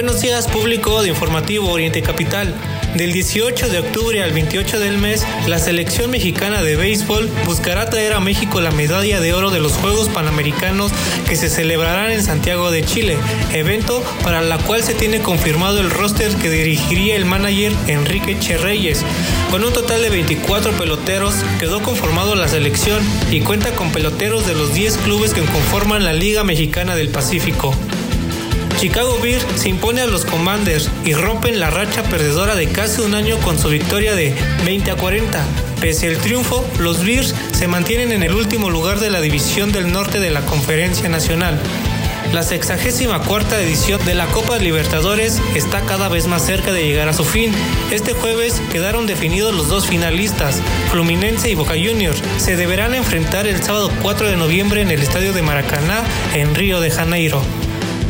Buenos 0.00 0.20
días 0.20 0.46
público 0.46 1.02
de 1.02 1.08
Informativo 1.08 1.72
Oriente 1.72 2.02
Capital. 2.02 2.54
Del 2.94 3.12
18 3.12 3.68
de 3.68 3.80
octubre 3.80 4.22
al 4.22 4.30
28 4.30 4.78
del 4.78 4.96
mes, 4.96 5.26
la 5.48 5.58
selección 5.58 6.12
mexicana 6.12 6.62
de 6.62 6.76
béisbol 6.76 7.28
buscará 7.46 7.90
traer 7.90 8.12
a 8.12 8.20
México 8.20 8.60
la 8.60 8.70
medalla 8.70 9.18
de 9.18 9.34
oro 9.34 9.50
de 9.50 9.58
los 9.58 9.72
Juegos 9.72 10.08
Panamericanos 10.08 10.92
que 11.28 11.34
se 11.34 11.48
celebrarán 11.48 12.12
en 12.12 12.22
Santiago 12.22 12.70
de 12.70 12.84
Chile, 12.84 13.16
evento 13.52 14.00
para 14.22 14.40
la 14.40 14.58
cual 14.58 14.84
se 14.84 14.94
tiene 14.94 15.18
confirmado 15.18 15.80
el 15.80 15.90
roster 15.90 16.32
que 16.36 16.48
dirigiría 16.48 17.16
el 17.16 17.24
manager 17.24 17.72
Enrique 17.88 18.38
Cherreyes. 18.38 19.04
Con 19.50 19.64
un 19.64 19.72
total 19.72 20.00
de 20.00 20.10
24 20.10 20.78
peloteros, 20.78 21.34
quedó 21.58 21.82
conformado 21.82 22.36
la 22.36 22.46
selección 22.46 23.02
y 23.32 23.40
cuenta 23.40 23.72
con 23.72 23.90
peloteros 23.90 24.46
de 24.46 24.54
los 24.54 24.72
10 24.74 24.96
clubes 24.98 25.34
que 25.34 25.40
conforman 25.40 26.04
la 26.04 26.12
Liga 26.12 26.44
Mexicana 26.44 26.94
del 26.94 27.08
Pacífico. 27.08 27.74
Chicago 28.78 29.18
Bears 29.20 29.44
se 29.56 29.70
impone 29.70 30.02
a 30.02 30.06
los 30.06 30.24
Commanders 30.24 30.88
y 31.04 31.12
rompen 31.12 31.58
la 31.58 31.68
racha 31.68 32.04
perdedora 32.04 32.54
de 32.54 32.68
casi 32.68 33.00
un 33.00 33.16
año 33.16 33.36
con 33.38 33.58
su 33.58 33.70
victoria 33.70 34.14
de 34.14 34.32
20 34.64 34.92
a 34.92 34.94
40. 34.94 35.44
Pese 35.80 36.06
al 36.06 36.18
triunfo, 36.18 36.64
los 36.78 37.04
Bears 37.04 37.34
se 37.50 37.66
mantienen 37.66 38.12
en 38.12 38.22
el 38.22 38.34
último 38.34 38.70
lugar 38.70 39.00
de 39.00 39.10
la 39.10 39.20
división 39.20 39.72
del 39.72 39.90
norte 39.90 40.20
de 40.20 40.30
la 40.30 40.42
Conferencia 40.42 41.08
Nacional. 41.08 41.60
La 42.32 42.44
64 42.44 43.58
edición 43.58 44.04
de 44.04 44.14
la 44.14 44.26
Copa 44.26 44.58
Libertadores 44.58 45.42
está 45.56 45.80
cada 45.80 46.08
vez 46.08 46.28
más 46.28 46.46
cerca 46.46 46.70
de 46.70 46.84
llegar 46.84 47.08
a 47.08 47.14
su 47.14 47.24
fin. 47.24 47.50
Este 47.90 48.12
jueves 48.12 48.62
quedaron 48.70 49.08
definidos 49.08 49.56
los 49.56 49.66
dos 49.66 49.88
finalistas, 49.88 50.62
Fluminense 50.92 51.50
y 51.50 51.56
Boca 51.56 51.74
Juniors. 51.74 52.22
Se 52.36 52.54
deberán 52.54 52.94
enfrentar 52.94 53.48
el 53.48 53.60
sábado 53.60 53.90
4 54.02 54.28
de 54.28 54.36
noviembre 54.36 54.82
en 54.82 54.92
el 54.92 55.02
Estadio 55.02 55.32
de 55.32 55.42
Maracaná, 55.42 56.04
en 56.34 56.54
Río 56.54 56.80
de 56.80 56.92
Janeiro. 56.92 57.42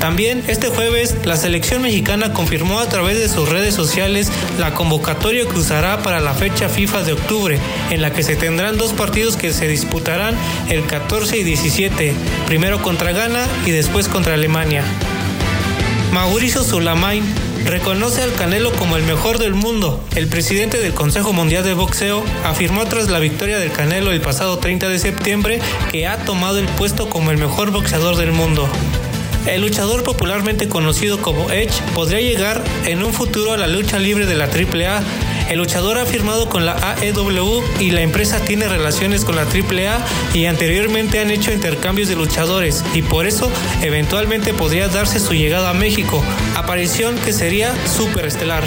También 0.00 0.44
este 0.46 0.68
jueves 0.68 1.16
la 1.24 1.36
selección 1.36 1.82
mexicana 1.82 2.32
confirmó 2.32 2.78
a 2.78 2.88
través 2.88 3.18
de 3.18 3.28
sus 3.28 3.48
redes 3.48 3.74
sociales 3.74 4.30
la 4.58 4.72
convocatoria 4.72 5.44
que 5.44 5.58
usará 5.58 6.02
para 6.02 6.20
la 6.20 6.34
fecha 6.34 6.68
FIFA 6.68 7.02
de 7.02 7.14
octubre, 7.14 7.58
en 7.90 8.00
la 8.00 8.12
que 8.12 8.22
se 8.22 8.36
tendrán 8.36 8.78
dos 8.78 8.92
partidos 8.92 9.36
que 9.36 9.52
se 9.52 9.66
disputarán 9.66 10.36
el 10.68 10.84
14 10.84 11.38
y 11.38 11.42
17, 11.42 12.14
primero 12.46 12.80
contra 12.80 13.12
Ghana 13.12 13.44
y 13.66 13.72
después 13.72 14.08
contra 14.08 14.34
Alemania. 14.34 14.84
Mauricio 16.12 16.62
Sulamain 16.62 17.24
reconoce 17.64 18.22
al 18.22 18.32
Canelo 18.32 18.72
como 18.72 18.96
el 18.96 19.02
mejor 19.02 19.38
del 19.38 19.54
mundo. 19.54 20.02
El 20.14 20.28
presidente 20.28 20.78
del 20.78 20.94
Consejo 20.94 21.32
Mundial 21.32 21.64
de 21.64 21.74
Boxeo 21.74 22.22
afirmó 22.44 22.86
tras 22.86 23.10
la 23.10 23.18
victoria 23.18 23.58
del 23.58 23.72
Canelo 23.72 24.12
el 24.12 24.20
pasado 24.20 24.58
30 24.58 24.88
de 24.88 24.98
septiembre 24.98 25.60
que 25.90 26.06
ha 26.06 26.18
tomado 26.24 26.58
el 26.58 26.66
puesto 26.66 27.10
como 27.10 27.30
el 27.30 27.38
mejor 27.38 27.70
boxeador 27.72 28.16
del 28.16 28.32
mundo. 28.32 28.68
El 29.46 29.62
luchador 29.62 30.02
popularmente 30.02 30.68
conocido 30.68 31.20
como 31.22 31.50
Edge 31.50 31.72
podría 31.94 32.20
llegar 32.20 32.62
en 32.86 33.02
un 33.02 33.12
futuro 33.12 33.52
a 33.52 33.56
la 33.56 33.66
lucha 33.66 33.98
libre 33.98 34.26
de 34.26 34.34
la 34.34 34.44
AAA. 34.44 35.02
El 35.48 35.58
luchador 35.58 35.98
ha 35.98 36.04
firmado 36.04 36.48
con 36.48 36.66
la 36.66 36.74
AEW 36.74 37.62
y 37.80 37.90
la 37.90 38.02
empresa 38.02 38.40
tiene 38.40 38.68
relaciones 38.68 39.24
con 39.24 39.36
la 39.36 39.42
AAA 39.42 40.04
y 40.34 40.44
anteriormente 40.44 41.20
han 41.20 41.30
hecho 41.30 41.52
intercambios 41.52 42.08
de 42.08 42.16
luchadores 42.16 42.84
y 42.94 43.02
por 43.02 43.26
eso 43.26 43.50
eventualmente 43.82 44.52
podría 44.52 44.88
darse 44.88 45.18
su 45.20 45.32
llegada 45.32 45.70
a 45.70 45.74
México, 45.74 46.22
aparición 46.54 47.16
que 47.24 47.32
sería 47.32 47.74
superestelar. 47.86 48.64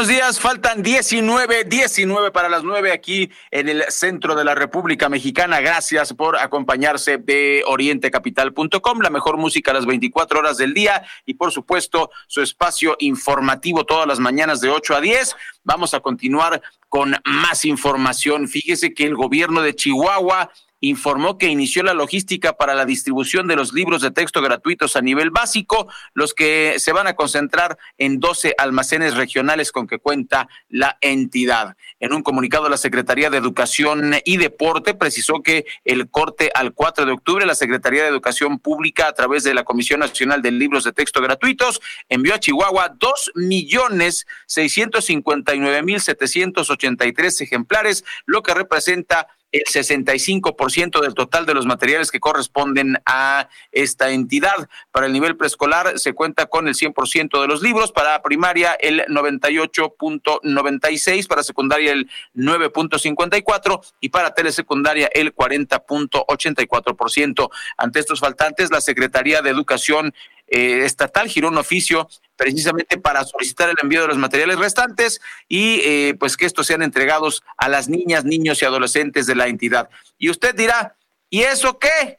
Buenos 0.00 0.16
días, 0.16 0.40
faltan 0.40 0.82
19, 0.82 1.64
19 1.64 2.30
para 2.30 2.48
las 2.48 2.64
9 2.64 2.90
aquí 2.90 3.30
en 3.50 3.68
el 3.68 3.84
centro 3.90 4.34
de 4.34 4.44
la 4.44 4.54
República 4.54 5.10
Mexicana. 5.10 5.60
Gracias 5.60 6.14
por 6.14 6.38
acompañarse 6.38 7.18
de 7.18 7.62
orientecapital.com, 7.66 9.00
la 9.02 9.10
mejor 9.10 9.36
música 9.36 9.72
a 9.72 9.74
las 9.74 9.84
24 9.84 10.38
horas 10.38 10.56
del 10.56 10.72
día 10.72 11.02
y 11.26 11.34
por 11.34 11.52
supuesto 11.52 12.10
su 12.28 12.40
espacio 12.40 12.96
informativo 13.00 13.84
todas 13.84 14.06
las 14.06 14.20
mañanas 14.20 14.62
de 14.62 14.70
8 14.70 14.96
a 14.96 15.02
10. 15.02 15.36
Vamos 15.64 15.92
a 15.92 16.00
continuar 16.00 16.62
con 16.88 17.14
más 17.26 17.66
información. 17.66 18.48
Fíjese 18.48 18.94
que 18.94 19.04
el 19.04 19.16
gobierno 19.16 19.60
de 19.60 19.74
Chihuahua 19.74 20.50
informó 20.80 21.38
que 21.38 21.46
inició 21.46 21.82
la 21.82 21.94
logística 21.94 22.54
para 22.54 22.74
la 22.74 22.86
distribución 22.86 23.46
de 23.46 23.56
los 23.56 23.72
libros 23.72 24.02
de 24.02 24.10
texto 24.10 24.40
gratuitos 24.40 24.96
a 24.96 25.02
nivel 25.02 25.30
básico, 25.30 25.88
los 26.14 26.34
que 26.34 26.74
se 26.78 26.92
van 26.92 27.06
a 27.06 27.14
concentrar 27.14 27.78
en 27.98 28.18
12 28.18 28.54
almacenes 28.58 29.16
regionales 29.16 29.72
con 29.72 29.86
que 29.86 29.98
cuenta 29.98 30.48
la 30.68 30.98
entidad. 31.00 31.76
En 32.00 32.12
un 32.12 32.22
comunicado, 32.22 32.68
la 32.68 32.78
Secretaría 32.78 33.30
de 33.30 33.36
Educación 33.36 34.14
y 34.24 34.38
Deporte 34.38 34.94
precisó 34.94 35.42
que 35.42 35.66
el 35.84 36.08
corte 36.10 36.50
al 36.54 36.72
4 36.72 37.04
de 37.04 37.12
octubre, 37.12 37.46
la 37.46 37.54
Secretaría 37.54 38.02
de 38.02 38.08
Educación 38.08 38.58
Pública, 38.58 39.08
a 39.08 39.12
través 39.12 39.44
de 39.44 39.54
la 39.54 39.64
Comisión 39.64 40.00
Nacional 40.00 40.42
de 40.42 40.50
Libros 40.50 40.84
de 40.84 40.92
Texto 40.92 41.20
Gratuitos, 41.20 41.80
envió 42.08 42.34
a 42.34 42.40
Chihuahua 42.40 42.94
dos 42.98 43.30
millones 43.34 44.26
seiscientos 44.46 45.04
cincuenta 45.04 45.54
y 45.54 45.58
nueve 45.58 45.82
mil 45.82 46.00
setecientos 46.00 46.70
ochenta 46.70 47.06
y 47.06 47.12
tres 47.12 47.40
ejemplares, 47.40 48.04
lo 48.26 48.42
que 48.42 48.54
representa 48.54 49.28
el 49.52 49.62
65% 49.64 51.00
del 51.00 51.14
total 51.14 51.46
de 51.46 51.54
los 51.54 51.64
materiales 51.66 52.10
que 52.10 52.18
corresponden 52.20 52.98
a 53.06 53.48
esta 53.72 54.10
entidad. 54.10 54.68
Para 54.92 55.06
el 55.06 55.12
nivel 55.12 55.36
preescolar 55.36 55.98
se 55.98 56.12
cuenta 56.12 56.46
con 56.46 56.68
el 56.68 56.74
100% 56.74 57.40
de 57.40 57.46
los 57.46 57.62
libros, 57.62 57.92
para 57.92 58.20
primaria 58.22 58.74
el 58.74 59.04
98.96, 59.06 61.26
para 61.26 61.42
secundaria 61.42 61.92
el 61.92 62.10
9.54 62.34 63.80
y 64.00 64.10
para 64.10 64.34
telesecundaria 64.34 65.08
el 65.12 65.34
40.84%. 65.34 67.50
Ante 67.76 68.00
estos 68.00 68.20
faltantes, 68.20 68.70
la 68.70 68.80
Secretaría 68.80 69.42
de 69.42 69.50
Educación 69.50 70.14
eh, 70.50 70.84
estatal 70.84 71.28
giró 71.28 71.48
un 71.48 71.58
oficio 71.58 72.08
precisamente 72.36 72.98
para 72.98 73.24
solicitar 73.24 73.68
el 73.68 73.76
envío 73.80 74.02
de 74.02 74.08
los 74.08 74.18
materiales 74.18 74.58
restantes 74.58 75.20
y 75.48 75.80
eh, 75.84 76.16
pues 76.18 76.36
que 76.36 76.46
estos 76.46 76.66
sean 76.66 76.82
entregados 76.82 77.42
a 77.56 77.68
las 77.68 77.88
niñas, 77.88 78.24
niños 78.24 78.60
y 78.60 78.64
adolescentes 78.64 79.26
de 79.26 79.36
la 79.36 79.46
entidad. 79.46 79.88
Y 80.18 80.28
usted 80.30 80.54
dirá, 80.54 80.96
¿y 81.28 81.42
eso 81.42 81.78
qué? 81.78 82.18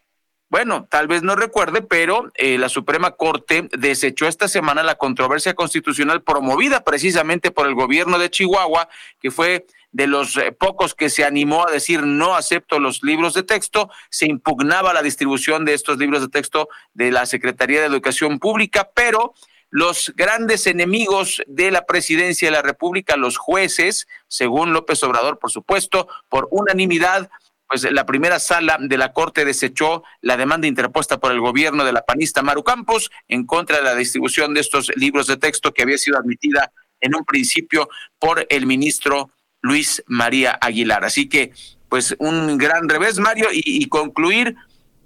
Bueno, 0.52 0.86
tal 0.90 1.08
vez 1.08 1.24
no 1.24 1.38
recuerde, 1.38 1.82
pero 1.82 2.30
eh, 2.36 2.58
la 2.58 2.68
Suprema 2.68 3.12
Corte 3.12 3.70
desechó 3.72 4.28
esta 4.28 4.50
semana 4.50 4.84
la 4.84 4.96
controversia 4.96 5.54
constitucional 5.54 6.24
promovida 6.24 6.84
precisamente 6.84 7.52
por 7.52 7.68
el 7.68 7.74
gobierno 7.74 8.20
de 8.20 8.30
Chihuahua, 8.30 8.90
que 9.22 9.32
fue 9.32 9.66
de 9.92 10.08
los 10.08 10.38
eh, 10.38 10.52
pocos 10.52 10.96
que 10.96 11.10
se 11.10 11.24
animó 11.24 11.68
a 11.68 11.72
decir 11.72 12.04
no 12.04 12.36
acepto 12.36 12.80
los 12.80 13.04
libros 13.04 13.34
de 13.34 13.44
texto, 13.44 13.90
se 14.10 14.26
impugnaba 14.26 14.94
la 14.94 15.02
distribución 15.02 15.66
de 15.66 15.74
estos 15.74 15.98
libros 15.98 16.22
de 16.22 16.30
texto 16.30 16.70
de 16.94 17.12
la 17.12 17.26
Secretaría 17.26 17.82
de 17.82 17.88
Educación 17.88 18.40
Pública, 18.40 18.90
pero 18.94 19.34
los 19.70 20.14
grandes 20.16 20.68
enemigos 20.68 21.42
de 21.48 21.72
la 21.72 21.86
presidencia 21.86 22.50
de 22.50 22.56
la 22.56 22.62
República, 22.62 23.16
los 23.16 23.38
jueces, 23.38 24.08
según 24.28 24.74
López 24.74 25.02
Obrador, 25.04 25.40
por 25.40 25.50
supuesto, 25.50 26.10
por 26.28 26.50
unanimidad, 26.52 27.30
pues 27.70 27.90
la 27.90 28.06
primera 28.06 28.40
sala 28.40 28.78
de 28.82 28.98
la 28.98 29.14
Corte 29.14 29.46
desechó 29.46 30.04
la 30.20 30.36
demanda 30.36 30.68
interpuesta 30.68 31.22
por 31.22 31.32
el 31.32 31.40
gobierno 31.40 31.86
de 31.86 31.94
la 31.94 32.04
panista 32.04 32.42
Maru 32.42 32.66
Campos 32.66 33.12
en 33.30 33.46
contra 33.46 33.78
de 33.78 33.84
la 33.84 33.96
distribución 33.96 34.54
de 34.54 34.60
estos 34.60 34.92
libros 34.98 35.28
de 35.28 35.38
texto 35.38 35.74
que 35.74 35.84
había 35.84 35.98
sido 35.98 36.18
admitida 36.18 36.74
en 37.00 37.16
un 37.16 37.24
principio 37.24 37.88
por 38.20 38.46
el 38.50 38.66
ministro 38.66 39.32
Luis 39.62 40.04
María 40.08 40.58
Aguilar. 40.62 41.06
Así 41.06 41.30
que, 41.30 41.52
pues, 41.90 42.16
un 42.20 42.58
gran 42.58 42.90
revés, 42.90 43.20
Mario, 43.20 43.48
y, 43.52 43.88
concluir, 43.88 44.56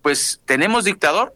pues, 0.02 0.42
¿tenemos 0.46 0.86
dictador? 0.86 1.36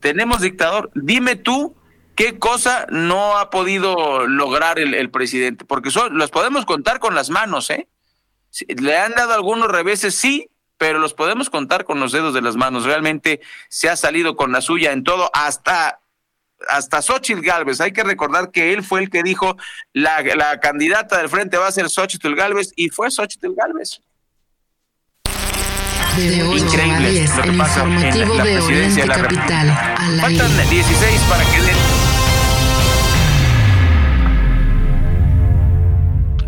¿Tenemos 0.00 0.40
dictador? 0.40 0.90
Dime 0.94 1.36
tú 1.36 1.74
qué 2.14 2.38
cosa 2.38 2.86
no 2.90 3.38
ha 3.38 3.50
podido 3.50 4.26
lograr 4.26 4.78
el, 4.78 5.10
presidente, 5.10 5.64
porque 5.64 5.90
son, 5.90 6.18
los 6.18 6.30
podemos 6.30 6.66
contar 6.66 6.98
con 6.98 7.14
las 7.14 7.30
manos, 7.30 7.70
¿eh? 7.70 7.88
Le 8.68 8.96
han 8.96 9.12
dado 9.12 9.34
algunos 9.34 9.68
reveses, 9.68 10.14
sí, 10.14 10.50
pero 10.78 10.98
los 10.98 11.14
podemos 11.14 11.50
contar 11.50 11.84
con 11.84 12.00
los 12.00 12.12
dedos 12.12 12.32
de 12.32 12.40
las 12.40 12.56
manos. 12.56 12.84
Realmente 12.84 13.40
se 13.68 13.88
ha 13.88 13.96
salido 13.96 14.36
con 14.36 14.52
la 14.52 14.60
suya 14.60 14.92
en 14.92 15.04
todo, 15.04 15.30
hasta 15.34 16.00
hasta 16.68 17.02
Xochitl 17.02 17.40
Galvez. 17.40 17.80
Hay 17.80 17.92
que 17.92 18.02
recordar 18.02 18.50
que 18.50 18.72
él 18.72 18.82
fue 18.82 19.00
el 19.00 19.10
que 19.10 19.22
dijo 19.22 19.56
la, 19.92 20.22
la 20.22 20.58
candidata 20.60 21.18
del 21.18 21.28
frente 21.28 21.56
va 21.56 21.68
a 21.68 21.72
ser 21.72 21.88
Xochitl 21.88 22.34
Galvez 22.34 22.72
y 22.76 22.88
fue 22.88 23.10
Xochitl 23.10 23.54
Galvez. 23.54 24.00
De 26.16 26.42
8 26.42 26.64
a 26.64 26.98
10, 26.98 27.38
el 27.38 27.54
informativo 27.54 28.34
de 28.38 28.58
Oriente 28.58 29.06
Capital. 29.06 29.68
Faltan 30.20 30.68
16 30.68 31.20
para 31.28 31.44
que 31.44 31.60
den. 31.62 31.76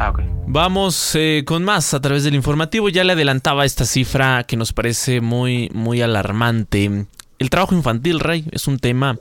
Ah, 0.00 0.12
Vamos 0.48 1.12
eh, 1.14 1.44
con 1.46 1.62
más 1.62 1.94
a 1.94 2.00
través 2.00 2.24
del 2.24 2.34
informativo. 2.34 2.88
Ya 2.88 3.04
le 3.04 3.12
adelantaba 3.12 3.64
esta 3.64 3.84
cifra 3.84 4.42
que 4.42 4.56
nos 4.56 4.72
parece 4.72 5.20
muy, 5.20 5.70
muy 5.72 6.02
alarmante. 6.02 7.06
El 7.38 7.50
trabajo 7.50 7.76
infantil, 7.76 8.18
Rey, 8.18 8.44
es 8.50 8.66
un 8.66 8.80
tema 8.80 9.18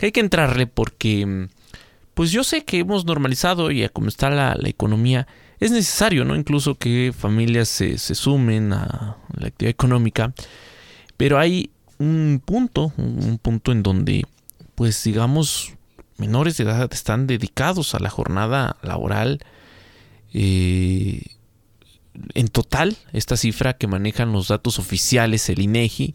que 0.00 0.06
hay 0.06 0.12
que 0.12 0.20
entrarle 0.20 0.66
porque, 0.66 1.48
pues 2.14 2.30
yo 2.30 2.42
sé 2.42 2.64
que 2.64 2.78
hemos 2.78 3.04
normalizado 3.04 3.70
y 3.70 3.84
a 3.84 3.90
cómo 3.90 4.08
está 4.08 4.30
la, 4.30 4.56
economía, 4.64 5.26
es 5.58 5.72
necesario, 5.72 6.24
¿no? 6.24 6.34
Incluso 6.36 6.76
que 6.76 7.12
familias 7.14 7.68
se, 7.68 7.98
se 7.98 8.14
sumen 8.14 8.72
a 8.72 9.18
la 9.36 9.48
actividad 9.48 9.72
económica, 9.72 10.32
pero 11.18 11.38
hay 11.38 11.68
un 11.98 12.40
punto, 12.42 12.94
un 12.96 13.38
punto 13.42 13.72
en 13.72 13.82
donde, 13.82 14.24
pues 14.74 15.04
digamos, 15.04 15.74
menores 16.16 16.56
de 16.56 16.64
edad 16.64 16.88
están 16.90 17.26
dedicados 17.26 17.94
a 17.94 17.98
la 17.98 18.08
jornada 18.08 18.78
laboral. 18.80 19.40
Eh, 20.32 21.24
en 22.32 22.48
total, 22.48 22.96
esta 23.12 23.36
cifra 23.36 23.74
que 23.74 23.86
manejan 23.86 24.32
los 24.32 24.48
datos 24.48 24.78
oficiales, 24.78 25.50
el 25.50 25.60
INEGI, 25.60 26.14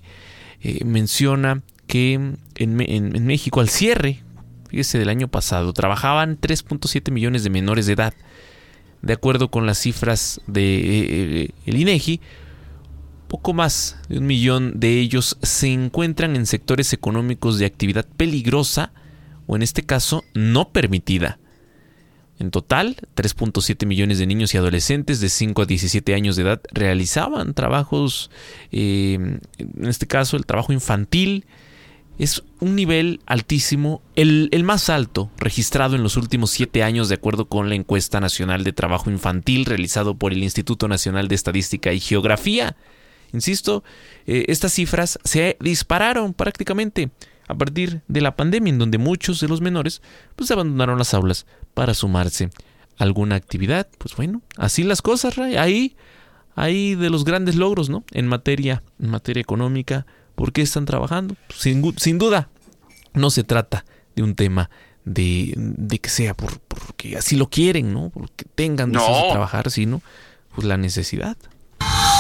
eh, 0.61 0.83
menciona 0.85 1.61
que 1.87 2.35
en, 2.55 3.25
México 3.25 3.59
al 3.59 3.69
cierre, 3.69 4.23
fíjese, 4.69 4.99
del 4.99 5.09
año 5.09 5.27
pasado, 5.27 5.73
trabajaban 5.73 6.39
3.7 6.39 7.11
millones 7.11 7.43
de 7.43 7.49
menores 7.49 7.85
de 7.85 7.93
edad. 7.93 8.13
De 9.01 9.13
acuerdo 9.13 9.51
con 9.51 9.65
las 9.65 9.77
cifras 9.77 10.41
de, 10.47 11.43
eh, 11.43 11.49
el 11.65 11.77
INEGI, 11.77 12.21
poco 13.27 13.53
más 13.53 13.97
de 14.09 14.19
un 14.19 14.27
millón 14.27 14.79
de 14.79 14.99
ellos 14.99 15.37
se 15.41 15.67
encuentran 15.67 16.35
en 16.35 16.45
sectores 16.45 16.93
económicos 16.93 17.59
de 17.59 17.65
actividad 17.65 18.05
peligrosa 18.17 18.91
o 19.47 19.55
en 19.55 19.61
este 19.61 19.83
caso 19.83 20.23
no 20.33 20.69
permitida. 20.69 21.39
En 22.37 22.51
total, 22.51 22.97
3.7 23.15 23.85
millones 23.85 24.19
de 24.19 24.25
niños 24.25 24.53
y 24.53 24.57
adolescentes 24.57 25.21
de 25.21 25.29
5 25.29 25.61
a 25.61 25.65
17 25.65 26.13
años 26.13 26.35
de 26.35 26.43
edad 26.43 26.61
realizaban 26.73 27.53
trabajos, 27.53 28.29
eh, 28.71 29.13
en 29.57 29.85
este 29.85 30.05
caso 30.05 30.35
el 30.35 30.45
trabajo 30.45 30.73
infantil, 30.73 31.45
es 32.17 32.43
un 32.59 32.75
nivel 32.75 33.19
altísimo, 33.25 34.01
el, 34.15 34.49
el, 34.51 34.63
más 34.63 34.89
alto 34.89 35.29
registrado 35.37 35.95
en 35.95 36.03
los 36.03 36.15
últimos 36.17 36.51
siete 36.51 36.83
años 36.83 37.09
de 37.09 37.15
acuerdo 37.15 37.45
con 37.45 37.69
la 37.69 37.75
encuesta 37.75 38.19
nacional 38.19 38.63
de 38.63 38.73
trabajo 38.73 39.09
infantil 39.09 39.65
realizado 39.65 40.15
por 40.15 40.31
el 40.31 40.43
Instituto 40.43 40.87
Nacional 40.87 41.27
de 41.27 41.35
Estadística 41.35 41.91
y 41.91 41.99
Geografía. 41.99 42.77
Insisto, 43.33 43.83
eh, 44.27 44.45
estas 44.47 44.73
cifras 44.73 45.19
se 45.23 45.57
dispararon 45.59 46.33
prácticamente 46.33 47.11
a 47.47 47.55
partir 47.55 48.01
de 48.07 48.21
la 48.21 48.35
pandemia 48.35 48.71
en 48.71 48.79
donde 48.79 48.97
muchos 48.97 49.39
de 49.39 49.47
los 49.47 49.61
menores 49.61 50.01
pues 50.35 50.49
abandonaron 50.51 50.97
las 50.97 51.13
aulas 51.13 51.45
para 51.73 51.93
sumarse 51.93 52.49
a 52.97 53.03
alguna 53.03 53.35
actividad. 53.35 53.87
Pues 53.97 54.15
bueno, 54.15 54.41
así 54.57 54.83
las 54.83 55.01
cosas, 55.01 55.35
Ray. 55.35 55.57
Ahí, 55.57 55.95
ahí 56.55 56.95
de 56.95 57.09
los 57.09 57.25
grandes 57.25 57.55
logros, 57.55 57.89
¿no? 57.89 58.03
En 58.11 58.27
materia, 58.27 58.83
en 58.99 59.09
materia 59.09 59.41
económica, 59.41 60.05
¿por 60.35 60.53
qué 60.53 60.61
están 60.61 60.85
trabajando? 60.85 61.35
Sin, 61.57 61.81
duda, 62.17 62.49
no 63.13 63.29
se 63.29 63.43
trata 63.43 63.85
de 64.15 64.23
un 64.23 64.35
tema 64.35 64.69
de, 65.03 65.53
de 65.55 65.99
que 65.99 66.09
sea 66.09 66.33
por, 66.33 66.59
porque 66.59 67.17
así 67.17 67.35
lo 67.35 67.49
quieren, 67.49 67.93
¿no? 67.93 68.09
Porque 68.13 68.45
tengan 68.55 68.91
de 68.91 68.99
trabajar, 68.99 69.71
sino 69.71 70.01
pues 70.53 70.67
la 70.67 70.77
necesidad. 70.77 71.37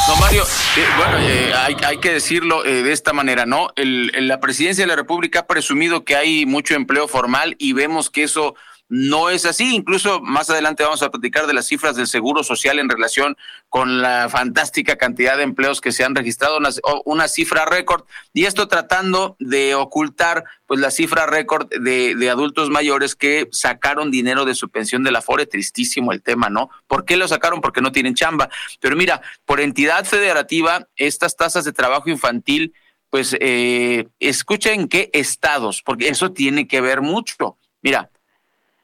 No, 0.07 0.15
Mario, 0.17 0.43
eh, 0.43 0.85
bueno, 0.97 1.17
eh, 1.19 1.53
hay, 1.53 1.97
que 1.97 2.11
decirlo 2.11 2.63
eh, 2.63 2.83
de 2.83 2.91
esta 2.91 3.11
manera, 3.11 3.47
¿no? 3.47 3.69
El, 3.75 4.11
la 4.27 4.39
presidencia 4.39 4.83
de 4.83 4.87
la 4.87 4.95
República 4.95 5.39
ha 5.39 5.47
presumido 5.47 6.05
que 6.05 6.15
hay 6.15 6.45
mucho 6.45 6.75
empleo 6.75 7.07
formal 7.07 7.55
y 7.57 7.73
vemos 7.73 8.11
que 8.11 8.23
eso 8.23 8.55
no 8.87 9.29
es 9.29 9.45
así. 9.45 9.75
Incluso 9.75 10.21
más 10.21 10.49
adelante 10.49 10.83
vamos 10.83 11.01
a 11.01 11.09
platicar 11.09 11.47
de 11.47 11.53
las 11.53 11.67
cifras 11.67 11.95
del 11.95 12.07
Seguro 12.07 12.43
Social 12.43 12.79
en 12.79 12.89
relación 12.89 13.35
con 13.69 14.01
la 14.01 14.29
fantástica 14.29 14.95
cantidad 14.95 15.37
de 15.37 15.43
empleos 15.43 15.81
que 15.81 15.91
se 15.91 16.03
han 16.03 16.15
registrado, 16.15 16.59
una, 17.05 17.27
cifra 17.27 17.65
récord. 17.65 18.05
Y 18.33 18.45
esto 18.45 18.67
tratando 18.67 19.35
de 19.39 19.75
ocultar 19.75 20.43
pues 20.65 20.79
la 20.79 20.91
cifra 20.91 21.25
récord 21.25 21.67
de, 21.69 22.15
de, 22.15 22.29
adultos 22.29 22.69
mayores 22.69 23.15
que 23.15 23.47
sacaron 23.51 24.11
dinero 24.11 24.45
de 24.45 24.55
su 24.55 24.69
pensión 24.69 25.03
de 25.03 25.11
la 25.11 25.21
FORE. 25.21 25.45
Tristísimo 25.45 26.11
el 26.11 26.21
tema, 26.21 26.49
¿no? 26.49 26.69
¿Por 26.87 27.05
qué 27.05 27.17
lo 27.17 27.27
sacaron? 27.27 27.61
Porque 27.61 27.81
no 27.81 27.91
tienen 27.91 28.15
chamba. 28.15 28.49
Pero 28.79 28.95
mira, 28.95 29.21
por 29.45 29.61
entidad 29.61 30.05
federativa, 30.05 30.87
estas 30.95 31.35
tasas 31.35 31.65
de 31.65 31.73
trabajo 31.73 32.09
infantil, 32.09 32.73
pues 33.09 33.35
eh, 33.39 34.07
escuchen 34.19 34.87
qué 34.87 35.09
estados, 35.13 35.81
porque 35.83 36.09
eso 36.09 36.31
tiene 36.33 36.67
que 36.67 36.81
ver 36.81 37.01
mucho. 37.01 37.57
Mira, 37.81 38.09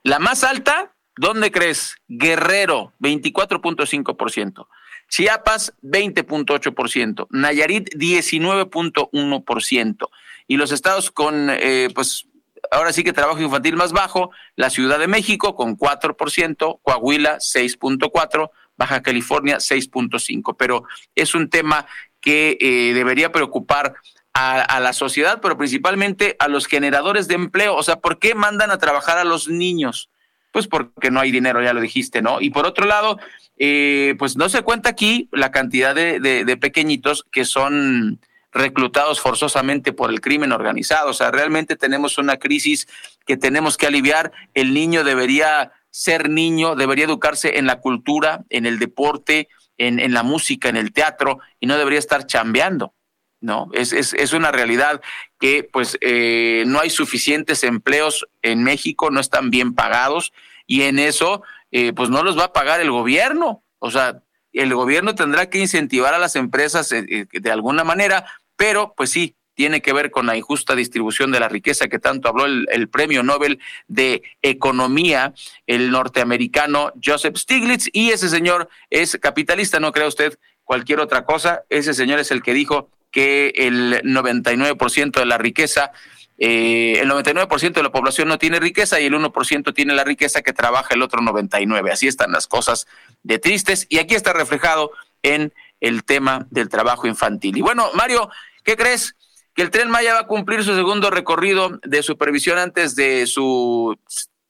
la 0.03 0.19
más 0.19 0.43
alta, 0.43 0.93
¿dónde 1.15 1.51
crees? 1.51 1.95
Guerrero, 2.07 2.93
24.5%. 2.99 4.67
Chiapas, 5.09 5.73
20.8%. 5.83 7.27
Nayarit, 7.29 7.89
19.1%. 7.95 10.09
Y 10.47 10.57
los 10.57 10.71
estados 10.71 11.11
con, 11.11 11.49
eh, 11.49 11.89
pues, 11.93 12.27
ahora 12.71 12.93
sí 12.93 13.03
que 13.03 13.13
trabajo 13.13 13.41
infantil 13.41 13.75
más 13.75 13.91
bajo, 13.91 14.31
la 14.55 14.69
Ciudad 14.69 14.99
de 14.99 15.07
México 15.07 15.55
con 15.55 15.77
4%, 15.77 16.79
Coahuila 16.81 17.39
6.4%, 17.39 18.51
Baja 18.77 19.03
California 19.03 19.57
6.5%. 19.57 20.55
Pero 20.57 20.85
es 21.13 21.35
un 21.35 21.49
tema 21.49 21.85
que 22.21 22.57
eh, 22.59 22.93
debería 22.93 23.31
preocupar 23.31 23.95
a, 24.33 24.79
la 24.79 24.93
sociedad, 24.93 25.39
pero 25.41 25.57
principalmente 25.57 26.35
a 26.39 26.47
los 26.47 26.67
generadores 26.67 27.27
de 27.27 27.35
empleo. 27.35 27.75
O 27.75 27.83
sea, 27.83 27.97
¿por 27.97 28.19
qué 28.19 28.35
mandan 28.35 28.71
a 28.71 28.77
trabajar 28.77 29.17
a 29.17 29.23
los 29.23 29.47
niños? 29.47 30.09
Pues 30.51 30.67
porque 30.67 31.11
no 31.11 31.19
hay 31.19 31.31
dinero, 31.31 31.61
ya 31.61 31.73
lo 31.73 31.81
dijiste, 31.81 32.21
¿no? 32.21 32.41
Y 32.41 32.49
por 32.49 32.65
otro 32.65 32.85
lado, 32.85 33.17
eh, 33.57 34.15
pues 34.19 34.37
no 34.37 34.49
se 34.49 34.61
cuenta 34.63 34.89
aquí 34.89 35.29
la 35.31 35.51
cantidad 35.51 35.95
de, 35.95 36.19
de, 36.19 36.57
pequeñitos 36.57 37.25
que 37.31 37.45
son 37.45 38.19
reclutados 38.51 39.21
forzosamente 39.21 39.93
por 39.93 40.09
el 40.09 40.19
crimen 40.19 40.51
organizado. 40.51 41.09
O 41.09 41.13
sea, 41.13 41.31
realmente 41.31 41.75
tenemos 41.75 42.17
una 42.17 42.37
crisis 42.37 42.87
que 43.25 43.37
tenemos 43.37 43.77
que 43.77 43.87
aliviar. 43.87 44.31
El 44.53 44.73
niño 44.73 45.03
debería 45.03 45.71
ser 45.89 46.29
niño, 46.29 46.75
debería 46.75 47.05
educarse 47.05 47.57
en 47.59 47.65
la 47.65 47.79
cultura, 47.79 48.43
en 48.49 48.65
el 48.65 48.79
deporte, 48.79 49.47
en, 49.77 49.99
en 49.99 50.13
la 50.13 50.23
música, 50.23 50.69
en 50.69 50.77
el 50.77 50.91
teatro, 50.91 51.39
y 51.59 51.67
no 51.67 51.77
debería 51.77 51.99
estar 51.99 52.25
chambeando. 52.25 52.93
¿No? 53.41 53.69
Es, 53.73 53.91
es, 53.91 54.13
es 54.13 54.33
una 54.33 54.51
realidad 54.51 55.01
que 55.39 55.63
pues 55.63 55.97
eh, 56.01 56.63
no 56.67 56.79
hay 56.79 56.89
suficientes 56.89 57.63
empleos 57.63 58.27
en 58.41 58.63
México, 58.63 59.09
no 59.09 59.19
están 59.19 59.49
bien 59.49 59.73
pagados 59.73 60.31
y 60.67 60.83
en 60.83 60.99
eso 60.99 61.43
eh, 61.71 61.91
pues 61.93 62.09
no 62.09 62.23
los 62.23 62.37
va 62.37 62.45
a 62.45 62.53
pagar 62.53 62.79
el 62.79 62.91
gobierno. 62.91 63.63
O 63.79 63.91
sea, 63.91 64.21
el 64.53 64.73
gobierno 64.73 65.15
tendrá 65.15 65.49
que 65.49 65.59
incentivar 65.59 66.13
a 66.13 66.19
las 66.19 66.35
empresas 66.35 66.91
eh, 66.91 67.27
de 67.31 67.51
alguna 67.51 67.83
manera, 67.83 68.25
pero 68.55 68.93
pues 68.95 69.09
sí, 69.09 69.35
tiene 69.55 69.81
que 69.81 69.93
ver 69.93 70.11
con 70.11 70.27
la 70.27 70.37
injusta 70.37 70.75
distribución 70.75 71.31
de 71.31 71.39
la 71.39 71.49
riqueza 71.49 71.87
que 71.87 71.99
tanto 71.99 72.29
habló 72.29 72.45
el, 72.45 72.67
el, 72.71 72.89
premio 72.89 73.21
Nobel 73.21 73.59
de 73.87 74.21
Economía, 74.41 75.33
el 75.67 75.91
norteamericano 75.91 76.93
Joseph 77.03 77.37
Stiglitz, 77.37 77.89
y 77.91 78.11
ese 78.11 78.29
señor 78.29 78.69
es 78.89 79.17
capitalista, 79.21 79.79
no 79.79 79.91
crea 79.91 80.07
usted 80.07 80.37
cualquier 80.63 80.99
otra 80.99 81.25
cosa, 81.25 81.63
ese 81.69 81.93
señor 81.93 82.19
es 82.19 82.31
el 82.31 82.41
que 82.41 82.53
dijo 82.53 82.89
que 83.11 83.53
el 83.55 84.01
99% 84.03 85.19
de 85.19 85.25
la 85.25 85.37
riqueza, 85.37 85.91
eh, 86.37 86.99
el 87.01 87.09
99% 87.09 87.73
de 87.73 87.83
la 87.83 87.91
población 87.91 88.27
no 88.27 88.37
tiene 88.37 88.59
riqueza 88.59 88.99
y 88.99 89.05
el 89.05 89.13
1% 89.13 89.73
tiene 89.73 89.93
la 89.93 90.03
riqueza 90.03 90.41
que 90.41 90.53
trabaja 90.53 90.93
el 90.93 91.01
otro 91.01 91.21
99%. 91.21 91.91
Así 91.91 92.07
están 92.07 92.31
las 92.31 92.47
cosas 92.47 92.87
de 93.23 93.39
tristes 93.39 93.85
y 93.89 93.99
aquí 93.99 94.15
está 94.15 94.33
reflejado 94.33 94.91
en 95.23 95.53
el 95.81 96.03
tema 96.03 96.47
del 96.49 96.69
trabajo 96.69 97.07
infantil. 97.07 97.57
Y 97.57 97.61
bueno, 97.61 97.89
Mario, 97.93 98.29
¿qué 98.63 98.75
crees? 98.77 99.15
Que 99.53 99.63
el 99.63 99.69
tren 99.69 99.89
Maya 99.89 100.13
va 100.13 100.21
a 100.21 100.27
cumplir 100.27 100.63
su 100.63 100.73
segundo 100.75 101.09
recorrido 101.09 101.79
de 101.83 102.03
supervisión 102.03 102.57
antes 102.57 102.95
de 102.95 103.27
su 103.27 103.97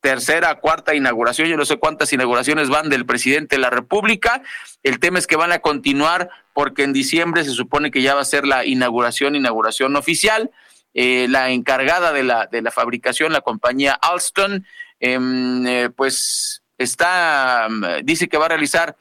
tercera, 0.02 0.56
cuarta 0.56 0.96
inauguración, 0.96 1.48
yo 1.48 1.56
no 1.56 1.66
sé 1.66 1.78
cuántas 1.78 2.12
inauguraciones 2.12 2.70
van 2.70 2.90
del 2.90 3.06
presidente 3.06 3.56
de 3.56 3.62
la 3.62 3.70
República. 3.70 4.42
El 4.84 5.00
tema 5.00 5.20
es 5.20 5.28
que 5.28 5.36
van 5.36 5.52
a 5.52 5.60
continuar 5.60 6.30
porque 6.54 6.84
en 6.84 6.92
diciembre 6.92 7.44
se 7.44 7.52
supone 7.52 7.92
que 7.92 8.02
ya 8.02 8.16
va 8.16 8.22
a 8.22 8.26
ser 8.26 8.46
la 8.46 8.66
inauguración, 8.66 9.36
inauguración 9.36 9.96
oficial. 9.96 10.52
Eh, 10.94 11.28
la 11.30 11.52
encargada 11.52 12.12
de 12.12 12.24
la, 12.24 12.48
de 12.48 12.62
la 12.62 12.72
fabricación, 12.72 13.32
la 13.32 13.42
compañía 13.42 13.94
Alston, 13.94 14.66
em, 15.00 15.66
eh, 15.66 15.90
pues 15.96 16.64
está, 16.78 17.68
mm, 17.70 18.04
dice 18.04 18.28
que 18.28 18.38
va 18.38 18.48
a 18.48 18.50
realizar 18.50 18.98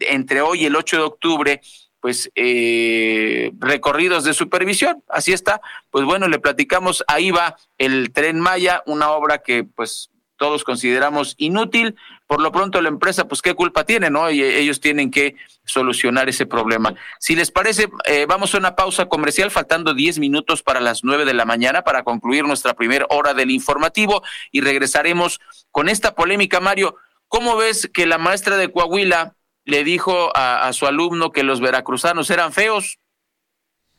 entre 0.00 0.42
hoy 0.42 0.62
y 0.62 0.66
el 0.66 0.76
8 0.76 0.96
de 0.96 1.02
octubre 1.02 1.60
pues 2.00 2.30
eh, 2.34 3.52
recorridos 3.58 4.24
de 4.24 4.32
supervisión, 4.32 5.04
así 5.06 5.32
está. 5.32 5.60
Pues 5.90 6.04
bueno, 6.06 6.28
le 6.28 6.38
platicamos, 6.38 7.04
ahí 7.06 7.30
va 7.30 7.56
el 7.76 8.10
tren 8.12 8.40
Maya, 8.40 8.82
una 8.86 9.10
obra 9.10 9.38
que 9.38 9.64
pues 9.64 10.10
todos 10.40 10.64
consideramos 10.64 11.34
inútil. 11.36 11.96
Por 12.26 12.40
lo 12.40 12.50
pronto 12.50 12.80
la 12.80 12.88
empresa, 12.88 13.28
pues 13.28 13.42
qué 13.42 13.52
culpa 13.52 13.84
tiene, 13.84 14.08
¿no? 14.08 14.30
Y 14.30 14.42
ellos 14.42 14.80
tienen 14.80 15.10
que 15.10 15.36
solucionar 15.66 16.30
ese 16.30 16.46
problema. 16.46 16.94
Si 17.18 17.36
les 17.36 17.50
parece, 17.50 17.90
eh, 18.06 18.24
vamos 18.26 18.54
a 18.54 18.58
una 18.58 18.74
pausa 18.74 19.04
comercial, 19.04 19.50
faltando 19.50 19.92
10 19.92 20.18
minutos 20.18 20.62
para 20.62 20.80
las 20.80 21.04
9 21.04 21.26
de 21.26 21.34
la 21.34 21.44
mañana 21.44 21.82
para 21.82 22.04
concluir 22.04 22.44
nuestra 22.44 22.72
primera 22.72 23.04
hora 23.10 23.34
del 23.34 23.50
informativo 23.50 24.22
y 24.50 24.62
regresaremos 24.62 25.40
con 25.70 25.90
esta 25.90 26.14
polémica, 26.14 26.58
Mario. 26.58 26.96
¿Cómo 27.28 27.58
ves 27.58 27.90
que 27.92 28.06
la 28.06 28.16
maestra 28.16 28.56
de 28.56 28.72
Coahuila 28.72 29.36
le 29.66 29.84
dijo 29.84 30.34
a, 30.34 30.66
a 30.66 30.72
su 30.72 30.86
alumno 30.86 31.32
que 31.32 31.42
los 31.42 31.60
veracruzanos 31.60 32.30
eran 32.30 32.54
feos? 32.54 32.98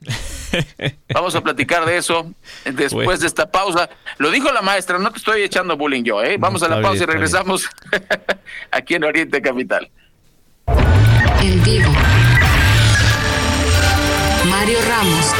Vamos 1.14 1.36
a 1.36 1.42
platicar 1.42 1.86
de 1.86 1.98
eso 1.98 2.32
después 2.66 3.20
de 3.20 3.28
esta 3.28 3.52
pausa. 3.52 3.90
Lo 4.18 4.32
dijo 4.32 4.52
la 4.52 4.62
maestra, 4.62 4.98
no 4.98 5.12
te 5.12 5.18
estoy 5.18 5.44
echando 5.44 5.78
bullying 5.78 6.04
yo, 6.04 6.24
¿eh? 6.24 6.38
Vamos 6.38 6.64
a 6.64 6.68
la 6.68 6.82
pausa 6.82 7.04
y 7.04 7.06
regresamos 7.06 7.70
aquí 8.72 8.96
en 8.96 9.04
Oriente 9.04 9.42
Capital. 9.42 9.90
En 11.42 11.64
vivo. 11.64 11.92
Mario 14.50 14.78
Ramos. 14.88 15.34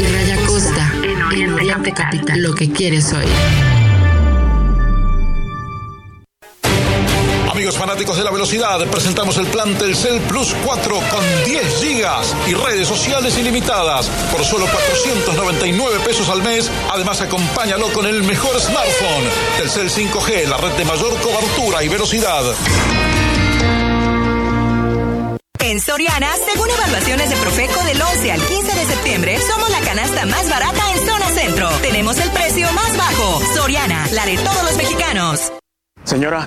Y 0.00 0.06
Raya 0.14 0.46
Costa. 0.46 0.92
En 1.02 1.22
Oriente, 1.22 1.92
Capital. 1.92 1.94
Capital. 1.94 2.42
Lo 2.42 2.54
que 2.54 2.70
quieres 2.72 3.12
hoy. 3.12 3.26
Amigos 7.64 7.80
fanáticos 7.80 8.18
de 8.18 8.24
la 8.24 8.30
velocidad, 8.30 8.78
presentamos 8.90 9.38
el 9.38 9.46
plan 9.46 9.74
Telcel 9.78 10.20
Plus 10.28 10.54
4 10.66 10.96
con 10.96 11.44
10 11.46 11.80
gigas 11.80 12.36
y 12.46 12.52
redes 12.52 12.86
sociales 12.86 13.38
ilimitadas 13.38 14.10
por 14.30 14.44
solo 14.44 14.66
499 14.66 16.00
pesos 16.00 16.28
al 16.28 16.42
mes. 16.42 16.70
Además, 16.92 17.22
acompáñalo 17.22 17.90
con 17.94 18.04
el 18.04 18.22
mejor 18.22 18.60
smartphone. 18.60 19.24
Telcel 19.56 19.88
5G, 19.88 20.46
la 20.46 20.58
red 20.58 20.72
de 20.72 20.84
mayor 20.84 21.18
cobertura 21.22 21.82
y 21.82 21.88
velocidad. 21.88 22.42
En 25.60 25.80
Soriana, 25.80 26.34
según 26.52 26.68
evaluaciones 26.68 27.30
de 27.30 27.36
Profeco 27.36 27.82
del 27.84 28.02
11 28.02 28.30
al 28.32 28.42
15 28.42 28.74
de 28.74 28.84
septiembre, 28.84 29.38
somos 29.40 29.70
la 29.70 29.80
canasta 29.80 30.26
más 30.26 30.50
barata 30.50 30.92
en 30.92 31.06
zona 31.06 31.28
centro. 31.28 31.70
Tenemos 31.80 32.18
el 32.18 32.30
precio 32.30 32.70
más 32.72 32.94
bajo. 32.94 33.40
Soriana, 33.54 34.06
la 34.12 34.26
de 34.26 34.36
todos 34.36 34.64
los 34.64 34.76
mexicanos. 34.76 35.50
Señora, 36.04 36.46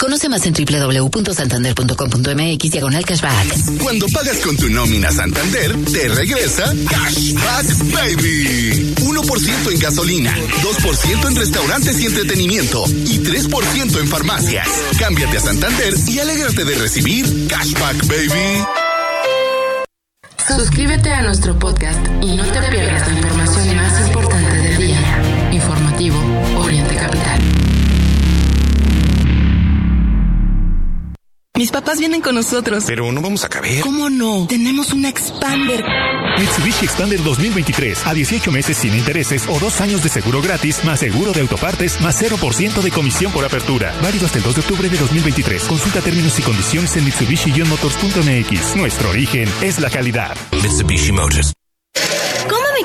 Conoce 0.00 0.28
más 0.30 0.46
en 0.46 0.54
www.santander.com.mx 0.54 2.70
diagonal 2.70 3.04
cashback. 3.04 3.82
Cuando 3.82 4.08
pagas 4.08 4.38
con 4.38 4.56
tu 4.56 4.70
nómina 4.70 5.12
Santander, 5.12 5.76
te 5.84 6.08
regresa 6.08 6.72
Cashback 6.88 7.66
Baby. 7.92 8.94
1% 8.96 9.72
en 9.72 9.78
gasolina, 9.78 10.34
2% 10.34 11.28
en 11.28 11.36
restaurantes 11.36 12.00
y 12.00 12.06
entretenimiento 12.06 12.82
y 12.88 13.18
3% 13.18 14.00
en 14.00 14.08
farmacias. 14.08 14.66
Cámbiate 14.98 15.36
a 15.36 15.40
Santander 15.40 15.92
y 16.08 16.18
alégrate 16.18 16.64
de 16.64 16.76
recibir 16.76 17.46
Cashback 17.48 18.06
Baby. 18.06 18.64
Suscríbete 20.56 21.12
a 21.12 21.20
nuestro 21.22 21.58
podcast 21.58 22.00
y 22.22 22.36
no 22.36 22.44
te 22.44 22.62
pierdas 22.70 23.06
la 23.06 23.14
información 23.14 23.76
más 23.76 24.00
importante 24.06 24.56
del 24.56 24.78
día. 24.78 25.50
Informativo 25.52 26.16
Mis 31.60 31.70
papás 31.70 31.98
vienen 31.98 32.22
con 32.22 32.34
nosotros. 32.34 32.84
Pero 32.86 33.12
no 33.12 33.20
vamos 33.20 33.44
a 33.44 33.50
caber. 33.50 33.82
¿Cómo 33.82 34.08
no? 34.08 34.46
Tenemos 34.46 34.94
una 34.94 35.10
Expander. 35.10 35.84
Mitsubishi 36.38 36.86
Expander 36.86 37.22
2023 37.22 38.06
a 38.06 38.14
18 38.14 38.50
meses 38.50 38.78
sin 38.78 38.94
intereses 38.94 39.44
o 39.46 39.58
dos 39.58 39.78
años 39.82 40.02
de 40.02 40.08
seguro 40.08 40.40
gratis 40.40 40.82
más 40.86 41.00
seguro 41.00 41.32
de 41.32 41.42
autopartes 41.42 42.00
más 42.00 42.18
0% 42.18 42.80
de 42.80 42.90
comisión 42.90 43.30
por 43.30 43.44
apertura. 43.44 43.94
Válido 44.02 44.24
hasta 44.24 44.38
el 44.38 44.44
2 44.44 44.54
de 44.54 44.60
octubre 44.62 44.88
de 44.88 44.96
2023. 44.96 45.64
Consulta 45.64 46.00
términos 46.00 46.38
y 46.38 46.42
condiciones 46.42 46.96
en 46.96 47.04
Mitsubishi-motors.mx. 47.04 48.76
Nuestro 48.76 49.10
origen 49.10 49.46
es 49.60 49.80
la 49.80 49.90
calidad. 49.90 50.34
Mitsubishi 50.62 51.12
Motors. 51.12 51.52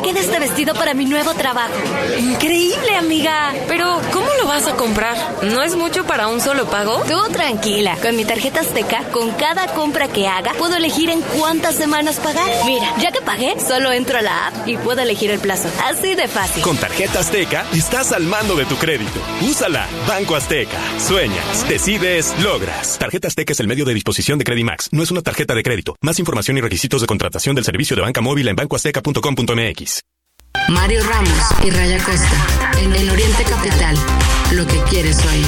¿Cómo 0.05 0.13
me 0.13 0.21
queda 0.21 0.37
este 0.37 0.39
vestido 0.39 0.75
para 0.75 0.93
mi 0.93 1.05
nuevo 1.05 1.33
trabajo? 1.33 1.73
Increíble, 2.19 2.95
amiga. 2.95 3.55
Pero, 3.67 3.99
¿cómo 4.13 4.27
lo 4.39 4.47
vas 4.47 4.67
a 4.67 4.75
comprar? 4.75 5.17
¿No 5.41 5.63
es 5.63 5.75
mucho 5.75 6.05
para 6.05 6.27
un 6.27 6.41
solo 6.41 6.69
pago? 6.69 7.01
Tú 7.07 7.31
tranquila. 7.31 7.97
Con 8.03 8.15
mi 8.15 8.23
tarjeta 8.23 8.59
Azteca, 8.59 9.03
con 9.11 9.31
cada 9.31 9.73
compra 9.73 10.07
que 10.07 10.27
haga, 10.27 10.53
puedo 10.53 10.75
elegir 10.75 11.09
en 11.09 11.21
cuántas 11.21 11.75
semanas 11.75 12.19
pagar. 12.19 12.47
Mira, 12.67 12.93
ya 12.99 13.11
que 13.11 13.21
pagué, 13.21 13.55
solo 13.59 13.91
entro 13.91 14.19
a 14.19 14.21
la 14.21 14.47
app 14.47 14.67
y 14.67 14.77
puedo 14.77 15.01
elegir 15.01 15.31
el 15.31 15.39
plazo. 15.39 15.69
Así 15.83 16.13
de 16.13 16.27
fácil. 16.27 16.61
Con 16.61 16.77
tarjeta 16.77 17.19
Azteca, 17.21 17.65
estás 17.73 18.11
al 18.11 18.25
mando 18.25 18.55
de 18.55 18.65
tu 18.65 18.75
crédito. 18.75 19.19
Úsala. 19.41 19.87
Banco 20.07 20.35
Azteca. 20.35 20.77
Sueñas, 20.99 21.67
decides, 21.67 22.35
logras. 22.43 22.99
Tarjeta 22.99 23.27
Azteca 23.27 23.53
es 23.53 23.59
el 23.59 23.67
medio 23.67 23.85
de 23.85 23.95
disposición 23.95 24.37
de 24.37 24.45
Credimax. 24.45 24.89
No 24.91 25.01
es 25.01 25.09
una 25.09 25.23
tarjeta 25.23 25.55
de 25.55 25.63
crédito. 25.63 25.97
Más 26.01 26.19
información 26.19 26.59
y 26.59 26.61
requisitos 26.61 27.01
de 27.01 27.07
contratación 27.07 27.55
del 27.55 27.65
servicio 27.65 27.95
de 27.95 28.03
banca 28.03 28.21
móvil 28.21 28.47
en 28.49 28.55
bancoazteca.com.mx. 28.55 29.94
Mario 30.70 31.03
Ramos 31.03 31.39
y 31.63 31.70
Raya 31.70 32.03
Costa 32.03 32.72
en 32.82 32.91
el 32.93 33.09
Oriente 33.11 33.43
Capital, 33.43 33.95
lo 34.51 34.66
que 34.66 34.82
quieres 34.89 35.24
hoy. 35.26 35.43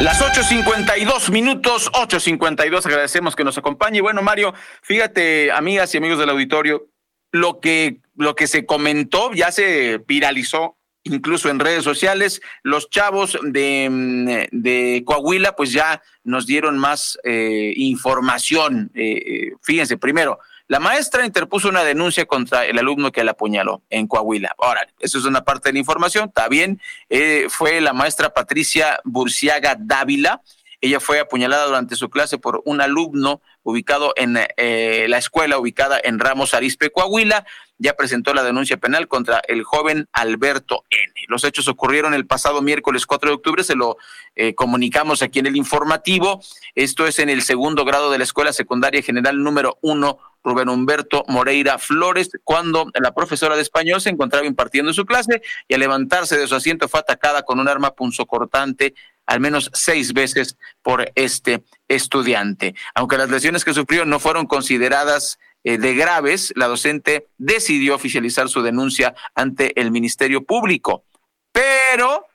Las 0.00 0.22
8.52 0.22 1.30
minutos, 1.30 1.90
8.52, 1.92 2.86
agradecemos 2.86 3.36
que 3.36 3.44
nos 3.44 3.58
acompañe. 3.58 4.00
Bueno, 4.00 4.22
Mario, 4.22 4.54
fíjate, 4.82 5.52
amigas 5.52 5.94
y 5.94 5.98
amigos 5.98 6.18
del 6.18 6.30
auditorio, 6.30 6.88
lo 7.32 7.60
que, 7.60 7.98
lo 8.16 8.34
que 8.34 8.46
se 8.46 8.64
comentó 8.64 9.32
ya 9.34 9.52
se 9.52 9.98
viralizó 10.06 10.78
incluso 11.02 11.50
en 11.50 11.58
redes 11.58 11.84
sociales. 11.84 12.40
Los 12.62 12.88
chavos 12.88 13.38
de, 13.42 14.48
de 14.52 15.02
Coahuila, 15.04 15.54
pues 15.54 15.72
ya 15.72 16.02
nos 16.24 16.46
dieron 16.46 16.78
más 16.78 17.18
eh, 17.24 17.74
información. 17.76 18.90
Eh, 18.94 19.52
fíjense, 19.62 19.98
primero, 19.98 20.38
la 20.70 20.78
maestra 20.78 21.26
interpuso 21.26 21.68
una 21.68 21.82
denuncia 21.82 22.26
contra 22.26 22.64
el 22.64 22.78
alumno 22.78 23.10
que 23.10 23.24
la 23.24 23.32
apuñaló 23.32 23.82
en 23.90 24.06
Coahuila. 24.06 24.54
Ahora, 24.56 24.86
eso 25.00 25.18
es 25.18 25.24
una 25.24 25.42
parte 25.42 25.68
de 25.68 25.72
la 25.72 25.80
información, 25.80 26.28
está 26.28 26.46
bien. 26.46 26.80
Eh, 27.08 27.48
fue 27.48 27.80
la 27.80 27.92
maestra 27.92 28.32
Patricia 28.32 29.00
Burciaga 29.02 29.76
Dávila. 29.76 30.42
Ella 30.80 31.00
fue 31.00 31.18
apuñalada 31.18 31.66
durante 31.66 31.96
su 31.96 32.08
clase 32.08 32.38
por 32.38 32.62
un 32.64 32.80
alumno 32.80 33.42
ubicado 33.64 34.12
en 34.14 34.38
eh, 34.56 35.06
la 35.08 35.18
escuela 35.18 35.58
ubicada 35.58 36.00
en 36.04 36.20
Ramos 36.20 36.54
Arispe, 36.54 36.90
Coahuila. 36.90 37.44
Ya 37.78 37.94
presentó 37.94 38.32
la 38.32 38.44
denuncia 38.44 38.76
penal 38.76 39.08
contra 39.08 39.42
el 39.48 39.64
joven 39.64 40.08
Alberto 40.12 40.84
N. 40.90 41.12
Los 41.26 41.42
hechos 41.42 41.66
ocurrieron 41.66 42.14
el 42.14 42.28
pasado 42.28 42.62
miércoles 42.62 43.06
4 43.06 43.30
de 43.30 43.34
octubre, 43.34 43.64
se 43.64 43.74
lo 43.74 43.96
eh, 44.36 44.54
comunicamos 44.54 45.20
aquí 45.22 45.40
en 45.40 45.46
el 45.46 45.56
informativo. 45.56 46.40
Esto 46.76 47.08
es 47.08 47.18
en 47.18 47.28
el 47.28 47.42
segundo 47.42 47.84
grado 47.84 48.12
de 48.12 48.18
la 48.18 48.24
Escuela 48.24 48.52
Secundaria 48.52 49.02
General 49.02 49.42
número 49.42 49.76
uno 49.80 50.18
Rubén 50.42 50.68
Humberto 50.68 51.24
Moreira 51.28 51.78
Flores, 51.78 52.30
cuando 52.44 52.90
la 52.94 53.12
profesora 53.12 53.56
de 53.56 53.62
español 53.62 54.00
se 54.00 54.10
encontraba 54.10 54.46
impartiendo 54.46 54.92
su 54.92 55.04
clase 55.04 55.42
y 55.68 55.74
al 55.74 55.80
levantarse 55.80 56.38
de 56.38 56.46
su 56.46 56.54
asiento 56.54 56.88
fue 56.88 57.00
atacada 57.00 57.42
con 57.42 57.60
un 57.60 57.68
arma 57.68 57.94
punzocortante 57.94 58.94
al 59.26 59.38
menos 59.38 59.70
seis 59.72 60.12
veces 60.12 60.56
por 60.82 61.12
este 61.14 61.62
estudiante. 61.86 62.74
Aunque 62.96 63.16
las 63.16 63.30
lesiones 63.30 63.64
que 63.64 63.74
sufrió 63.74 64.04
no 64.04 64.18
fueron 64.18 64.46
consideradas 64.46 65.38
eh, 65.62 65.78
de 65.78 65.94
graves, 65.94 66.52
la 66.56 66.66
docente 66.66 67.28
decidió 67.38 67.94
oficializar 67.94 68.48
su 68.48 68.60
denuncia 68.60 69.14
ante 69.36 69.80
el 69.80 69.92
Ministerio 69.92 70.44
Público. 70.44 71.04
Pero 71.52 72.26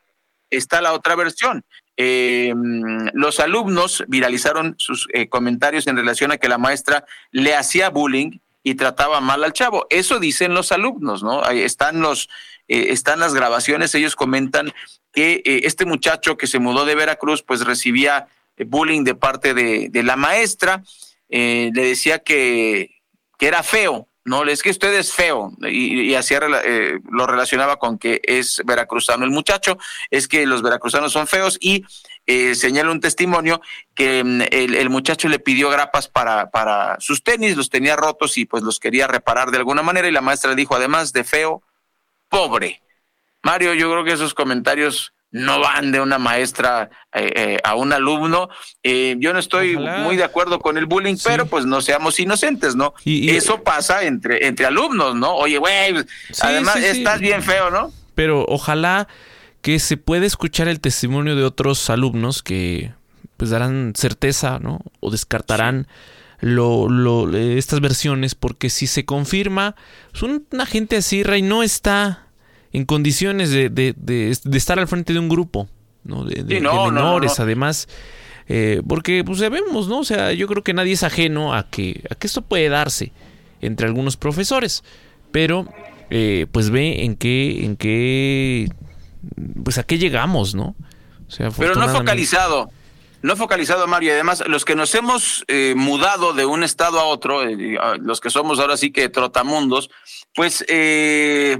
está 0.49 0.81
la 0.81 0.93
otra 0.93 1.15
versión. 1.15 1.65
Eh, 1.97 2.53
los 3.13 3.39
alumnos 3.39 4.03
viralizaron 4.07 4.75
sus 4.77 5.07
eh, 5.13 5.29
comentarios 5.29 5.87
en 5.87 5.95
relación 5.95 6.31
a 6.31 6.37
que 6.37 6.49
la 6.49 6.57
maestra 6.57 7.05
le 7.31 7.55
hacía 7.55 7.89
bullying 7.89 8.39
y 8.65 8.73
trataba 8.73 9.21
mal 9.21 9.43
al 9.43 9.53
chavo. 9.53 9.85
Eso 9.91 10.19
dicen 10.19 10.55
los 10.55 10.71
alumnos, 10.71 11.21
¿no? 11.21 11.47
Están 11.49 12.01
los, 12.01 12.29
eh, 12.67 12.87
están 12.89 13.19
las 13.19 13.35
grabaciones. 13.35 13.93
Ellos 13.93 14.15
comentan 14.15 14.73
que 15.13 15.43
eh, 15.45 15.61
este 15.65 15.85
muchacho 15.85 16.35
que 16.35 16.47
se 16.47 16.57
mudó 16.57 16.83
de 16.83 16.95
Veracruz, 16.95 17.43
pues 17.43 17.63
recibía 17.63 18.27
eh, 18.57 18.63
bullying 18.65 19.03
de 19.03 19.13
parte 19.13 19.53
de, 19.53 19.89
de 19.89 20.03
la 20.03 20.15
maestra. 20.15 20.83
le 21.29 21.71
decía 21.71 22.19
que, 22.19 23.01
que 23.37 23.47
era 23.47 23.61
feo, 23.61 24.07
no, 24.25 24.43
es 24.43 24.63
que 24.63 24.71
usted 24.71 24.91
es 24.95 25.13
feo 25.13 25.51
y, 25.61 26.15
así 26.15 26.33
eh, 26.33 26.99
lo 27.11 27.27
relacionaba 27.27 27.77
con 27.77 27.99
que 27.99 28.21
es 28.23 28.61
veracruzano 28.65 29.23
el 29.23 29.29
muchacho, 29.29 29.77
es 30.09 30.27
que 30.27 30.47
los 30.47 30.63
veracruzanos 30.63 31.13
son 31.13 31.27
feos 31.27 31.59
y 31.61 31.85
eh, 32.25 32.55
señala 32.55 32.89
un 32.89 32.99
testimonio 32.99 33.61
que 33.93 34.23
mm, 34.23 34.41
el, 34.49 34.73
el, 34.73 34.89
muchacho 34.89 35.29
le 35.29 35.37
pidió 35.37 35.69
grapas 35.69 36.07
para, 36.07 36.49
para 36.49 36.99
sus 36.99 37.23
tenis, 37.23 37.55
los 37.55 37.69
tenía 37.69 37.95
rotos 37.95 38.39
y 38.39 38.45
pues 38.45 38.63
los 38.63 38.79
quería 38.79 39.05
reparar 39.05 39.51
de 39.51 39.57
alguna 39.57 39.83
manera 39.83 40.07
y 40.07 40.11
la 40.11 40.21
maestra 40.21 40.55
dijo 40.55 40.75
además 40.75 41.13
de 41.13 41.23
feo, 41.23 41.61
pobre. 42.27 42.81
Mario, 43.43 43.75
yo 43.75 43.91
creo 43.91 44.03
que 44.03 44.13
esos 44.13 44.33
comentarios 44.33 45.13
no 45.35 45.59
van 45.59 45.91
de 45.91 45.99
una 45.99 46.17
maestra 46.17 46.89
eh, 47.13 47.31
eh, 47.35 47.57
a 47.61 47.75
un 47.75 47.91
alumno. 47.91 48.47
Eh, 48.83 49.17
yo 49.19 49.33
no 49.33 49.39
estoy 49.39 49.75
Ojalá. 49.75 49.97
muy 49.97 50.15
de 50.15 50.23
acuerdo 50.23 50.59
con 50.59 50.77
el 50.77 50.85
bullying, 50.85 51.17
sí. 51.17 51.23
pero 51.25 51.45
pues 51.45 51.65
no 51.65 51.81
seamos 51.81 52.17
inocentes, 52.21 52.77
¿no? 52.77 52.93
Y, 53.03 53.29
y, 53.29 53.35
Eso 53.35 53.61
pasa 53.61 54.03
entre, 54.03 54.47
entre 54.47 54.65
alumnos, 54.65 55.13
¿no? 55.13 55.35
Oye, 55.35 55.57
güey, 55.57 55.93
sí, 56.31 56.41
además 56.41 56.75
sí, 56.75 56.85
estás 56.85 57.19
bien 57.19 57.43
feo, 57.43 57.69
¿no? 57.69 57.91
Pero 58.15 58.45
ojalá 58.47 59.09
que 59.61 59.79
se 59.79 59.97
pueda 59.97 60.25
escuchar 60.25 60.69
el 60.69 60.79
testimonio 60.79 61.35
de 61.35 61.43
otros 61.43 61.89
alumnos 61.89 62.41
que 62.41 62.93
pues 63.35 63.49
darán 63.49 63.91
certeza, 63.93 64.59
¿no? 64.59 64.79
O 65.01 65.11
descartarán 65.11 65.87
lo, 66.39 66.87
lo, 66.87 67.35
estas 67.35 67.81
versiones, 67.81 68.35
porque 68.35 68.69
si 68.69 68.87
se 68.87 69.03
confirma, 69.03 69.75
pues 70.11 70.23
una 70.23 70.65
gente 70.65 70.95
así, 70.95 71.23
Rey, 71.23 71.41
no 71.41 71.61
está 71.61 72.24
en 72.75 72.85
condiciones 72.85 73.51
de, 73.51 73.69
de, 73.69 73.93
de, 73.95 74.37
de, 74.43 74.57
estar 74.57 74.79
al 74.79 74.87
frente 74.87 75.13
de 75.13 75.19
un 75.19 75.29
grupo, 75.29 75.69
¿no? 76.03 76.25
De, 76.25 76.35
sí, 76.35 76.61
no, 76.61 76.91
menores, 76.91 77.31
no, 77.31 77.37
no, 77.37 77.43
además. 77.43 77.87
Eh, 78.47 78.81
porque 78.87 79.23
pues 79.23 79.39
sabemos, 79.39 79.87
¿no? 79.87 79.99
O 79.99 80.03
sea, 80.03 80.33
yo 80.33 80.45
creo 80.47 80.61
que 80.61 80.73
nadie 80.73 80.91
es 80.91 81.03
ajeno 81.03 81.53
a 81.53 81.69
que, 81.69 82.03
a 82.09 82.15
que 82.15 82.27
esto 82.27 82.41
puede 82.41 82.67
darse 82.67 83.13
entre 83.61 83.87
algunos 83.87 84.17
profesores. 84.17 84.83
Pero 85.31 85.67
eh, 86.09 86.47
pues 86.51 86.69
ve 86.69 87.05
en 87.05 87.15
qué, 87.15 87.63
en 87.63 87.77
qué, 87.77 88.67
pues 89.63 89.77
a 89.77 89.83
qué 89.83 89.97
llegamos, 89.97 90.53
¿no? 90.53 90.75
O 91.27 91.31
sea, 91.31 91.49
Pero 91.51 91.75
no 91.75 91.87
focalizado, 91.87 92.69
no 93.21 93.37
focalizado, 93.37 93.87
Mario. 93.87 94.11
además, 94.11 94.43
los 94.47 94.65
que 94.65 94.75
nos 94.75 94.93
hemos 94.95 95.45
eh, 95.47 95.75
mudado 95.77 96.33
de 96.33 96.45
un 96.45 96.63
estado 96.63 96.99
a 96.99 97.05
otro, 97.05 97.47
eh, 97.47 97.77
los 98.01 98.19
que 98.19 98.29
somos 98.29 98.59
ahora 98.59 98.75
sí 98.75 98.91
que 98.91 99.07
trotamundos, 99.07 99.89
pues 100.35 100.65
eh, 100.67 101.57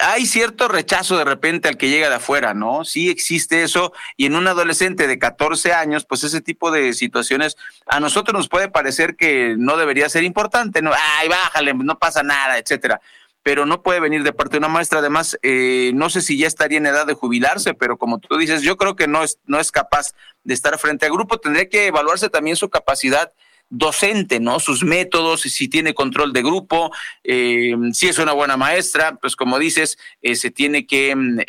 hay 0.00 0.26
cierto 0.26 0.68
rechazo 0.68 1.16
de 1.16 1.24
repente 1.24 1.68
al 1.68 1.76
que 1.76 1.88
llega 1.88 2.08
de 2.08 2.16
afuera, 2.16 2.52
¿no? 2.52 2.84
Sí 2.84 3.10
existe 3.10 3.62
eso 3.62 3.92
y 4.16 4.26
en 4.26 4.34
un 4.34 4.46
adolescente 4.46 5.06
de 5.06 5.18
14 5.18 5.72
años, 5.72 6.04
pues 6.04 6.24
ese 6.24 6.40
tipo 6.40 6.70
de 6.70 6.92
situaciones 6.94 7.56
a 7.86 8.00
nosotros 8.00 8.34
nos 8.34 8.48
puede 8.48 8.68
parecer 8.68 9.16
que 9.16 9.54
no 9.56 9.76
debería 9.76 10.08
ser 10.08 10.24
importante, 10.24 10.82
¿no? 10.82 10.92
Ay, 11.18 11.28
bájale, 11.28 11.74
no 11.74 11.98
pasa 11.98 12.22
nada, 12.22 12.58
etcétera 12.58 13.00
pero 13.44 13.66
no 13.66 13.82
puede 13.82 14.00
venir 14.00 14.22
de 14.22 14.32
parte 14.32 14.52
de 14.52 14.58
una 14.58 14.68
maestra. 14.68 15.00
Además, 15.00 15.38
eh, 15.42 15.92
no 15.94 16.08
sé 16.08 16.22
si 16.22 16.38
ya 16.38 16.46
estaría 16.46 16.78
en 16.78 16.86
edad 16.86 17.06
de 17.06 17.12
jubilarse, 17.12 17.74
pero 17.74 17.98
como 17.98 18.18
tú 18.18 18.38
dices, 18.38 18.62
yo 18.62 18.78
creo 18.78 18.96
que 18.96 19.06
no 19.06 19.22
es, 19.22 19.38
no 19.44 19.60
es 19.60 19.70
capaz 19.70 20.12
de 20.44 20.54
estar 20.54 20.78
frente 20.78 21.04
al 21.04 21.12
grupo. 21.12 21.38
Tendría 21.38 21.68
que 21.68 21.88
evaluarse 21.88 22.30
también 22.30 22.56
su 22.56 22.70
capacidad 22.70 23.34
docente, 23.78 24.40
¿no? 24.40 24.60
Sus 24.60 24.84
métodos, 24.84 25.42
si 25.42 25.68
tiene 25.68 25.94
control 25.94 26.32
de 26.32 26.42
grupo, 26.42 26.90
eh, 27.22 27.74
si 27.92 28.08
es 28.08 28.18
una 28.18 28.32
buena 28.32 28.56
maestra, 28.56 29.16
pues 29.16 29.36
como 29.36 29.58
dices, 29.58 29.98
eh, 30.22 30.36
se 30.36 30.50
tiene 30.50 30.86
que 30.86 31.14
mm, 31.14 31.40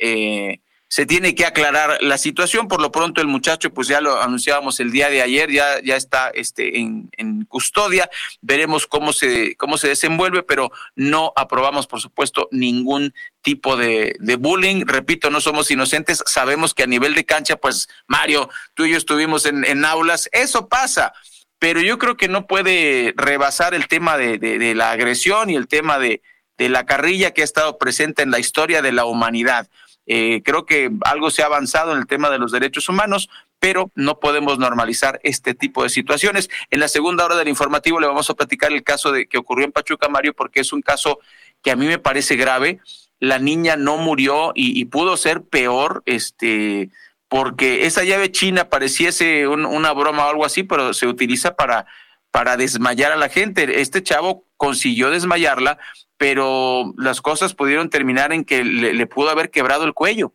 se 0.88 1.05
tiene 1.05 1.36
que 1.36 1.45
aclarar 1.45 1.97
la 2.01 2.17
situación. 2.17 2.67
Por 2.67 2.82
lo 2.82 2.91
pronto, 2.91 3.19
el 3.19 3.28
muchacho, 3.28 3.73
pues 3.73 3.88
ya 3.88 4.01
lo 4.01 4.21
anunciábamos 4.21 4.80
el 4.80 4.91
día 4.91 5.09
de 5.09 5.21
ayer, 5.21 5.51
ya, 5.51 5.82
ya 5.84 5.95
está 5.95 6.30
este, 6.30 6.80
en, 6.80 7.09
custodia. 7.49 8.09
Veremos 8.41 8.88
cómo 8.88 9.11
se, 9.11 9.55
cómo 9.57 9.78
se 9.78 9.89
desenvuelve, 9.89 10.43
pero 10.43 10.71
no 10.95 11.34
aprobamos, 11.36 11.88
por 11.88 12.01
supuesto, 12.01 12.47
ningún 12.51 13.13
tipo 13.41 13.76
de, 13.76 14.15
bullying. 14.39 14.86
Repito, 14.86 15.30
no 15.30 15.41
somos 15.41 15.69
inocentes. 15.71 16.23
Sabemos 16.26 16.73
que 16.73 16.84
a 16.84 16.88
nivel 16.88 17.13
de 17.13 17.26
cancha, 17.26 17.57
pues, 17.57 17.89
Mario, 18.07 18.49
tú 18.73 18.86
y 18.86 18.91
yo 18.91 18.97
estuvimos 18.97 19.45
en, 19.45 19.86
aulas. 19.86 20.30
Eso 20.32 20.69
pasa 20.69 21.13
pero 21.60 21.82
yo 21.82 21.97
creo 21.97 22.18
que 22.18 22.28
no 22.28 22.47
puede 22.47 23.14
rebasar 23.16 23.74
el 23.74 23.88
tema 23.88 24.18
de, 24.18 24.74
la 24.76 24.91
agresión 24.91 25.49
y 25.49 25.56
el 25.56 25.68
tema 25.68 25.99
de, 25.99 26.22
la 26.58 26.86
carrilla 26.86 27.32
que 27.32 27.41
ha 27.41 27.45
estado 27.45 27.78
presente 27.78 28.24
en 28.24 28.32
la 28.32 28.39
historia 28.39 28.82
de 28.82 28.91
la 28.91 29.06
humanidad. 29.06 29.68
Eh, 30.08 30.41
creo 30.45 30.66
que 30.66 30.91
algo 31.03 31.32
se 31.32 31.41
ha 31.41 31.47
avanzado 31.47 31.93
en 31.93 31.97
el 31.97 32.08
tema 32.08 32.30
de 32.30 32.38
los 32.38 32.51
derechos 32.51 32.89
humanos, 32.89 33.30
pero 33.60 33.91
no 33.95 34.20
podemos 34.20 34.60
normalizar 34.60 35.20
este 35.24 35.56
tipo 35.56 35.84
de 35.84 35.89
situaciones. 35.89 36.49
En 36.70 36.80
la 36.80 36.88
segunda 36.88 37.26
hora 37.26 37.36
del 37.36 37.47
informativo 37.47 37.99
le 37.99 38.08
vamos 38.08 38.30
a 38.30 38.36
platicar 38.36 38.72
el 38.72 38.84
caso 38.84 39.12
de 39.12 39.28
que 39.28 39.38
ocurrió 39.38 39.66
en 39.66 39.72
Pachuca, 39.72 40.08
Mario, 40.08 40.34
porque 40.34 40.60
es 40.60 40.72
un 40.72 40.82
caso 40.82 41.20
que 41.64 41.72
a 41.72 41.76
mí 41.76 41.88
me 41.88 41.97
parece 41.97 42.36
grave. 42.36 42.80
La 43.20 43.39
niña 43.39 43.76
no 43.76 43.97
murió 43.97 44.51
y, 44.53 44.86
pudo 44.86 45.18
ser 45.18 45.41
peor, 45.41 46.03
este, 46.06 46.89
porque 47.36 47.86
esa 47.86 48.03
llave 48.03 48.31
china 48.31 48.69
pareciese 48.69 49.45
una 49.47 49.91
broma 49.91 50.25
o 50.25 50.29
algo 50.29 50.45
así, 50.45 50.63
pero 50.63 50.93
se 50.93 51.05
utiliza 51.05 51.55
para, 51.55 51.86
para 52.31 52.55
desmayar 52.55 53.11
a 53.11 53.17
la 53.17 53.27
gente. 53.27 53.81
Este 53.81 54.01
chavo 54.01 54.45
consiguió 54.55 55.09
desmayarla 55.09 55.77
pero 56.17 56.93
las 56.97 57.21
cosas 57.21 57.53
pudieron 57.53 57.89
terminar 57.89 58.31
en 58.31 58.45
que 58.45 58.63
le, 58.63 59.07
pudo 59.07 59.29
haber 59.29 59.51
quebrado 59.51 59.83
el 59.83 59.93
cuello. 59.93 60.33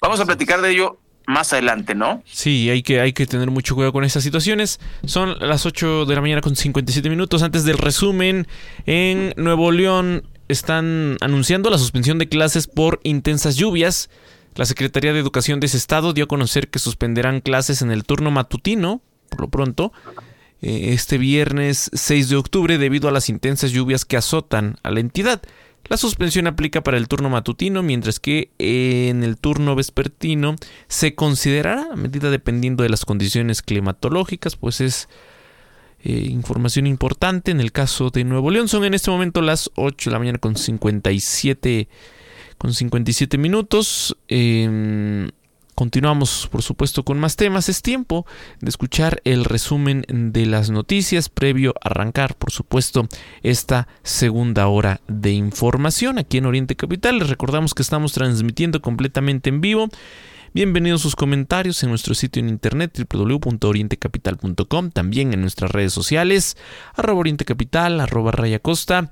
Vamos 0.00 0.20
a 0.20 0.26
platicar 0.26 0.60
de 0.60 0.70
ello 0.70 0.98
más 1.26 1.52
adelante, 1.52 1.94
¿no? 1.94 2.22
Sí, 2.26 2.68
hay 2.70 2.82
que, 2.82 3.00
hay 3.00 3.12
que 3.12 3.26
tener 3.26 3.50
mucho 3.50 3.74
cuidado 3.74 3.92
con 3.92 4.04
estas 4.04 4.22
situaciones. 4.22 4.78
Son 5.06 5.36
las 5.40 5.66
8 5.66 6.04
de 6.04 6.14
la 6.14 6.20
mañana 6.20 6.40
con 6.42 6.54
57 6.54 7.08
minutos. 7.08 7.42
Antes 7.42 7.64
del 7.64 7.78
resumen, 7.78 8.46
en 8.86 9.32
Nuevo 9.36 9.72
León 9.72 10.28
están 10.48 11.16
anunciando 11.20 11.70
la 11.70 11.78
suspensión 11.78 12.18
de 12.18 12.28
clases 12.28 12.66
por 12.66 13.00
intensas 13.02 13.56
lluvias. 13.56 14.10
La 14.54 14.66
Secretaría 14.66 15.12
de 15.12 15.18
Educación 15.18 15.60
de 15.60 15.66
ese 15.66 15.76
estado 15.76 16.12
dio 16.12 16.24
a 16.24 16.28
conocer 16.28 16.68
que 16.68 16.78
suspenderán 16.78 17.40
clases 17.40 17.82
en 17.82 17.90
el 17.90 18.04
turno 18.04 18.30
matutino, 18.30 19.02
por 19.28 19.40
lo 19.40 19.48
pronto, 19.48 19.92
eh, 20.62 20.92
este 20.92 21.18
viernes 21.18 21.90
6 21.92 22.28
de 22.28 22.36
octubre 22.36 22.78
debido 22.78 23.08
a 23.08 23.12
las 23.12 23.28
intensas 23.28 23.72
lluvias 23.72 24.04
que 24.04 24.16
azotan 24.16 24.76
a 24.82 24.90
la 24.90 25.00
entidad. 25.00 25.42
La 25.88 25.96
suspensión 25.98 26.46
aplica 26.46 26.82
para 26.82 26.96
el 26.96 27.08
turno 27.08 27.28
matutino, 27.28 27.82
mientras 27.82 28.18
que 28.18 28.50
en 28.58 29.22
el 29.22 29.36
turno 29.36 29.74
vespertino 29.74 30.56
se 30.88 31.14
considerará 31.14 31.88
a 31.92 31.96
medida 31.96 32.30
dependiendo 32.30 32.82
de 32.82 32.88
las 32.88 33.04
condiciones 33.04 33.60
climatológicas, 33.60 34.56
pues 34.56 34.80
es 34.80 35.08
eh, 36.02 36.12
información 36.30 36.86
importante. 36.86 37.50
En 37.50 37.60
el 37.60 37.72
caso 37.72 38.08
de 38.10 38.24
Nuevo 38.24 38.50
León 38.50 38.68
son 38.68 38.84
en 38.84 38.94
este 38.94 39.10
momento 39.10 39.42
las 39.42 39.70
8 39.74 40.10
de 40.10 40.12
la 40.12 40.18
mañana 40.18 40.38
con 40.38 40.56
57, 40.56 41.88
con 42.58 42.74
57 42.74 43.38
minutos. 43.38 44.16
Em, 44.28 45.28
Continuamos, 45.74 46.48
por 46.52 46.62
supuesto, 46.62 47.04
con 47.04 47.18
más 47.18 47.34
temas. 47.34 47.68
Es 47.68 47.82
tiempo 47.82 48.26
de 48.60 48.68
escuchar 48.68 49.20
el 49.24 49.44
resumen 49.44 50.04
de 50.08 50.46
las 50.46 50.70
noticias 50.70 51.28
previo 51.28 51.74
a 51.80 51.88
arrancar, 51.88 52.36
por 52.36 52.52
supuesto, 52.52 53.08
esta 53.42 53.88
segunda 54.04 54.68
hora 54.68 55.00
de 55.08 55.32
información 55.32 56.18
aquí 56.18 56.38
en 56.38 56.46
Oriente 56.46 56.76
Capital. 56.76 57.18
Les 57.18 57.28
recordamos 57.28 57.74
que 57.74 57.82
estamos 57.82 58.12
transmitiendo 58.12 58.80
completamente 58.80 59.50
en 59.50 59.60
vivo. 59.60 59.88
Bienvenidos 60.52 61.02
sus 61.02 61.16
comentarios 61.16 61.82
en 61.82 61.88
nuestro 61.90 62.14
sitio 62.14 62.38
en 62.38 62.48
internet 62.48 62.96
www.orientecapital.com, 63.10 64.90
también 64.92 65.34
en 65.34 65.40
nuestras 65.40 65.72
redes 65.72 65.92
sociales, 65.92 66.56
arroba 66.94 67.18
orientecapital, 67.18 67.98
arroba 68.00 68.30
rayacosta, 68.30 69.10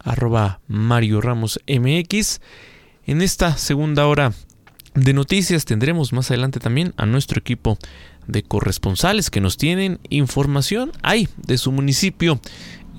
arroba 0.00 0.60
Mario 0.66 1.20
Ramos 1.20 1.60
MX. 1.68 2.40
En 3.10 3.22
esta 3.22 3.56
segunda 3.56 4.06
hora 4.06 4.32
de 4.94 5.12
noticias 5.12 5.64
tendremos 5.64 6.12
más 6.12 6.30
adelante 6.30 6.60
también 6.60 6.94
a 6.96 7.06
nuestro 7.06 7.40
equipo 7.40 7.76
de 8.28 8.44
corresponsales 8.44 9.30
que 9.30 9.40
nos 9.40 9.56
tienen 9.56 9.98
información 10.10 10.92
ahí 11.02 11.28
de 11.36 11.58
su 11.58 11.72
municipio 11.72 12.40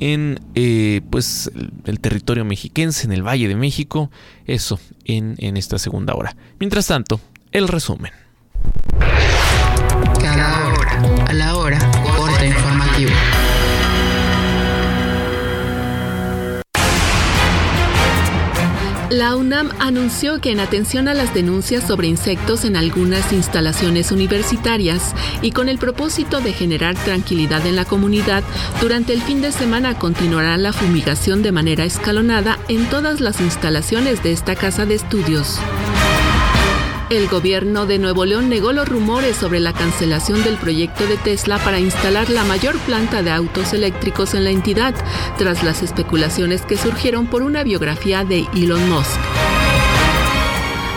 en 0.02 0.42
eh, 0.54 1.00
pues 1.10 1.50
el 1.86 2.02
territorio 2.02 2.44
mexiquense, 2.44 3.06
en 3.06 3.14
el 3.14 3.26
Valle 3.26 3.48
de 3.48 3.56
México, 3.56 4.12
eso 4.48 4.82
en, 5.06 5.36
en 5.38 5.56
esta 5.56 5.80
segunda 5.80 6.14
hora. 6.14 6.36
Mientras 6.60 6.88
tanto, 6.88 7.22
el 7.54 7.70
resumen. 7.70 8.12
A 11.26 11.34
la 11.34 11.56
hora, 11.56 11.91
La 19.12 19.36
UNAM 19.36 19.72
anunció 19.80 20.40
que 20.40 20.52
en 20.52 20.62
atención 20.62 21.10
a 21.10 21.14
las 21.14 21.34
denuncias 21.34 21.86
sobre 21.86 22.08
insectos 22.08 22.64
en 22.64 22.78
algunas 22.78 23.34
instalaciones 23.34 24.10
universitarias 24.14 25.14
y 25.42 25.52
con 25.52 25.68
el 25.68 25.80
propósito 25.80 26.40
de 26.40 26.54
generar 26.54 26.96
tranquilidad 26.96 27.66
en 27.66 27.76
la 27.76 27.84
comunidad, 27.84 28.42
durante 28.80 29.12
el 29.12 29.22
fin 29.22 29.42
de 29.42 29.52
semana 29.52 30.00
continuará 30.00 30.56
la 30.56 30.72
fumigación 30.72 31.44
de 31.44 31.52
manera 31.52 31.84
escalonada 31.84 32.58
en 32.70 32.90
todas 32.90 33.20
las 33.20 33.42
instalaciones 33.42 34.24
de 34.24 34.32
esta 34.32 34.56
casa 34.56 34.86
de 34.86 34.96
estudios. 34.96 35.60
El 37.12 37.28
gobierno 37.28 37.86
de 37.88 38.00
Nuevo 38.00 38.24
León 38.24 38.48
negó 38.48 38.72
los 38.72 38.88
rumores 38.88 39.36
sobre 39.36 39.60
la 39.60 39.74
cancelación 39.74 40.46
del 40.46 40.56
proyecto 40.56 41.06
de 41.08 41.18
Tesla 41.18 41.60
para 41.60 41.78
instalar 41.78 42.30
la 42.30 42.46
mayor 42.46 42.78
planta 42.80 43.22
de 43.22 43.32
autos 43.32 43.74
eléctricos 43.74 44.34
en 44.34 44.46
la 44.46 44.50
entidad, 44.50 44.96
tras 45.38 45.62
las 45.62 45.84
especulaciones 45.84 46.62
que 46.62 46.78
surgieron 46.78 47.28
por 47.28 47.44
una 47.44 47.64
biografía 47.64 48.24
de 48.24 48.48
Elon 48.56 48.90
Musk. 48.90 49.20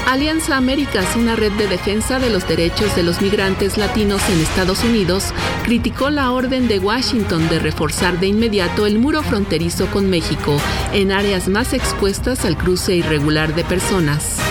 Alianza 0.06 0.56
Américas, 0.56 1.16
una 1.16 1.34
red 1.34 1.50
de 1.54 1.66
defensa 1.66 2.20
de 2.20 2.30
los 2.30 2.46
derechos 2.46 2.94
de 2.94 3.02
los 3.02 3.20
migrantes 3.20 3.76
latinos 3.76 4.22
en 4.28 4.38
Estados 4.38 4.84
Unidos, 4.84 5.24
criticó 5.64 6.10
la 6.10 6.30
orden 6.30 6.68
de 6.68 6.78
Washington 6.78 7.48
de 7.48 7.58
reforzar 7.58 8.20
de 8.20 8.28
inmediato 8.28 8.86
el 8.86 9.00
muro 9.00 9.24
fronterizo 9.24 9.88
con 9.88 10.08
México 10.08 10.60
en 10.92 11.10
áreas 11.10 11.48
más 11.48 11.72
expuestas 11.72 12.44
al 12.44 12.56
cruce 12.56 12.94
irregular 12.94 13.56
de 13.56 13.64
personas. 13.64 14.43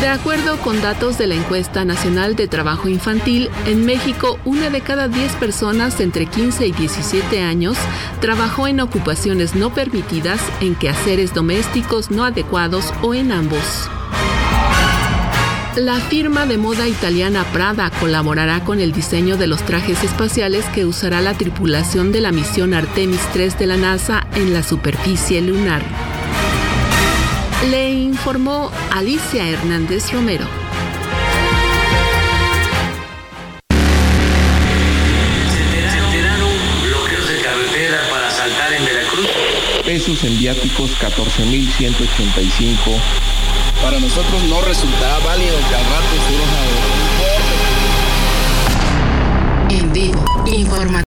De 0.00 0.06
acuerdo 0.06 0.58
con 0.58 0.80
datos 0.80 1.18
de 1.18 1.26
la 1.26 1.34
encuesta 1.34 1.84
nacional 1.84 2.36
de 2.36 2.46
trabajo 2.46 2.88
infantil, 2.88 3.50
en 3.66 3.84
México 3.84 4.38
una 4.44 4.70
de 4.70 4.80
cada 4.80 5.08
10 5.08 5.32
personas 5.34 5.98
entre 5.98 6.26
15 6.26 6.68
y 6.68 6.72
17 6.72 7.42
años 7.42 7.76
trabajó 8.20 8.68
en 8.68 8.78
ocupaciones 8.78 9.56
no 9.56 9.74
permitidas, 9.74 10.40
en 10.60 10.76
quehaceres 10.76 11.34
domésticos 11.34 12.12
no 12.12 12.24
adecuados 12.24 12.94
o 13.02 13.12
en 13.12 13.32
ambos. 13.32 13.90
La 15.74 15.96
firma 15.96 16.46
de 16.46 16.58
moda 16.58 16.86
italiana 16.86 17.44
Prada 17.52 17.90
colaborará 17.98 18.64
con 18.64 18.78
el 18.78 18.92
diseño 18.92 19.36
de 19.36 19.48
los 19.48 19.64
trajes 19.64 20.04
espaciales 20.04 20.64
que 20.66 20.86
usará 20.86 21.20
la 21.20 21.34
tripulación 21.34 22.12
de 22.12 22.20
la 22.20 22.30
misión 22.30 22.72
Artemis 22.72 23.20
3 23.32 23.58
de 23.58 23.66
la 23.66 23.76
NASA 23.76 24.28
en 24.36 24.54
la 24.54 24.62
superficie 24.62 25.40
lunar. 25.40 25.82
Le 27.66 27.90
informó 27.90 28.70
Alicia 28.92 29.48
Hernández 29.48 30.12
Romero. 30.12 30.46
pesos 39.88 40.22
en 40.22 40.38
viáticos 40.38 40.90
14.185. 41.00 42.76
Para 43.82 43.98
nosotros 43.98 44.42
no 44.44 44.60
resultará 44.60 45.18
válido 45.20 45.56
que 45.68 45.74
al 45.74 45.84
rato 45.84 46.14
estemos 46.20 46.48
a... 46.52 46.62
En 49.74 49.92
vivo, 49.94 50.24
informa. 50.46 51.07